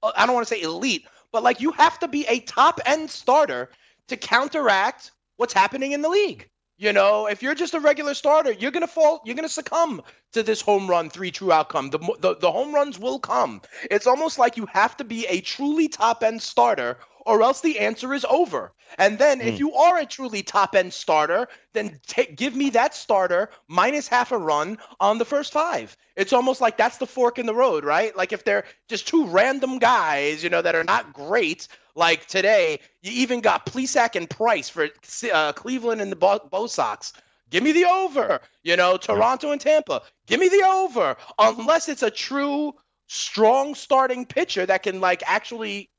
uh, 0.04 0.12
I 0.16 0.26
don't 0.26 0.36
want 0.36 0.48
to 0.48 0.54
say 0.54 0.62
elite, 0.62 1.06
but 1.32 1.42
like 1.44 1.60
you 1.62 1.72
have 1.72 1.98
to 2.00 2.08
be 2.08 2.26
a 2.28 2.40
top 2.42 2.80
end 2.86 3.10
starter 3.10 3.70
to 4.08 4.18
counteract 4.18 5.12
what's 5.38 5.54
happening 5.54 5.92
in 5.92 6.02
the 6.02 6.10
league. 6.10 6.50
You 6.80 6.94
know, 6.94 7.26
if 7.28 7.42
you're 7.42 7.56
just 7.56 7.74
a 7.74 7.80
regular 7.80 8.14
starter, 8.14 8.52
you're 8.52 8.72
gonna 8.72 8.88
fall. 8.88 9.22
You're 9.26 9.36
gonna 9.36 9.50
succumb 9.50 10.02
to 10.34 10.44
this 10.44 10.62
home 10.62 10.88
run 10.88 11.10
three 11.10 11.32
true 11.32 11.52
outcome. 11.52 11.90
The, 11.90 11.98
the 12.20 12.36
the 12.36 12.52
home 12.52 12.74
runs 12.74 13.00
will 13.00 13.20
come. 13.20 13.62
It's 13.90 14.06
almost 14.08 14.38
like 14.38 14.58
you 14.58 14.68
have 14.74 14.96
to 14.98 15.04
be 15.04 15.26
a 15.26 15.42
truly 15.42 15.88
top 15.88 16.24
end 16.24 16.42
starter, 16.42 16.98
or 17.28 17.44
else 17.44 17.62
the 17.62 17.80
answer 17.80 18.14
is 18.14 18.26
over. 18.30 18.72
And 18.98 19.20
then 19.20 19.42
if 19.42 19.56
Mm. 19.56 19.60
you 19.60 19.74
are 19.76 19.98
a 20.00 20.06
truly 20.06 20.44
top 20.44 20.76
end 20.76 20.94
starter, 20.94 21.48
then 21.74 22.00
take 22.08 22.36
give 22.38 22.56
me 22.56 22.72
that 22.72 22.96
starter 22.96 23.50
minus 23.68 24.08
half 24.08 24.32
a 24.32 24.38
run 24.38 24.78
on 25.00 25.18
the 25.18 25.26
first 25.26 25.52
five. 25.52 25.96
It's 26.16 26.34
almost 26.34 26.62
like 26.62 26.78
that's 26.78 26.98
the 26.98 27.06
fork 27.06 27.38
in 27.38 27.46
the 27.46 27.54
road, 27.54 27.84
right? 27.84 28.16
Like 28.16 28.32
if 28.32 28.46
they're 28.46 28.64
just 28.88 29.08
two 29.08 29.28
random 29.28 29.78
guys, 29.78 30.44
you 30.44 30.50
know, 30.50 30.62
that 30.62 30.76
are 30.76 30.86
not 30.86 31.14
great. 31.14 31.68
Like 31.96 32.26
today, 32.28 32.80
you 33.02 33.12
even 33.24 33.42
got 33.42 33.66
Plesac 33.66 34.16
and 34.16 34.30
Price 34.30 34.70
for 34.70 34.88
uh, 35.34 35.52
Cleveland 35.54 36.02
and 36.02 36.12
the 36.12 36.16
Bo, 36.16 36.40
Bo 36.50 36.68
Sox. 36.68 37.12
Give 37.50 37.64
me 37.64 37.74
the 37.74 37.86
over. 37.86 38.40
You 38.64 38.78
know, 38.78 38.98
Toronto 38.98 39.52
and 39.52 39.60
Tampa. 39.62 40.02
Give 40.28 40.40
me 40.40 40.48
the 40.50 40.64
over. 40.66 41.18
Unless 41.38 41.90
it's 41.90 42.04
a 42.04 42.12
true 42.12 42.74
strong 43.08 43.76
starting 43.76 44.26
pitcher 44.26 44.66
that 44.66 44.84
can 44.84 45.02
like 45.02 45.24
actually 45.26 45.90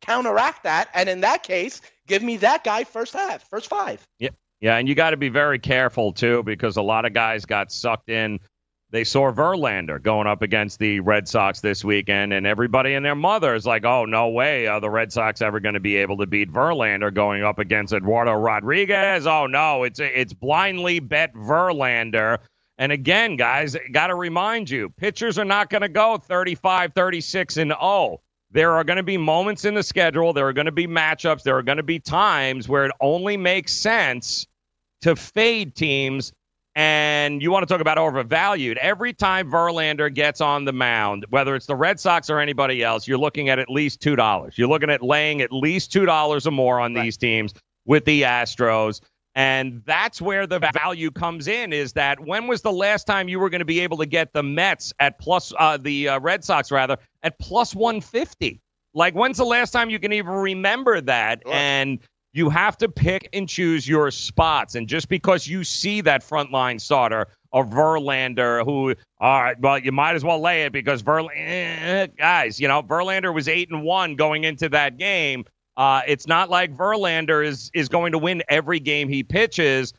counteract 0.00 0.62
that. 0.64 0.88
And 0.94 1.08
in 1.08 1.20
that 1.20 1.42
case, 1.42 1.80
give 2.06 2.22
me 2.22 2.36
that 2.38 2.64
guy 2.64 2.84
first 2.84 3.12
half, 3.12 3.48
first 3.48 3.68
five. 3.68 4.06
Yeah, 4.18 4.30
yeah, 4.60 4.76
and 4.76 4.88
you 4.88 4.94
got 4.94 5.10
to 5.10 5.16
be 5.16 5.28
very 5.28 5.58
careful 5.58 6.12
too 6.12 6.42
because 6.42 6.76
a 6.76 6.82
lot 6.82 7.04
of 7.04 7.12
guys 7.12 7.44
got 7.44 7.70
sucked 7.72 8.08
in. 8.08 8.40
They 8.90 9.04
saw 9.04 9.30
Verlander 9.30 10.02
going 10.02 10.26
up 10.26 10.40
against 10.40 10.78
the 10.78 11.00
Red 11.00 11.28
Sox 11.28 11.60
this 11.60 11.84
weekend, 11.84 12.32
and 12.32 12.46
everybody 12.46 12.94
and 12.94 13.04
their 13.04 13.14
mother 13.14 13.54
is 13.54 13.66
like, 13.66 13.84
"Oh, 13.84 14.06
no 14.06 14.30
way! 14.30 14.66
Are 14.66 14.80
the 14.80 14.88
Red 14.88 15.12
Sox 15.12 15.42
ever 15.42 15.60
going 15.60 15.74
to 15.74 15.80
be 15.80 15.96
able 15.96 16.16
to 16.16 16.26
beat 16.26 16.50
Verlander 16.50 17.12
going 17.12 17.44
up 17.44 17.58
against 17.58 17.92
Eduardo 17.92 18.32
Rodriguez? 18.32 19.26
Oh 19.26 19.46
no, 19.46 19.82
it's 19.82 20.00
it's 20.00 20.32
blindly 20.32 21.00
bet 21.00 21.34
Verlander." 21.34 22.38
And 22.78 22.92
again, 22.92 23.36
guys, 23.36 23.76
got 23.92 24.06
to 24.06 24.14
remind 24.14 24.70
you, 24.70 24.88
pitchers 24.88 25.36
are 25.36 25.44
not 25.44 25.68
going 25.68 25.82
to 25.82 25.88
go 25.88 26.16
35, 26.16 26.94
36 26.94 27.56
and 27.56 27.72
0. 27.72 28.20
There 28.50 28.72
are 28.72 28.84
going 28.84 28.96
to 28.96 29.02
be 29.02 29.18
moments 29.18 29.64
in 29.64 29.74
the 29.74 29.82
schedule, 29.82 30.32
there 30.32 30.48
are 30.48 30.52
going 30.52 30.66
to 30.66 30.72
be 30.72 30.86
matchups, 30.86 31.42
there 31.42 31.56
are 31.58 31.62
going 31.62 31.76
to 31.76 31.82
be 31.82 31.98
times 31.98 32.68
where 32.68 32.86
it 32.86 32.92
only 33.00 33.36
makes 33.36 33.72
sense 33.72 34.46
to 35.02 35.14
fade 35.16 35.74
teams. 35.74 36.32
And 36.74 37.42
you 37.42 37.50
want 37.50 37.66
to 37.66 37.72
talk 37.72 37.80
about 37.80 37.98
overvalued. 37.98 38.78
Every 38.78 39.12
time 39.12 39.50
Verlander 39.50 40.14
gets 40.14 40.40
on 40.40 40.64
the 40.64 40.72
mound, 40.72 41.26
whether 41.28 41.56
it's 41.56 41.66
the 41.66 41.74
Red 41.74 41.98
Sox 41.98 42.30
or 42.30 42.38
anybody 42.38 42.84
else, 42.84 43.08
you're 43.08 43.18
looking 43.18 43.48
at 43.48 43.58
at 43.58 43.68
least 43.68 44.00
$2. 44.00 44.56
You're 44.56 44.68
looking 44.68 44.88
at 44.88 45.02
laying 45.02 45.42
at 45.42 45.52
least 45.52 45.92
$2 45.92 46.46
or 46.46 46.50
more 46.52 46.78
on 46.78 46.94
these 46.94 47.16
teams 47.16 47.52
with 47.84 48.04
the 48.04 48.22
Astros. 48.22 49.00
And 49.34 49.82
that's 49.86 50.20
where 50.20 50.46
the 50.46 50.58
value 50.58 51.10
comes 51.10 51.48
in 51.48 51.72
is 51.72 51.92
that 51.94 52.18
when 52.20 52.46
was 52.46 52.62
the 52.62 52.72
last 52.72 53.06
time 53.06 53.28
you 53.28 53.38
were 53.38 53.50
going 53.50 53.60
to 53.60 53.64
be 53.64 53.80
able 53.80 53.96
to 53.98 54.06
get 54.06 54.32
the 54.32 54.42
Mets 54.42 54.92
at 54.98 55.18
plus, 55.18 55.52
uh, 55.58 55.76
the 55.76 56.08
uh, 56.08 56.20
Red 56.20 56.44
Sox 56.44 56.70
rather, 56.70 56.96
at 57.22 57.38
plus 57.38 57.74
150? 57.74 58.60
Like, 58.94 59.14
when's 59.14 59.36
the 59.36 59.44
last 59.44 59.70
time 59.70 59.90
you 59.90 59.98
can 59.98 60.12
even 60.12 60.32
remember 60.32 61.00
that? 61.02 61.42
And 61.46 61.98
you 62.32 62.50
have 62.50 62.76
to 62.78 62.88
pick 62.88 63.28
and 63.32 63.48
choose 63.48 63.88
your 63.88 64.10
spots. 64.10 64.74
And 64.74 64.88
just 64.88 65.08
because 65.08 65.46
you 65.46 65.64
see 65.64 66.00
that 66.02 66.22
frontline 66.22 66.80
starter 66.80 67.26
of 67.52 67.68
Verlander, 67.70 68.64
who, 68.64 68.94
all 69.20 69.42
right, 69.42 69.58
well, 69.60 69.78
you 69.78 69.92
might 69.92 70.14
as 70.14 70.24
well 70.24 70.40
lay 70.40 70.64
it 70.64 70.72
because 70.72 71.02
Verlander, 71.02 72.16
guys, 72.16 72.60
you 72.60 72.68
know, 72.68 72.82
Verlander 72.82 73.34
was 73.34 73.48
eight 73.48 73.70
and 73.70 73.82
one 73.82 74.14
going 74.14 74.44
into 74.44 74.68
that 74.68 74.98
game. 74.98 75.44
Uh, 75.76 76.02
it's 76.06 76.26
not 76.26 76.50
like 76.50 76.74
Verlander 76.76 77.44
is 77.44 77.70
is 77.72 77.88
going 77.88 78.12
to 78.12 78.18
win 78.18 78.42
every 78.48 78.80
game 78.80 79.08
he 79.08 79.22
pitches. 79.22 79.92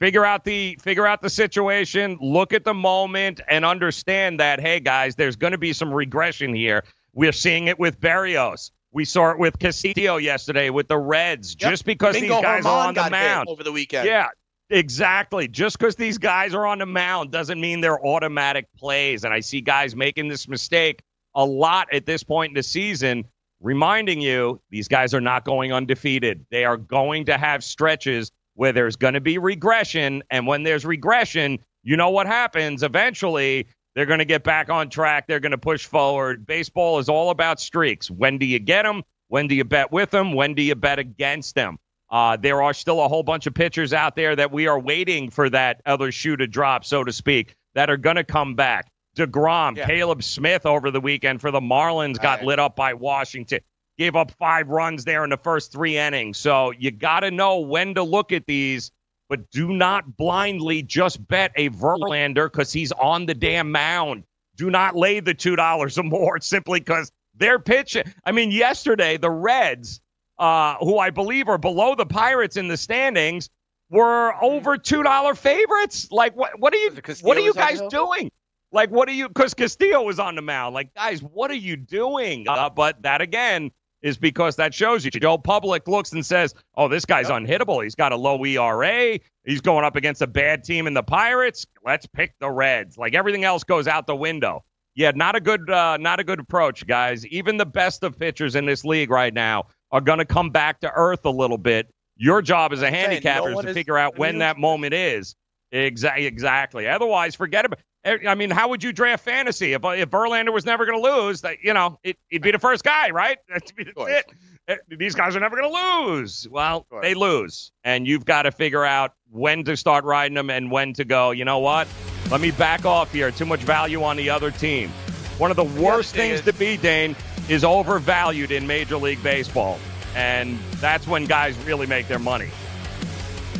Figure 0.00 0.24
out 0.24 0.44
the 0.44 0.76
figure 0.82 1.06
out 1.06 1.22
the 1.22 1.30
situation, 1.30 2.18
look 2.20 2.52
at 2.52 2.64
the 2.64 2.74
moment, 2.74 3.40
and 3.48 3.64
understand 3.64 4.40
that 4.40 4.60
hey 4.60 4.80
guys, 4.80 5.14
there's 5.14 5.36
going 5.36 5.52
to 5.52 5.58
be 5.58 5.72
some 5.72 5.92
regression 5.92 6.52
here. 6.52 6.84
We're 7.12 7.32
seeing 7.32 7.68
it 7.68 7.78
with 7.78 8.00
Berrios. 8.00 8.70
We 8.90 9.04
saw 9.04 9.30
it 9.30 9.38
with 9.38 9.58
Castillo 9.58 10.16
yesterday 10.16 10.70
with 10.70 10.88
the 10.88 10.98
Reds. 10.98 11.56
Yep. 11.58 11.70
Just 11.70 11.84
because 11.84 12.14
Mingo 12.14 12.36
these 12.36 12.42
guys 12.42 12.66
are 12.66 12.88
on 12.88 12.94
the 12.94 13.10
mound 13.10 13.48
over 13.48 13.62
the 13.62 13.72
weekend. 13.72 14.06
Yeah, 14.06 14.28
exactly. 14.70 15.48
Just 15.48 15.78
because 15.78 15.96
these 15.96 16.18
guys 16.18 16.54
are 16.54 16.66
on 16.66 16.78
the 16.78 16.86
mound 16.86 17.30
doesn't 17.30 17.60
mean 17.60 17.80
they're 17.80 18.04
automatic 18.04 18.66
plays. 18.76 19.24
And 19.24 19.32
I 19.32 19.40
see 19.40 19.60
guys 19.60 19.96
making 19.96 20.28
this 20.28 20.48
mistake 20.48 21.02
a 21.34 21.44
lot 21.44 21.92
at 21.92 22.06
this 22.06 22.22
point 22.22 22.50
in 22.50 22.54
the 22.54 22.62
season, 22.62 23.24
reminding 23.60 24.20
you 24.20 24.60
these 24.70 24.86
guys 24.86 25.14
are 25.14 25.20
not 25.20 25.44
going 25.44 25.72
undefeated. 25.72 26.46
They 26.50 26.64
are 26.64 26.76
going 26.76 27.24
to 27.26 27.36
have 27.36 27.64
stretches 27.64 28.30
where 28.54 28.72
there's 28.72 28.96
going 28.96 29.14
to 29.14 29.20
be 29.20 29.38
regression. 29.38 30.22
And 30.30 30.46
when 30.46 30.62
there's 30.62 30.84
regression, 30.84 31.58
you 31.82 31.96
know 31.96 32.10
what 32.10 32.26
happens. 32.26 32.82
Eventually, 32.82 33.66
they're 33.94 34.06
going 34.06 34.18
to 34.18 34.24
get 34.24 34.44
back 34.44 34.70
on 34.70 34.88
track. 34.88 35.26
They're 35.26 35.40
going 35.40 35.52
to 35.52 35.58
push 35.58 35.86
forward. 35.86 36.46
Baseball 36.46 36.98
is 36.98 37.08
all 37.08 37.30
about 37.30 37.60
streaks. 37.60 38.10
When 38.10 38.38
do 38.38 38.46
you 38.46 38.58
get 38.58 38.82
them? 38.82 39.02
When 39.28 39.48
do 39.48 39.54
you 39.54 39.64
bet 39.64 39.92
with 39.92 40.10
them? 40.10 40.32
When 40.32 40.54
do 40.54 40.62
you 40.62 40.74
bet 40.74 40.98
against 40.98 41.54
them? 41.54 41.78
Uh, 42.10 42.36
there 42.36 42.62
are 42.62 42.74
still 42.74 43.02
a 43.02 43.08
whole 43.08 43.22
bunch 43.22 43.46
of 43.46 43.54
pitchers 43.54 43.92
out 43.92 44.14
there 44.14 44.36
that 44.36 44.52
we 44.52 44.66
are 44.66 44.78
waiting 44.78 45.30
for 45.30 45.50
that 45.50 45.80
other 45.86 46.12
shoe 46.12 46.36
to 46.36 46.46
drop, 46.46 46.84
so 46.84 47.02
to 47.02 47.12
speak, 47.12 47.54
that 47.74 47.90
are 47.90 47.96
going 47.96 48.16
to 48.16 48.24
come 48.24 48.54
back. 48.54 48.90
DeGrom, 49.16 49.76
Caleb 49.86 50.22
Smith 50.22 50.66
over 50.66 50.90
the 50.90 51.00
weekend 51.00 51.40
for 51.40 51.50
the 51.50 51.60
Marlins 51.60 52.20
got 52.20 52.44
lit 52.44 52.58
up 52.58 52.76
by 52.76 52.94
Washington. 52.94 53.60
Gave 53.96 54.16
up 54.16 54.32
five 54.32 54.68
runs 54.68 55.04
there 55.04 55.22
in 55.22 55.30
the 55.30 55.36
first 55.36 55.70
three 55.70 55.96
innings. 55.96 56.38
So 56.38 56.72
you 56.72 56.90
got 56.90 57.20
to 57.20 57.30
know 57.30 57.60
when 57.60 57.94
to 57.94 58.02
look 58.02 58.32
at 58.32 58.46
these, 58.46 58.90
but 59.28 59.50
do 59.50 59.72
not 59.72 60.16
blindly 60.16 60.82
just 60.82 61.26
bet 61.28 61.52
a 61.56 61.70
Verlander 61.70 62.50
because 62.50 62.72
he's 62.72 62.90
on 62.92 63.26
the 63.26 63.34
damn 63.34 63.70
mound. 63.70 64.24
Do 64.56 64.70
not 64.70 64.96
lay 64.96 65.20
the 65.20 65.34
$2 65.34 65.98
or 65.98 66.02
more 66.02 66.40
simply 66.40 66.80
because 66.80 67.12
they're 67.36 67.58
pitching. 67.58 68.04
I 68.24 68.32
mean, 68.32 68.50
yesterday, 68.50 69.16
the 69.16 69.30
Reds, 69.30 70.00
uh, 70.38 70.76
who 70.76 70.98
I 70.98 71.10
believe 71.10 71.48
are 71.48 71.58
below 71.58 71.94
the 71.94 72.06
Pirates 72.06 72.56
in 72.56 72.68
the 72.68 72.76
standings, 72.76 73.48
were 73.90 74.34
over 74.42 74.76
$2 74.76 75.36
favorites. 75.36 76.08
Like, 76.10 76.34
what, 76.36 76.58
what 76.58 76.74
are 76.74 76.78
you, 76.78 76.90
what 77.22 77.36
are 77.36 77.40
you 77.40 77.46
was 77.48 77.56
on 77.56 77.74
the 77.74 77.80
guys 77.80 77.90
doing? 77.90 78.30
Like, 78.72 78.90
what 78.90 79.08
are 79.08 79.12
you? 79.12 79.28
Because 79.28 79.54
Castillo 79.54 80.02
was 80.02 80.18
on 80.18 80.34
the 80.34 80.42
mound. 80.42 80.74
Like, 80.74 80.92
guys, 80.94 81.22
what 81.22 81.50
are 81.52 81.56
you 81.56 81.76
doing? 81.76 82.46
Uh, 82.48 82.68
but 82.70 83.02
that 83.02 83.20
again 83.20 83.70
is 84.04 84.18
because 84.18 84.54
that 84.56 84.74
shows 84.74 85.04
you. 85.04 85.10
Joe 85.10 85.38
Public 85.38 85.88
looks 85.88 86.12
and 86.12 86.24
says, 86.24 86.54
"Oh, 86.76 86.86
this 86.86 87.06
guy's 87.06 87.28
unhittable. 87.28 87.82
He's 87.82 87.94
got 87.94 88.12
a 88.12 88.16
low 88.16 88.44
ERA. 88.44 89.18
He's 89.44 89.62
going 89.62 89.84
up 89.84 89.96
against 89.96 90.20
a 90.22 90.26
bad 90.26 90.62
team 90.62 90.86
in 90.86 90.92
the 90.94 91.02
Pirates. 91.02 91.66
Let's 91.84 92.06
pick 92.06 92.34
the 92.38 92.50
Reds." 92.50 92.98
Like 92.98 93.14
everything 93.14 93.44
else 93.44 93.64
goes 93.64 93.88
out 93.88 94.06
the 94.06 94.14
window. 94.14 94.62
Yeah, 94.94 95.10
not 95.14 95.34
a 95.34 95.40
good, 95.40 95.68
uh, 95.68 95.96
not 95.96 96.20
a 96.20 96.24
good 96.24 96.38
approach, 96.38 96.86
guys. 96.86 97.26
Even 97.26 97.56
the 97.56 97.66
best 97.66 98.04
of 98.04 98.16
pitchers 98.16 98.54
in 98.54 98.66
this 98.66 98.84
league 98.84 99.10
right 99.10 99.34
now 99.34 99.64
are 99.90 100.02
going 100.02 100.20
to 100.20 100.24
come 100.24 100.50
back 100.50 100.80
to 100.80 100.92
earth 100.94 101.24
a 101.24 101.30
little 101.30 101.58
bit. 101.58 101.88
Your 102.16 102.42
job 102.42 102.72
as 102.72 102.82
a 102.82 102.90
handicapper 102.90 103.50
no 103.50 103.58
is 103.58 103.64
to 103.64 103.74
figure 103.74 103.98
out 103.98 104.18
when 104.18 104.38
that 104.38 104.58
moment 104.58 104.94
is. 104.94 105.34
Exactly. 105.72 106.26
Exactly. 106.26 106.86
Otherwise, 106.86 107.34
forget 107.34 107.64
about. 107.64 107.80
I 108.04 108.34
mean, 108.34 108.50
how 108.50 108.68
would 108.68 108.82
you 108.82 108.92
draft 108.92 109.24
fantasy 109.24 109.72
if 109.72 109.82
if 109.84 110.10
Verlander 110.10 110.52
was 110.52 110.64
never 110.66 110.84
going 110.86 111.02
to 111.02 111.10
lose? 111.16 111.40
That 111.40 111.58
you 111.62 111.72
know, 111.72 111.98
it, 112.02 112.18
he'd 112.28 112.42
be 112.42 112.50
the 112.50 112.58
first 112.58 112.84
guy, 112.84 113.10
right? 113.10 113.38
That's 113.48 113.72
it. 113.78 114.26
Eh, 114.68 114.76
These 114.88 115.14
guys 115.14 115.36
are 115.36 115.40
never 115.40 115.56
going 115.56 115.70
to 115.72 116.04
lose. 116.12 116.46
Well, 116.50 116.86
they 117.02 117.14
lose, 117.14 117.72
and 117.82 118.06
you've 118.06 118.24
got 118.24 118.42
to 118.42 118.52
figure 118.52 118.84
out 118.84 119.14
when 119.30 119.64
to 119.64 119.76
start 119.76 120.04
riding 120.04 120.34
them 120.34 120.50
and 120.50 120.70
when 120.70 120.92
to 120.94 121.04
go. 121.04 121.30
You 121.30 121.44
know 121.44 121.58
what? 121.58 121.88
Let 122.30 122.40
me 122.40 122.50
back 122.50 122.84
off 122.86 123.12
here. 123.12 123.30
Too 123.30 123.46
much 123.46 123.60
value 123.60 124.02
on 124.02 124.16
the 124.16 124.30
other 124.30 124.50
team. 124.50 124.90
One 125.38 125.50
of 125.50 125.56
the 125.56 125.64
worst 125.64 126.14
things 126.14 126.40
to 126.42 126.52
be, 126.52 126.76
Dane, 126.76 127.16
is 127.48 127.64
overvalued 127.64 128.50
in 128.52 128.66
Major 128.66 128.96
League 128.96 129.22
Baseball, 129.22 129.78
and 130.14 130.58
that's 130.76 131.06
when 131.06 131.24
guys 131.26 131.58
really 131.64 131.86
make 131.86 132.06
their 132.08 132.18
money. 132.18 132.50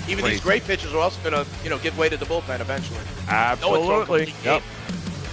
Even 0.08 0.24
Crazy. 0.24 0.36
these 0.36 0.40
great 0.40 0.64
pitchers 0.64 0.92
are 0.92 0.98
also 0.98 1.20
going 1.28 1.44
to, 1.44 1.50
you 1.62 1.70
know, 1.70 1.78
give 1.78 1.96
way 1.96 2.08
to 2.08 2.16
the 2.16 2.26
bullpen 2.26 2.60
eventually. 2.60 3.00
Absolutely. 3.28 4.26
complete 4.26 4.44
Yep. 4.44 4.62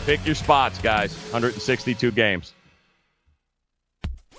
Pick 0.05 0.26
your 0.26 0.36
spots, 0.36 0.80
guys. 0.80 1.13
162 1.32 2.11
games. 2.11 2.53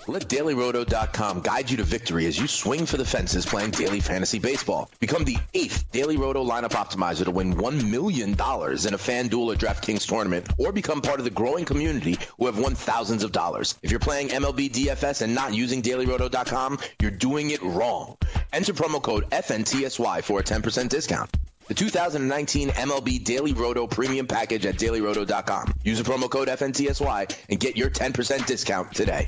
Let 0.05 0.27
DailyRoto.com 0.27 1.39
guide 1.41 1.71
you 1.71 1.77
to 1.77 1.83
victory 1.83 2.25
as 2.25 2.37
you 2.37 2.45
swing 2.45 2.85
for 2.85 2.97
the 2.97 3.05
fences 3.05 3.45
playing 3.45 3.71
daily 3.71 4.01
fantasy 4.01 4.37
baseball. 4.37 4.89
Become 4.99 5.23
the 5.23 5.37
eighth 5.53 5.89
Daily 5.93 6.17
Roto 6.17 6.43
lineup 6.43 6.71
optimizer 6.71 7.23
to 7.23 7.31
win 7.31 7.53
$1 7.55 7.89
million 7.89 8.31
in 8.31 8.35
a 8.35 8.37
FanDuel 8.41 9.53
or 9.53 9.55
DraftKings 9.55 10.05
tournament, 10.05 10.49
or 10.57 10.73
become 10.73 11.01
part 11.01 11.19
of 11.19 11.23
the 11.23 11.29
growing 11.31 11.63
community 11.63 12.17
who 12.37 12.47
have 12.47 12.59
won 12.59 12.75
thousands 12.75 13.23
of 13.23 13.31
dollars. 13.31 13.75
If 13.81 13.91
you're 13.91 13.99
playing 14.01 14.27
MLB 14.27 14.71
DFS 14.71 15.21
and 15.21 15.33
not 15.33 15.53
using 15.53 15.81
DailyRoto.com, 15.81 16.79
you're 16.99 17.11
doing 17.11 17.51
it 17.51 17.61
wrong. 17.61 18.17
Enter 18.53 18.73
promo 18.73 19.01
code 19.01 19.27
FNTSY 19.31 20.23
for 20.23 20.39
a 20.39 20.43
10% 20.43 20.87
discount. 20.87 21.35
The 21.67 21.73
2019 21.73 22.69
MLB 22.69 23.23
Daily 23.23 23.53
Roto 23.53 23.87
Premium 23.87 24.27
Package 24.27 24.67
at 24.67 24.75
DailyRoto.com. 24.75 25.73
Use 25.83 25.97
the 25.97 26.09
promo 26.09 26.29
code 26.29 26.49
FNTSY 26.49 27.35
and 27.49 27.59
get 27.59 27.75
your 27.75 27.89
10% 27.89 28.45
discount 28.45 28.93
today. 28.93 29.27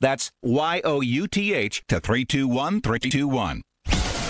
That's 0.00 0.32
Y 0.42 0.80
O 0.84 1.00
U 1.00 1.26
T 1.26 1.54
H 1.54 1.82
to 1.88 2.00
321321. 2.00 3.62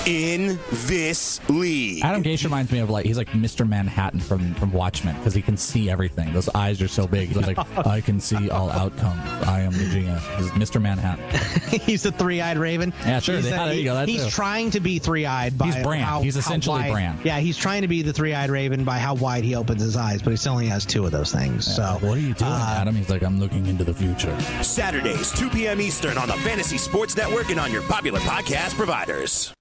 In 0.07 0.59
this 0.72 1.40
league. 1.51 2.03
Adam 2.03 2.22
Gase 2.22 2.42
reminds 2.42 2.72
me 2.72 2.78
of 2.78 2.88
like 2.88 3.05
he's 3.05 3.18
like 3.18 3.28
Mr. 3.28 3.68
Manhattan 3.68 4.18
from 4.18 4.55
from 4.55 4.72
Watchmen 4.72 5.14
because 5.16 5.34
he 5.34 5.42
can 5.42 5.57
see 5.59 5.90
everything. 5.90 6.32
Those 6.32 6.48
eyes 6.48 6.80
are 6.80 6.88
so 6.88 7.07
big. 7.07 7.28
He's 7.28 7.36
like 7.46 7.59
I 7.86 8.01
can 8.01 8.18
see 8.18 8.48
all 8.51 8.70
outcomes. 8.70 9.20
I 9.46 9.61
am 9.61 9.72
the 9.72 9.84
GM. 9.84 10.18
He's 10.38 10.51
Mr. 10.53 10.80
Manhattan. 10.80 11.24
he's 11.80 12.03
the 12.05 12.12
three-eyed 12.12 12.57
raven. 12.57 12.94
Yeah, 13.05 13.20
sure. 13.20 13.36
He's, 13.36 13.44
They- 13.44 13.51
the- 13.51 13.57
there 13.57 13.74
you 13.74 13.84
go, 13.84 13.94
that 13.94 14.09
he's 14.09 14.24
too. 14.24 14.30
trying 14.30 14.70
to 14.70 14.80
be 14.80 14.98
three-eyed. 14.98 15.59
By 15.59 15.66
He's 15.66 15.76
Bran. 15.76 16.01
how- 16.03 16.22
He's 16.22 16.34
how 16.34 16.40
essentially 16.40 16.80
wide- 16.80 16.92
Bran. 16.92 17.20
Yeah, 17.22 17.38
he's 17.38 17.59
trying 17.59 17.82
to 17.82 17.88
be 17.88 18.01
the 18.03 18.12
three-eyed 18.12 18.51
raven 18.51 18.84
by 18.84 18.98
how 18.98 19.14
wide 19.14 19.44
he 19.44 19.55
opens 19.55 19.82
his 19.82 19.96
eyes, 19.96 20.22
but 20.22 20.30
he 20.30 20.36
still 20.36 20.55
only 20.55 20.66
has 20.68 20.86
two 20.86 21.05
of 21.05 21.12
those 21.12 21.30
things. 21.30 21.66
So 21.72 21.98
what 22.01 22.16
are 22.16 22.20
you 22.20 22.32
doing, 22.34 22.51
uh, 22.51 22.76
Adam? 22.78 22.94
He's 22.94 23.11
like 23.11 23.22
I'm 23.22 23.38
looking 23.38 23.66
into 23.66 23.84
the 23.84 23.94
future. 23.94 24.38
Saturdays, 24.62 25.30
2 25.32 25.51
p.m. 25.51 25.80
Eastern 25.80 26.16
on 26.16 26.28
the 26.28 26.34
Fantasy 26.38 26.78
Sports 26.78 27.16
Network 27.16 27.51
and 27.51 27.61
on 27.61 27.70
your 27.70 27.82
popular 27.82 28.18
podcast 28.20 28.74
providers. 28.76 29.53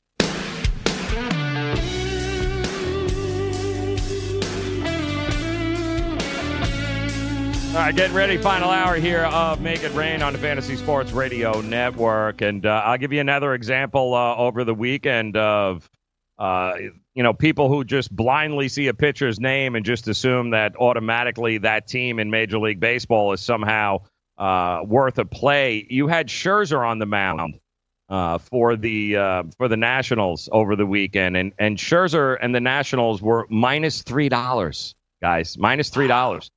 All 7.69 7.85
right, 7.85 7.95
getting 7.95 8.15
ready. 8.15 8.37
Final 8.37 8.71
hour 8.71 8.95
here 8.95 9.23
of 9.25 9.61
Make 9.61 9.83
It 9.83 9.93
Rain 9.93 10.21
on 10.21 10.33
the 10.33 10.39
Fantasy 10.39 10.75
Sports 10.75 11.11
Radio 11.11 11.61
Network, 11.61 12.41
and 12.41 12.65
uh, 12.65 12.81
I'll 12.83 12.97
give 12.97 13.13
you 13.13 13.21
another 13.21 13.53
example 13.53 14.15
uh, 14.15 14.35
over 14.35 14.63
the 14.63 14.73
weekend 14.73 15.37
of, 15.37 15.89
uh, 16.39 16.73
you 17.13 17.23
know, 17.23 17.31
people 17.31 17.69
who 17.69 17.85
just 17.85 18.13
blindly 18.13 18.69
see 18.69 18.87
a 18.87 18.93
pitcher's 18.93 19.39
name 19.39 19.75
and 19.75 19.85
just 19.85 20.07
assume 20.07 20.49
that 20.49 20.75
automatically 20.77 21.59
that 21.59 21.87
team 21.87 22.19
in 22.19 22.29
Major 22.29 22.57
League 22.59 22.79
Baseball 22.79 23.31
is 23.33 23.39
somehow 23.39 23.99
uh, 24.37 24.81
worth 24.83 25.17
a 25.17 25.25
play. 25.25 25.87
You 25.89 26.07
had 26.07 26.27
Scherzer 26.27 26.85
on 26.85 26.99
the 26.99 27.05
mound 27.05 27.59
uh, 28.09 28.37
for 28.39 28.75
the 28.75 29.15
uh, 29.17 29.43
for 29.57 29.67
the 29.67 29.77
Nationals 29.77 30.49
over 30.51 30.75
the 30.75 30.85
weekend, 30.85 31.37
and 31.37 31.53
and 31.59 31.77
Scherzer 31.77 32.37
and 32.41 32.53
the 32.53 32.59
Nationals 32.59 33.21
were 33.21 33.45
minus 33.49 34.01
three 34.01 34.29
dollars, 34.29 34.95
guys, 35.21 35.57
minus 35.57 35.89
three 35.89 36.07
dollars. 36.07 36.49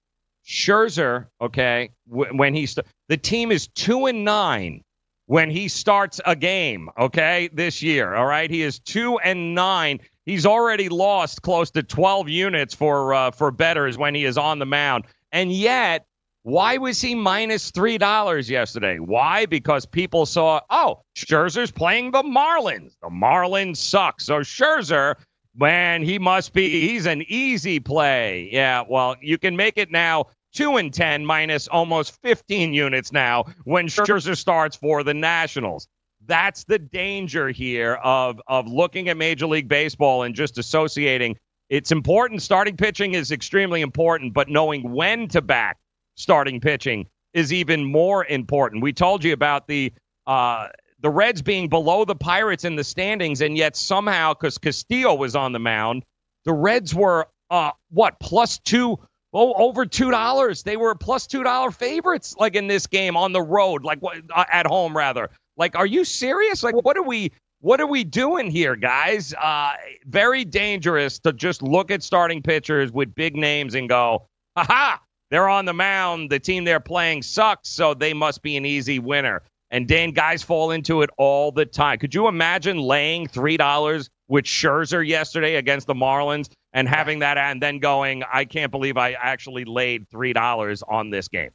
Scherzer, 0.46 1.26
okay, 1.40 1.90
w- 2.10 2.36
when 2.36 2.54
he 2.54 2.66
st- 2.66 2.86
the 3.08 3.16
team 3.16 3.52
is 3.52 3.68
two 3.68 4.06
and 4.06 4.24
nine 4.24 4.82
when 5.26 5.50
he 5.50 5.68
starts 5.68 6.20
a 6.26 6.34
game, 6.34 6.88
okay, 6.98 7.48
this 7.52 7.82
year. 7.82 8.14
All 8.14 8.26
right, 8.26 8.50
he 8.50 8.62
is 8.62 8.80
two 8.80 9.18
and 9.18 9.54
nine. 9.54 10.00
He's 10.26 10.46
already 10.46 10.88
lost 10.88 11.42
close 11.42 11.70
to 11.72 11.82
twelve 11.82 12.28
units 12.28 12.74
for 12.74 13.14
uh, 13.14 13.30
for 13.30 13.50
betters 13.50 13.98
when 13.98 14.14
he 14.14 14.24
is 14.24 14.38
on 14.38 14.58
the 14.58 14.66
mound, 14.66 15.04
and 15.32 15.52
yet. 15.52 16.06
Why 16.44 16.76
was 16.76 17.00
he 17.00 17.14
minus 17.14 17.70
three 17.70 17.98
dollars 17.98 18.50
yesterday? 18.50 18.98
Why? 18.98 19.46
Because 19.46 19.86
people 19.86 20.26
saw, 20.26 20.60
oh, 20.70 21.02
Scherzer's 21.16 21.70
playing 21.70 22.10
the 22.10 22.22
Marlins. 22.22 22.96
The 23.00 23.10
Marlins 23.10 23.76
suck. 23.76 24.20
So 24.20 24.40
Scherzer, 24.40 25.14
man, 25.56 26.02
he 26.02 26.18
must 26.18 26.52
be. 26.52 26.88
He's 26.88 27.06
an 27.06 27.22
easy 27.28 27.78
play. 27.78 28.48
Yeah. 28.50 28.82
Well, 28.88 29.14
you 29.20 29.38
can 29.38 29.54
make 29.54 29.78
it 29.78 29.92
now 29.92 30.26
two 30.52 30.78
and 30.78 30.92
ten 30.92 31.24
minus 31.24 31.68
almost 31.68 32.20
fifteen 32.22 32.74
units 32.74 33.12
now 33.12 33.44
when 33.64 33.86
Scherzer 33.86 34.36
starts 34.36 34.74
for 34.74 35.04
the 35.04 35.14
Nationals. 35.14 35.86
That's 36.26 36.64
the 36.64 36.78
danger 36.80 37.50
here 37.50 37.94
of 38.02 38.40
of 38.48 38.66
looking 38.66 39.08
at 39.08 39.16
Major 39.16 39.46
League 39.46 39.68
Baseball 39.68 40.24
and 40.24 40.34
just 40.34 40.58
associating. 40.58 41.36
It's 41.68 41.92
important. 41.92 42.42
Starting 42.42 42.76
pitching 42.76 43.14
is 43.14 43.30
extremely 43.30 43.80
important, 43.80 44.34
but 44.34 44.48
knowing 44.48 44.92
when 44.92 45.28
to 45.28 45.40
back 45.40 45.78
starting 46.16 46.60
pitching 46.60 47.06
is 47.34 47.52
even 47.52 47.84
more 47.84 48.24
important. 48.26 48.82
We 48.82 48.92
told 48.92 49.24
you 49.24 49.32
about 49.32 49.66
the 49.66 49.92
uh, 50.26 50.68
the 51.00 51.10
Reds 51.10 51.42
being 51.42 51.68
below 51.68 52.04
the 52.04 52.14
Pirates 52.14 52.64
in 52.64 52.76
the 52.76 52.84
standings, 52.84 53.40
and 53.40 53.56
yet 53.56 53.74
somehow, 53.74 54.34
because 54.34 54.56
Castillo 54.58 55.14
was 55.14 55.34
on 55.34 55.52
the 55.52 55.58
mound, 55.58 56.04
the 56.44 56.52
Reds 56.52 56.94
were 56.94 57.26
uh, 57.50 57.72
what 57.90 58.18
plus 58.20 58.58
two, 58.58 58.98
oh 59.32 59.52
over 59.54 59.84
two 59.84 60.10
dollars. 60.10 60.62
They 60.62 60.76
were 60.76 60.94
plus 60.94 61.26
two 61.26 61.42
dollar 61.42 61.70
favorites, 61.70 62.36
like 62.38 62.54
in 62.54 62.68
this 62.68 62.86
game 62.86 63.16
on 63.16 63.32
the 63.32 63.42
road, 63.42 63.84
like 63.84 64.00
what 64.00 64.18
uh, 64.34 64.44
at 64.52 64.66
home 64.66 64.96
rather. 64.96 65.30
Like, 65.56 65.76
are 65.76 65.86
you 65.86 66.04
serious? 66.04 66.62
Like, 66.62 66.82
what 66.82 66.96
are 66.96 67.02
we? 67.02 67.32
what 67.62 67.80
are 67.80 67.86
we 67.86 68.02
doing 68.02 68.50
here, 68.50 68.74
guys? 68.74 69.32
Uh, 69.34 69.72
very 70.06 70.44
dangerous 70.44 71.20
to 71.20 71.32
just 71.32 71.62
look 71.62 71.92
at 71.92 72.02
starting 72.02 72.42
pitchers 72.42 72.90
with 72.90 73.14
big 73.14 73.36
names 73.36 73.76
and 73.76 73.88
go, 73.88 74.26
ha 74.56 75.00
they're 75.32 75.48
on 75.48 75.64
the 75.64 75.72
mound. 75.72 76.28
The 76.30 76.38
team 76.38 76.64
they're 76.64 76.78
playing 76.78 77.22
sucks, 77.22 77.70
so 77.70 77.94
they 77.94 78.12
must 78.12 78.42
be 78.42 78.56
an 78.58 78.66
easy 78.66 78.98
winner. 78.98 79.42
And 79.70 79.88
Dan, 79.88 80.10
guys 80.10 80.42
fall 80.42 80.70
into 80.70 81.00
it 81.00 81.08
all 81.16 81.50
the 81.50 81.64
time. 81.64 81.98
Could 81.98 82.14
you 82.14 82.28
imagine 82.28 82.76
laying 82.76 83.26
three 83.26 83.56
dollars 83.56 84.10
with 84.28 84.44
Scherzer 84.44 85.06
yesterday 85.06 85.56
against 85.56 85.86
the 85.86 85.94
Marlins 85.94 86.50
and 86.74 86.86
having 86.86 87.20
that 87.20 87.38
and 87.38 87.62
then 87.62 87.78
going, 87.78 88.22
I 88.30 88.44
can't 88.44 88.70
believe 88.70 88.98
I 88.98 89.12
actually 89.12 89.64
laid 89.64 90.06
three 90.10 90.34
dollars 90.34 90.82
on 90.86 91.08
this 91.08 91.28
game. 91.28 91.50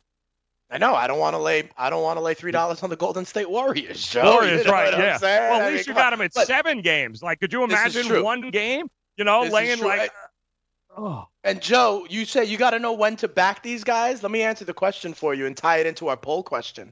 I 0.71 0.79
know. 0.79 0.95
I 0.95 1.05
don't 1.05 1.19
want 1.19 1.35
to 1.35 1.39
lay. 1.39 1.69
I 1.77 1.91
don't 1.91 2.01
want 2.01 2.17
to 2.17 2.21
lay 2.21 2.33
three 2.33 2.51
dollars 2.51 2.81
on 2.81 2.89
the 2.89 2.95
Golden 2.95 3.25
State 3.25 3.49
Warriors. 3.49 4.05
Joe. 4.09 4.23
Warriors, 4.23 4.61
You 4.61 4.65
know 4.65 4.71
right? 4.71 4.91
Yeah. 4.91 5.19
Well, 5.21 5.53
I 5.53 5.57
at 5.59 5.65
mean, 5.65 5.73
least 5.75 5.87
you 5.87 5.93
come 5.93 6.01
got 6.01 6.09
them 6.09 6.21
at 6.21 6.33
seven 6.33 6.81
games. 6.81 7.21
Like, 7.21 7.39
could 7.39 7.53
you 7.53 7.63
imagine 7.63 8.23
one 8.23 8.49
game? 8.49 8.87
You 9.17 9.23
know, 9.23 9.41
this 9.41 9.49
is 9.49 9.53
laying 9.53 9.77
true. 9.77 10.07
Like. 10.97 11.25
And 11.43 11.61
Joe, 11.61 12.05
you 12.09 12.25
say 12.25 12.45
you 12.45 12.57
got 12.57 12.71
to 12.71 12.79
know 12.79 12.93
when 12.93 13.15
to 13.17 13.27
back 13.27 13.63
these 13.63 13.83
guys. 13.83 14.23
Let 14.23 14.31
me 14.31 14.41
answer 14.41 14.65
the 14.65 14.73
question 14.73 15.13
for 15.13 15.33
you 15.33 15.45
and 15.45 15.55
tie 15.55 15.77
it 15.77 15.87
into 15.87 16.07
our 16.07 16.17
poll 16.17 16.43
question. 16.43 16.91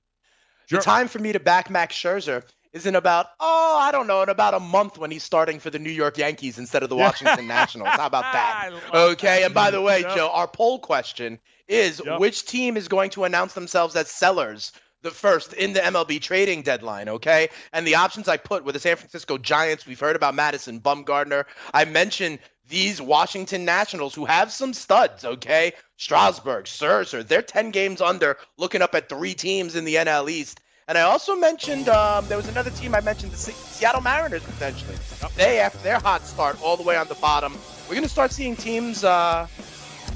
The 0.69 0.79
time 0.79 1.07
for 1.07 1.19
me 1.19 1.31
to 1.33 1.39
back 1.39 1.69
Max 1.69 1.95
Scherzer 1.95 2.43
is 2.73 2.85
in 2.85 2.95
about 2.95 3.27
oh 3.39 3.77
I 3.79 3.91
don't 3.91 4.07
know 4.07 4.21
in 4.21 4.29
about 4.29 4.53
a 4.53 4.59
month 4.59 4.97
when 4.97 5.11
he's 5.11 5.23
starting 5.23 5.59
for 5.59 5.69
the 5.69 5.79
New 5.79 5.91
York 5.91 6.17
Yankees 6.17 6.57
instead 6.57 6.83
of 6.83 6.89
the 6.89 6.95
Washington 6.95 7.47
Nationals. 7.47 7.89
How 7.89 8.07
about 8.07 8.23
that? 8.33 8.71
Okay. 8.93 9.43
And 9.43 9.53
by 9.53 9.71
the 9.71 9.81
way, 9.81 10.01
Joe, 10.01 10.29
our 10.33 10.47
poll 10.47 10.79
question 10.79 11.39
is 11.67 12.01
which 12.17 12.45
team 12.45 12.77
is 12.77 12.87
going 12.87 13.11
to 13.11 13.23
announce 13.23 13.53
themselves 13.53 13.95
as 13.95 14.09
sellers 14.09 14.71
the 15.05 15.11
first 15.11 15.53
in 15.53 15.73
the 15.73 15.79
MLB 15.79 16.19
trading 16.19 16.63
deadline, 16.63 17.07
okay? 17.07 17.49
And 17.71 17.85
the 17.85 17.95
options 17.95 18.27
I 18.27 18.37
put 18.37 18.65
were 18.65 18.71
the 18.71 18.79
San 18.79 18.95
Francisco 18.97 19.37
Giants. 19.37 19.85
We've 19.85 19.99
heard 19.99 20.15
about 20.15 20.33
Madison 20.33 20.81
Bumgarner. 20.81 21.45
I 21.73 21.85
mentioned 21.85 22.39
these 22.67 23.01
Washington 23.01 23.65
Nationals 23.65 24.15
who 24.15 24.25
have 24.25 24.51
some 24.51 24.73
studs, 24.73 25.23
okay? 25.23 25.73
Strasburg, 25.97 26.65
Scherzer, 26.65 27.25
they're 27.25 27.41
10 27.41 27.71
games 27.71 28.01
under, 28.01 28.37
looking 28.57 28.81
up 28.81 28.95
at 28.95 29.09
three 29.09 29.33
teams 29.33 29.75
in 29.75 29.85
the 29.85 29.95
NL 29.95 30.29
East. 30.29 30.61
And 30.87 30.97
I 30.97 31.01
also 31.01 31.35
mentioned 31.35 31.89
um, 31.89 32.27
there 32.27 32.37
was 32.37 32.47
another 32.47 32.69
team 32.71 32.93
I 32.93 33.01
mentioned, 33.01 33.31
the 33.31 33.37
Seattle 33.37 34.01
Mariners 34.01 34.43
potentially. 34.43 34.95
They, 35.35 35.59
after 35.59 35.79
their 35.79 35.99
hot 35.99 36.23
start, 36.25 36.61
all 36.61 36.77
the 36.77 36.83
way 36.83 36.95
on 36.95 37.07
the 37.07 37.15
bottom. 37.15 37.57
We're 37.87 37.95
going 37.95 38.03
to 38.03 38.09
start 38.09 38.31
seeing 38.31 38.55
teams 38.55 39.03
uh, 39.03 39.47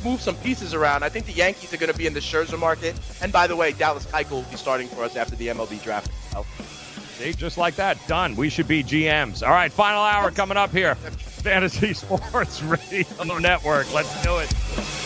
move 0.04 0.22
some 0.22 0.36
pieces 0.38 0.74
around. 0.74 1.04
I 1.04 1.10
think 1.10 1.26
the 1.26 1.34
Yankees 1.34 1.74
are 1.74 1.78
going 1.78 1.92
to 1.92 1.98
be 1.98 2.06
in 2.06 2.14
the 2.14 2.20
Scherzer 2.20 2.60
market. 2.60 2.96
And 3.22 3.32
by 3.32 3.48
the 3.48 3.56
way, 3.56 3.72
Dallas 3.72 4.06
Keuchel 4.06 4.32
will 4.32 4.42
be 4.44 4.58
starting 4.58 4.88
for 4.88 5.04
us 5.04 5.16
after 5.16 5.36
the 5.36 5.48
MLB 5.48 5.82
draft. 5.84 6.12
See, 7.20 7.34
just 7.34 7.58
like 7.58 7.76
that, 7.76 7.98
done. 8.08 8.34
We 8.38 8.48
should 8.50 8.70
be 8.70 8.82
GMs. 8.82 9.44
All 9.46 9.50
right, 9.54 9.70
final 9.70 10.02
hour 10.02 10.32
coming 10.32 10.56
up 10.56 10.72
here. 10.72 10.96
Fantasy 10.96 11.94
Sports 11.94 12.64
Radio 12.64 13.38
Network. 13.40 13.94
Let's 13.94 14.24
do 14.24 14.38
it. 14.38 14.99